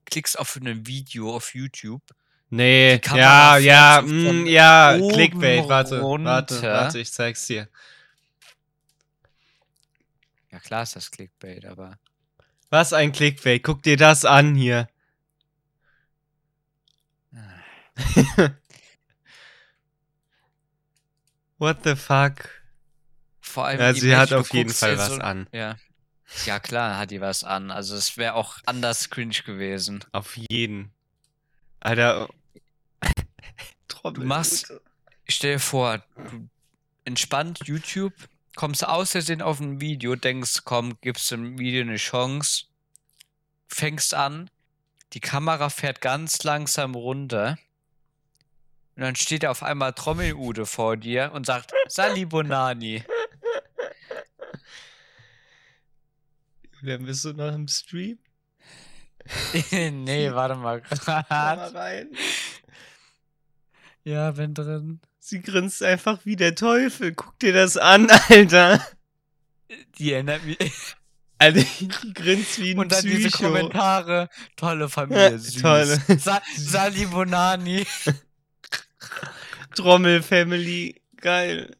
klickst 0.04 0.38
auf 0.38 0.56
ein 0.56 0.86
Video 0.86 1.34
auf 1.34 1.54
YouTube. 1.54 2.02
Nee, 2.50 3.00
ja, 3.14 3.56
ja, 3.56 4.02
so 4.06 4.12
mm, 4.12 4.46
ja, 4.46 4.98
Clickbait, 4.98 5.66
warte, 5.70 5.92
warte, 5.92 6.00
runter. 6.00 6.62
warte, 6.62 6.98
ich 6.98 7.10
zeig's 7.10 7.46
dir. 7.46 7.70
Ja, 10.52 10.58
klar 10.58 10.82
ist 10.82 10.94
das 10.96 11.10
Clickbait, 11.10 11.64
aber. 11.64 11.98
Was 12.68 12.92
ein 12.92 13.10
Clickbait, 13.10 13.62
guck 13.62 13.82
dir 13.82 13.96
das 13.96 14.26
an 14.26 14.54
hier. 14.54 14.86
Ah. 17.34 17.62
What 21.56 21.78
the 21.84 21.96
fuck? 21.96 22.50
Vor 23.40 23.64
allem. 23.64 23.80
Ja, 23.80 23.94
sie 23.94 24.14
hat 24.14 24.34
auf 24.34 24.52
jeden 24.52 24.74
Fall 24.74 24.98
was 24.98 25.08
so, 25.08 25.14
an. 25.22 25.48
Ja. 25.52 25.76
Ja, 26.44 26.60
klar 26.60 26.98
hat 26.98 27.10
die 27.10 27.20
was 27.20 27.44
an. 27.44 27.70
Also, 27.70 27.96
es 27.96 28.16
wäre 28.16 28.34
auch 28.34 28.58
anders 28.66 29.10
cringe 29.10 29.42
gewesen. 29.44 30.04
Auf 30.12 30.36
jeden. 30.36 30.92
Alter. 31.80 32.28
Du 34.02 34.22
machst, 34.22 34.72
stell 35.26 35.54
dir 35.54 35.58
vor, 35.58 35.98
du 36.16 36.48
entspannt 37.04 37.60
YouTube, 37.64 38.12
kommst 38.54 38.86
aus 38.86 39.12
Versehen 39.12 39.42
auf 39.42 39.58
ein 39.58 39.80
Video, 39.80 40.14
denkst, 40.14 40.60
komm, 40.64 40.96
gibst 41.00 41.30
dem 41.32 41.58
Video 41.58 41.80
eine 41.82 41.96
Chance, 41.96 42.66
fängst 43.66 44.14
an, 44.14 44.48
die 45.12 45.20
Kamera 45.20 45.70
fährt 45.70 46.00
ganz 46.00 46.44
langsam 46.44 46.94
runter, 46.94 47.58
Und 48.96 49.02
dann 49.02 49.16
steht 49.16 49.44
auf 49.44 49.62
einmal 49.62 49.92
Trommelude 49.92 50.66
vor 50.66 50.96
dir 50.96 51.32
und 51.32 51.46
sagt, 51.46 51.72
Sali 51.88 52.24
Bonani. 52.26 53.02
Julian, 56.86 57.04
bist 57.04 57.24
du 57.24 57.32
noch 57.32 57.52
im 57.52 57.66
Stream? 57.66 58.16
nee, 59.72 60.32
warte 60.32 60.54
mal. 60.54 60.80
Komm 60.82 60.98
mal 61.04 61.68
rein. 61.74 62.10
ja, 64.04 64.30
bin 64.30 64.54
drin. 64.54 65.00
Sie 65.18 65.42
grinst 65.42 65.82
einfach 65.82 66.20
wie 66.24 66.36
der 66.36 66.54
Teufel. 66.54 67.12
Guck 67.12 67.36
dir 67.40 67.52
das 67.52 67.76
an, 67.76 68.08
Alter. 68.28 68.86
Die 69.98 70.12
erinnert 70.12 70.44
mich. 70.44 70.58
Alter, 71.38 71.64
die 71.80 71.88
grinst 72.14 72.60
wie 72.60 72.70
ein 72.70 72.78
Und 72.78 72.92
dann 72.92 73.02
diese 73.02 73.30
Psycho. 73.30 73.46
Kommentare. 73.46 74.28
Tolle 74.54 74.88
Familie, 74.88 75.40
süß. 75.40 75.60
Tolle. 75.62 76.00
Sa 76.20 76.40
Sali 76.56 77.06
Bonani. 77.06 77.84
Trommel 79.74 80.22
Family. 80.22 81.02
Geil. 81.16 81.76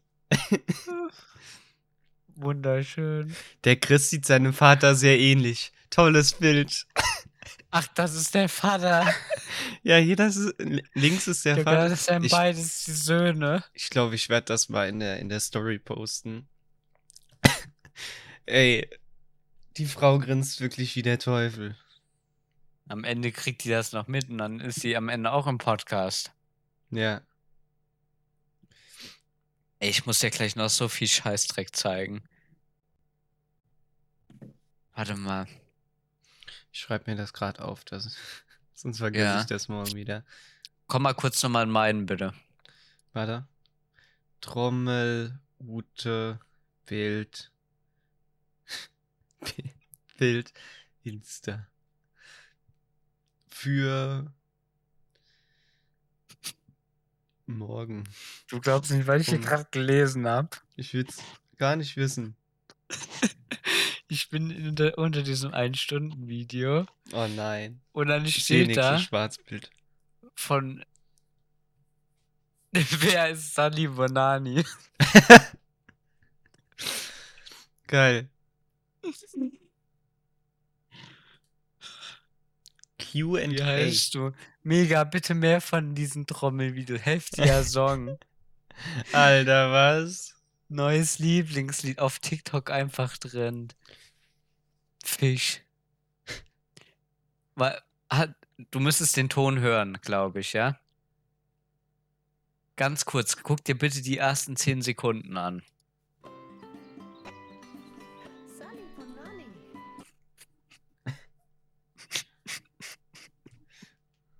Wunderschön. 2.37 3.35
Der 3.63 3.75
Chris 3.77 4.09
sieht 4.09 4.25
seinem 4.25 4.53
Vater 4.53 4.95
sehr 4.95 5.19
ähnlich. 5.19 5.71
Tolles 5.89 6.33
Bild. 6.33 6.85
Ach, 7.71 7.87
das 7.95 8.13
ist 8.15 8.33
der 8.35 8.47
Vater. 8.49 9.05
Ja, 9.83 9.97
hier 9.97 10.15
das 10.15 10.35
ist, 10.35 10.53
links 10.93 11.27
ist 11.27 11.43
der 11.45 11.55
Der 11.55 11.63
Vater. 11.63 11.89
das 11.89 12.05
sind 12.05 12.23
Ich- 12.25 12.31
beides 12.31 12.83
die 12.85 12.91
Söhne. 12.91 13.63
Ich 13.73 13.89
glaube, 13.89 14.15
ich 14.15 14.29
werde 14.29 14.45
das 14.45 14.69
mal 14.69 14.87
in 14.87 14.99
der, 14.99 15.19
in 15.19 15.29
der 15.29 15.39
Story 15.39 15.79
posten. 15.79 16.47
Ey, 18.45 18.89
die 19.77 19.85
Frau 19.85 20.19
grinst 20.19 20.61
wirklich 20.61 20.95
wie 20.95 21.01
der 21.01 21.19
Teufel. 21.19 21.75
Am 22.87 23.03
Ende 23.03 23.31
kriegt 23.31 23.63
die 23.63 23.69
das 23.69 23.91
noch 23.91 24.07
mit 24.07 24.29
und 24.29 24.37
dann 24.37 24.59
ist 24.59 24.79
sie 24.81 24.95
am 24.95 25.09
Ende 25.09 25.31
auch 25.31 25.47
im 25.47 25.57
Podcast. 25.57 26.31
Ja. 26.89 27.21
Ey, 29.79 29.89
ich 29.89 30.05
muss 30.05 30.19
dir 30.19 30.31
gleich 30.31 30.55
noch 30.55 30.69
so 30.69 30.87
viel 30.89 31.07
Scheißdreck 31.07 31.75
zeigen. 31.75 32.23
Warte 34.93 35.15
mal. 35.15 35.47
Ich 36.71 36.79
schreibe 36.79 37.09
mir 37.11 37.17
das 37.17 37.33
gerade 37.33 37.63
auf, 37.63 37.83
das, 37.85 38.15
sonst 38.73 38.97
vergesse 38.97 39.25
Ja. 39.25 39.39
ich 39.41 39.45
das 39.47 39.67
morgen 39.67 39.93
wieder. 39.95 40.23
Komm 40.87 41.03
mal 41.03 41.13
kurz 41.13 41.41
nochmal 41.43 41.63
in 41.63 41.69
meinen, 41.71 42.05
bitte. 42.05 42.33
Warte. 43.13 43.47
Trommel, 44.41 45.39
Ute, 45.59 46.39
Bild. 46.85 47.51
Bild, 50.17 50.53
Insta. 51.03 51.67
Für 53.47 54.31
morgen. 57.47 58.03
Du 58.49 58.59
glaubst 58.59 58.91
nicht, 58.91 59.07
weil 59.07 59.21
ich 59.21 59.29
hier 59.29 59.39
gerade 59.39 59.67
gelesen 59.71 60.27
habe. 60.27 60.49
Ich 60.75 60.93
will 60.93 61.05
es 61.07 61.17
gar 61.57 61.75
nicht 61.75 61.97
wissen. 61.97 62.35
Ich 64.09 64.29
bin 64.29 64.69
unter, 64.69 64.97
unter 64.97 65.21
diesem 65.21 65.51
1-Stunden-Video 65.51 66.85
Oh 67.11 67.27
nein. 67.35 67.81
und 67.91 68.07
dann 68.07 68.25
Ich 68.25 68.45
sehe 68.45 68.63
steht 68.63 68.77
da 68.77 68.91
ein 68.93 68.99
Schwarzbild. 68.99 69.69
von. 70.33 70.81
Wer 72.71 73.31
ist 73.31 73.53
Sally 73.53 73.89
Bonani? 73.89 74.63
Geil. 77.87 78.29
Wie 83.13 83.21
Q&A. 83.21 83.65
heißt 83.65 84.15
du? 84.15 84.31
Mega, 84.63 85.03
bitte 85.03 85.33
mehr 85.33 85.61
von 85.61 85.95
diesen 85.95 86.25
Trommelvideos. 86.25 87.05
Heftiger 87.05 87.63
Song. 87.63 88.17
Alter, 89.11 89.71
was? 89.71 90.35
Neues 90.69 91.19
Lieblingslied 91.19 91.99
auf 91.99 92.19
TikTok 92.19 92.69
einfach 92.71 93.17
drin. 93.17 93.69
Fisch. 95.03 95.61
Hat, 98.09 98.35
du 98.71 98.79
müsstest 98.79 99.17
den 99.17 99.29
Ton 99.29 99.59
hören, 99.59 99.97
glaube 100.01 100.41
ich, 100.41 100.53
ja? 100.53 100.79
Ganz 102.75 103.05
kurz, 103.05 103.37
guck 103.41 103.63
dir 103.63 103.75
bitte 103.77 104.01
die 104.01 104.17
ersten 104.17 104.55
10 104.55 104.81
Sekunden 104.83 105.37
an. 105.37 105.63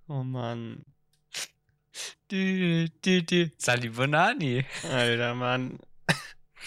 Oh 0.08 0.22
Mann. 0.22 0.84
Dü, 2.30 2.88
dü, 3.04 3.26
dü. 3.26 3.50
Sally 3.58 3.96
Bonani. 3.96 4.64
Alter, 4.92 5.34
Mann. 5.34 5.78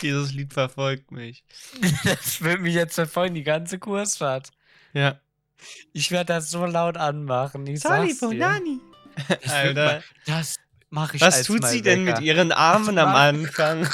Dieses 0.02 0.34
Lied 0.34 0.54
verfolgt 0.54 1.12
mich. 1.12 1.44
Das 2.04 2.42
wird 2.42 2.62
mich 2.62 2.74
jetzt 2.76 2.96
verfolgen, 2.96 3.36
die 3.36 3.44
ganze 3.44 3.80
Kursfahrt. 3.80 4.52
Ja. 4.94 5.20
Ich 5.94 6.12
werde 6.12 6.34
das 6.34 6.50
so 6.52 6.66
laut 6.66 6.98
anmachen. 6.98 7.68
Ich 7.68 7.82
dir. 7.82 8.80
Das 9.28 9.52
Alter. 9.52 10.04
Das 10.26 10.56
mache 10.90 11.18
ich 11.18 11.22
Was 11.22 11.44
tut 11.44 11.66
sie 11.66 11.82
denn 11.82 12.04
mit 12.04 12.16
Wecker. 12.18 12.26
ihren 12.26 12.52
Armen 12.52 12.98
am 12.98 13.16
Anfang? 13.16 13.88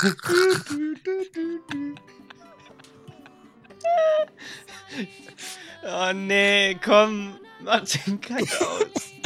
oh 5.83 6.13
nee, 6.13 6.75
komm, 6.83 7.39
mach 7.61 7.83
den 7.83 8.21
Kack 8.21 8.43
aus. 8.61 9.16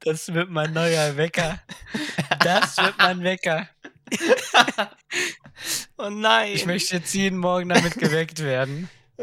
Das 0.00 0.32
wird 0.34 0.50
mein 0.50 0.72
neuer 0.72 1.16
Wecker. 1.16 1.62
Das 2.40 2.76
wird 2.76 2.98
mein 2.98 3.22
Wecker. 3.22 3.68
Oh 5.96 6.10
nein. 6.10 6.52
Ich 6.52 6.66
möchte 6.66 6.96
jetzt 6.96 7.14
jeden 7.14 7.38
Morgen 7.38 7.68
damit 7.68 7.94
geweckt 7.94 8.40
werden. 8.40 8.88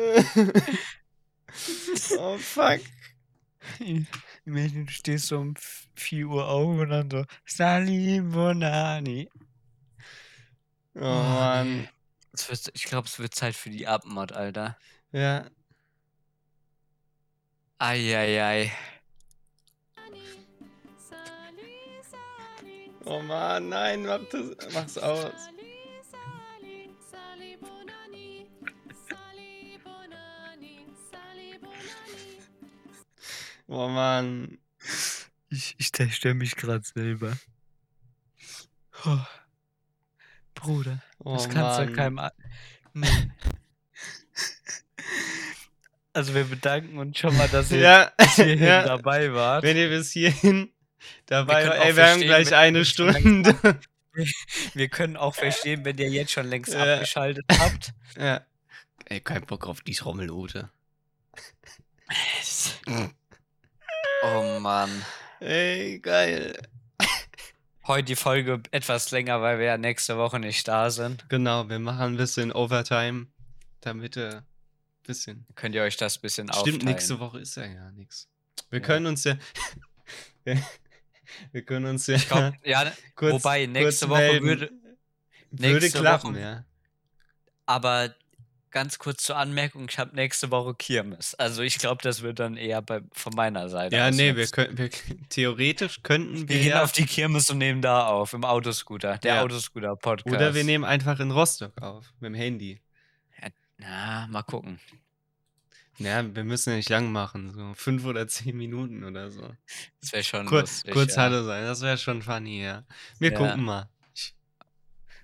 oh 2.17 2.37
fuck. 2.37 2.79
Imagine, 4.45 4.85
du 4.85 4.91
stehst 4.91 5.27
so 5.27 5.39
um 5.39 5.55
4 5.95 6.27
Uhr 6.27 6.47
auf 6.47 6.79
und 6.79 6.89
dann 6.89 7.11
so 7.11 7.25
Sali 7.45 8.21
Bonani. 8.21 9.29
Oh 10.95 11.01
Mann. 11.01 11.89
Es 12.31 12.49
wird, 12.49 12.71
ich 12.73 12.83
glaube, 12.83 13.07
es 13.07 13.19
wird 13.19 13.35
Zeit 13.35 13.55
für 13.55 13.69
die 13.69 13.87
Abmod, 13.87 14.31
Alter. 14.31 14.77
Ja. 15.11 15.49
Eieiei. 17.77 18.65
Sally, 18.65 18.71
Oh 23.11 23.21
Mann, 23.21 23.69
nein, 23.69 24.03
mach 24.05 24.21
das, 24.31 24.73
mach's 24.73 24.97
aus. 24.99 25.33
Oh 33.67 33.87
Mann. 33.87 34.57
Ich, 35.49 35.75
ich 35.77 35.91
zerstöre 35.91 36.33
mich 36.33 36.55
gerade 36.55 36.83
selber. 36.83 37.37
Oh. 39.05 39.19
Bruder, 40.55 41.01
Oh 41.19 41.35
das 41.35 41.49
kannst 41.49 41.79
du 41.79 41.93
keinem. 41.93 42.19
a- 42.19 42.31
Nee. 42.93 43.07
Also 46.11 46.33
wir 46.33 46.43
bedanken 46.43 46.97
uns 46.97 47.17
schon 47.17 47.37
mal, 47.37 47.47
dass 47.47 47.71
ihr 47.71 47.79
Ja, 47.79 48.11
bis 48.17 48.35
hierhin 48.35 48.59
ja. 48.63 48.83
dabei 48.83 49.31
wart. 49.33 49.63
Wenn 49.63 49.77
ihr 49.77 49.89
bis 49.89 50.11
hierhin 50.11 50.73
dabei 51.25 51.69
auch 51.69 51.85
ey, 51.85 51.95
wir 51.95 52.07
haben 52.09 52.21
gleich 52.21 52.47
wenn- 52.47 52.53
eine 52.57 52.85
Stunde. 52.85 53.55
Wir 54.73 54.89
können 54.89 55.15
auch 55.15 55.33
verstehen, 55.35 55.85
wenn 55.85 55.97
ihr 55.97 56.09
jetzt 56.09 56.31
schon 56.31 56.47
längst 56.47 56.73
Ja. 56.73 56.95
abgeschaltet 56.95 57.45
habt. 57.57 57.93
ja. 58.17 58.41
Ey, 59.05 59.21
kein 59.21 59.45
Bock 59.45 59.65
auf 59.67 59.79
die 59.81 59.93
Trommelute. 59.93 60.69
Oh 64.23 64.59
Mann. 64.59 64.89
Ey, 65.39 65.99
geil. 65.99 66.61
Heute 67.87 68.03
die 68.03 68.15
Folge 68.15 68.61
etwas 68.71 69.11
länger, 69.11 69.41
weil 69.41 69.57
wir 69.59 69.65
ja 69.65 69.77
nächste 69.77 70.17
Woche 70.17 70.39
nicht 70.39 70.67
da 70.67 70.89
sind. 70.89 71.27
Genau, 71.29 71.69
wir 71.69 71.79
machen 71.79 72.13
ein 72.13 72.17
bisschen 72.17 72.51
Overtime, 72.51 73.27
damit 73.81 74.17
äh, 74.17 74.41
bisschen. 75.03 75.45
Könnt 75.55 75.73
ihr 75.75 75.83
euch 75.83 75.95
das 75.97 76.17
ein 76.17 76.21
bisschen 76.21 76.47
Stimmt, 76.47 76.59
aufteilen. 76.59 76.85
nächste 76.85 77.19
Woche 77.19 77.39
ist 77.39 77.55
ja 77.55 77.67
gar 77.67 77.91
nichts. 77.91 78.27
Wir 78.69 78.79
Ja. 78.81 78.85
können 78.85 79.05
uns 79.05 79.23
ja. 79.23 79.35
Wir, 81.51 81.61
können 81.63 81.85
uns 81.87 82.07
ja. 82.07 82.17
Glaub, 82.17 82.53
ja, 82.63 82.91
kurz, 83.15 83.33
wobei, 83.33 83.65
nächste 83.65 84.07
kurz 84.07 84.09
Woche 84.17 84.21
melden. 84.41 84.45
würde- 84.45 84.71
Würde 85.51 85.89
klappen, 85.89 86.33
Woche- 86.35 86.39
ja. 86.41 86.65
aber 87.65 88.13
ganz 88.71 88.99
kurz 88.99 89.23
zur 89.23 89.35
Anmerkung, 89.35 89.87
ich 89.89 89.97
habe 89.97 90.15
nächste 90.15 90.51
Woche 90.51 90.75
Kirmes. 90.75 91.33
Also 91.35 91.63
ich 91.63 91.79
glaube, 91.79 92.03
das 92.03 92.21
wird 92.21 92.37
dann 92.39 92.55
eher 92.55 92.83
bei, 92.83 93.01
von 93.13 93.33
meiner 93.35 93.67
Seite 93.67 93.95
Ja, 93.95 94.11
nee, 94.11 94.35
wir 94.35 94.45
können, 94.47 94.77
wir, 94.77 94.91
theoretisch 95.29 96.03
könnten 96.03 96.47
wir, 96.47 96.49
Wir 96.49 96.57
gehen 96.61 96.69
ja, 96.69 96.83
auf 96.83 96.91
die 96.91 97.05
Kirmes 97.07 97.49
und 97.49 97.57
nehmen 97.57 97.81
da 97.81 98.05
auf, 98.07 98.33
im 98.33 98.45
Autoscooter. 98.45 99.17
Der 99.17 99.35
Ja. 99.35 99.41
Autoscooter-Podcast. 99.41 100.35
oder 100.35 100.53
wir 100.53 100.63
nehmen 100.63 100.83
einfach 100.83 101.19
in 101.19 101.31
Rostock 101.31 101.81
auf, 101.81 102.13
mit 102.19 102.27
dem 102.29 102.35
Handy. 102.35 102.79
Na, 103.77 104.27
mal 104.29 104.43
gucken. 104.43 104.79
Ja, 105.99 106.23
wir 106.35 106.43
müssen 106.45 106.69
ja 106.71 106.75
nicht 106.77 106.89
lang 106.89 107.11
machen. 107.11 107.51
So 107.53 107.73
fünf 107.75 108.05
oder 108.05 108.27
zehn 108.27 108.55
Minuten 108.57 109.03
oder 109.03 109.29
so. 109.31 109.53
Das 110.01 110.13
wäre 110.13 110.23
schon 110.23 110.45
Kur 110.45 110.61
lustig. 110.61 110.91
kurz 110.93 111.15
ja. 111.15 111.23
Hallo 111.23 111.43
sein, 111.43 111.63
das 111.65 111.81
wäre 111.81 111.97
schon 111.97 112.21
funny, 112.21 112.63
ja. 112.63 112.83
Wir 113.19 113.31
Ja. 113.31 113.37
gucken 113.37 113.63
mal. 113.65 113.89
Ich, 114.15 114.33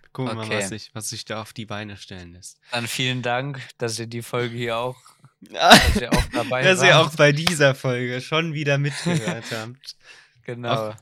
wir 0.02 0.10
gucken 0.12 0.36
mal, 0.36 0.46
Okay. 0.46 0.58
was 0.60 0.70
sich, 0.70 0.92
was 0.94 1.10
sich 1.10 1.24
da 1.26 1.42
auf 1.42 1.54
die 1.54 1.66
Beine 1.66 1.96
stellen 1.98 2.34
lässt. 2.34 2.60
Dann 2.72 2.88
vielen 2.88 3.22
Dank, 3.22 3.62
dass 3.78 3.98
ihr 4.00 4.08
die 4.08 4.22
Folge 4.22 4.56
hier 4.58 4.78
auch, 4.78 4.98
dass 5.42 5.96
ihr 5.96 6.12
auch 6.12 6.26
dabei 6.34 6.64
Dass 6.64 6.84
ihr 6.84 7.00
auch 7.00 7.16
bei 7.16 7.32
dieser 7.32 7.74
Folge 7.74 8.20
schon 8.20 8.54
wieder 8.54 8.78
mitgehört 8.78 9.46
habt. 9.52 9.96
Genau. 10.44 10.94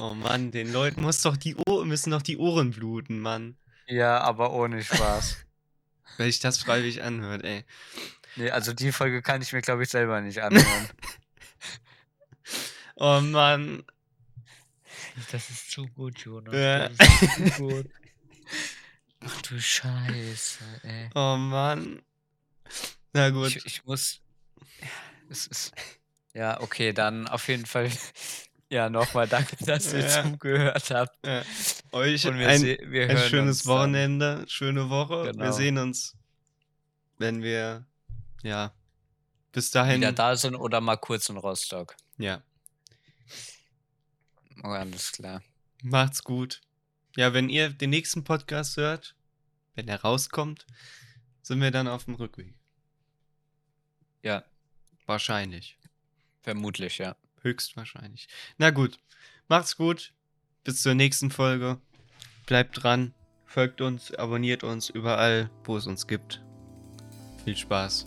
Oh 0.00 0.14
Mann, 0.14 0.50
den 0.52 0.72
Leuten 0.72 1.02
muss 1.02 1.20
doch 1.22 1.36
die 1.36 1.54
Ohr 1.54 1.84
müssen 1.84 2.10
doch 2.10 2.22
die 2.22 2.38
Ohren 2.38 2.70
bluten, 2.70 3.20
Mann. 3.20 3.56
Ja, 3.86 4.20
aber 4.20 4.52
ohne 4.52 4.82
Spaß. 4.82 5.36
Wenn 6.16 6.28
ich 6.28 6.40
das 6.40 6.58
freiwillig 6.58 7.02
anhört, 7.02 7.44
ey. 7.44 7.64
Nee, 8.36 8.50
also 8.50 8.72
die 8.72 8.92
Folge 8.92 9.22
kann 9.22 9.42
ich 9.42 9.52
mir, 9.52 9.60
glaube 9.62 9.82
ich, 9.82 9.88
selber 9.90 10.20
nicht 10.20 10.40
anhören. 10.42 10.88
Oh 13.00 13.20
Mann. 13.20 13.84
Das 15.30 15.50
ist 15.50 15.70
zu 15.70 15.86
gut, 15.86 16.18
Jonas. 16.18 16.52
Ja. 16.54 16.88
Das 16.88 17.22
ist 17.22 17.54
zu 17.56 17.62
gut. 17.62 17.86
Ach 19.24 19.42
du 19.42 19.60
Scheiße, 19.60 20.64
ey. 20.82 21.10
Oh 21.14 21.36
Mann. 21.36 22.02
Na 23.12 23.30
gut. 23.30 23.54
Ich, 23.54 23.66
ich 23.66 23.84
muss. 23.84 24.20
Es 25.28 25.46
ist. 25.46 25.72
Ja, 26.34 26.60
okay, 26.60 26.92
dann 26.92 27.28
auf 27.28 27.46
jeden 27.48 27.66
Fall. 27.66 27.90
Ja, 28.70 28.90
nochmal 28.90 29.26
danke, 29.26 29.56
dass 29.64 29.94
ihr 29.94 30.00
Ja. 30.00 30.22
zugehört 30.24 30.90
habt. 30.90 31.16
Ja. 31.26 31.42
Euch 31.92 32.26
Und 32.26 32.38
wir, 32.38 32.48
ein, 32.48 32.62
wir 32.62 33.04
ein 33.08 33.16
hören 33.16 33.28
schönes 33.30 33.62
dann. 33.62 33.72
Wochenende, 33.74 34.44
schöne 34.46 34.90
Woche. 34.90 35.24
Wir 35.24 35.32
Genau. 35.32 35.52
sehen 35.52 35.78
uns, 35.78 36.14
wenn 37.16 37.42
wir, 37.42 37.86
ja, 38.42 38.72
bis 39.52 39.70
dahin. 39.70 40.00
wieder 40.00 40.12
da 40.12 40.36
sind 40.36 40.54
oder 40.54 40.80
mal 40.80 40.96
kurz 40.96 41.28
in 41.28 41.36
Rostock. 41.36 41.96
Ja, 42.18 42.42
Oh, 44.64 44.68
alles 44.68 45.12
klar. 45.12 45.42
macht's 45.82 46.24
gut. 46.24 46.60
Ja, 47.16 47.32
wenn 47.32 47.48
ihr 47.48 47.70
den 47.70 47.90
nächsten 47.90 48.24
Podcast 48.24 48.76
hört, 48.76 49.14
wenn 49.74 49.86
er 49.88 50.00
rauskommt, 50.02 50.66
sind 51.42 51.60
wir 51.60 51.70
dann 51.70 51.86
auf 51.88 52.04
dem 52.06 52.14
Rückweg. 52.14 52.54
Ja, 54.22 54.44
Wahrscheinlich. 55.06 55.78
vermutlich, 56.42 56.98
ja. 56.98 57.16
Höchstwahrscheinlich. 57.42 58.28
Na 58.58 58.70
gut, 58.70 58.98
macht's 59.48 59.76
gut. 59.76 60.12
Bis 60.64 60.82
zur 60.82 60.94
nächsten 60.94 61.30
Folge. 61.30 61.80
Bleibt 62.46 62.82
dran, 62.82 63.14
folgt 63.46 63.80
uns, 63.80 64.12
abonniert 64.12 64.64
uns 64.64 64.90
überall, 64.90 65.50
wo 65.64 65.76
es 65.76 65.86
uns 65.86 66.06
gibt. 66.08 66.42
Viel 67.44 67.56
Spaß. 67.56 68.06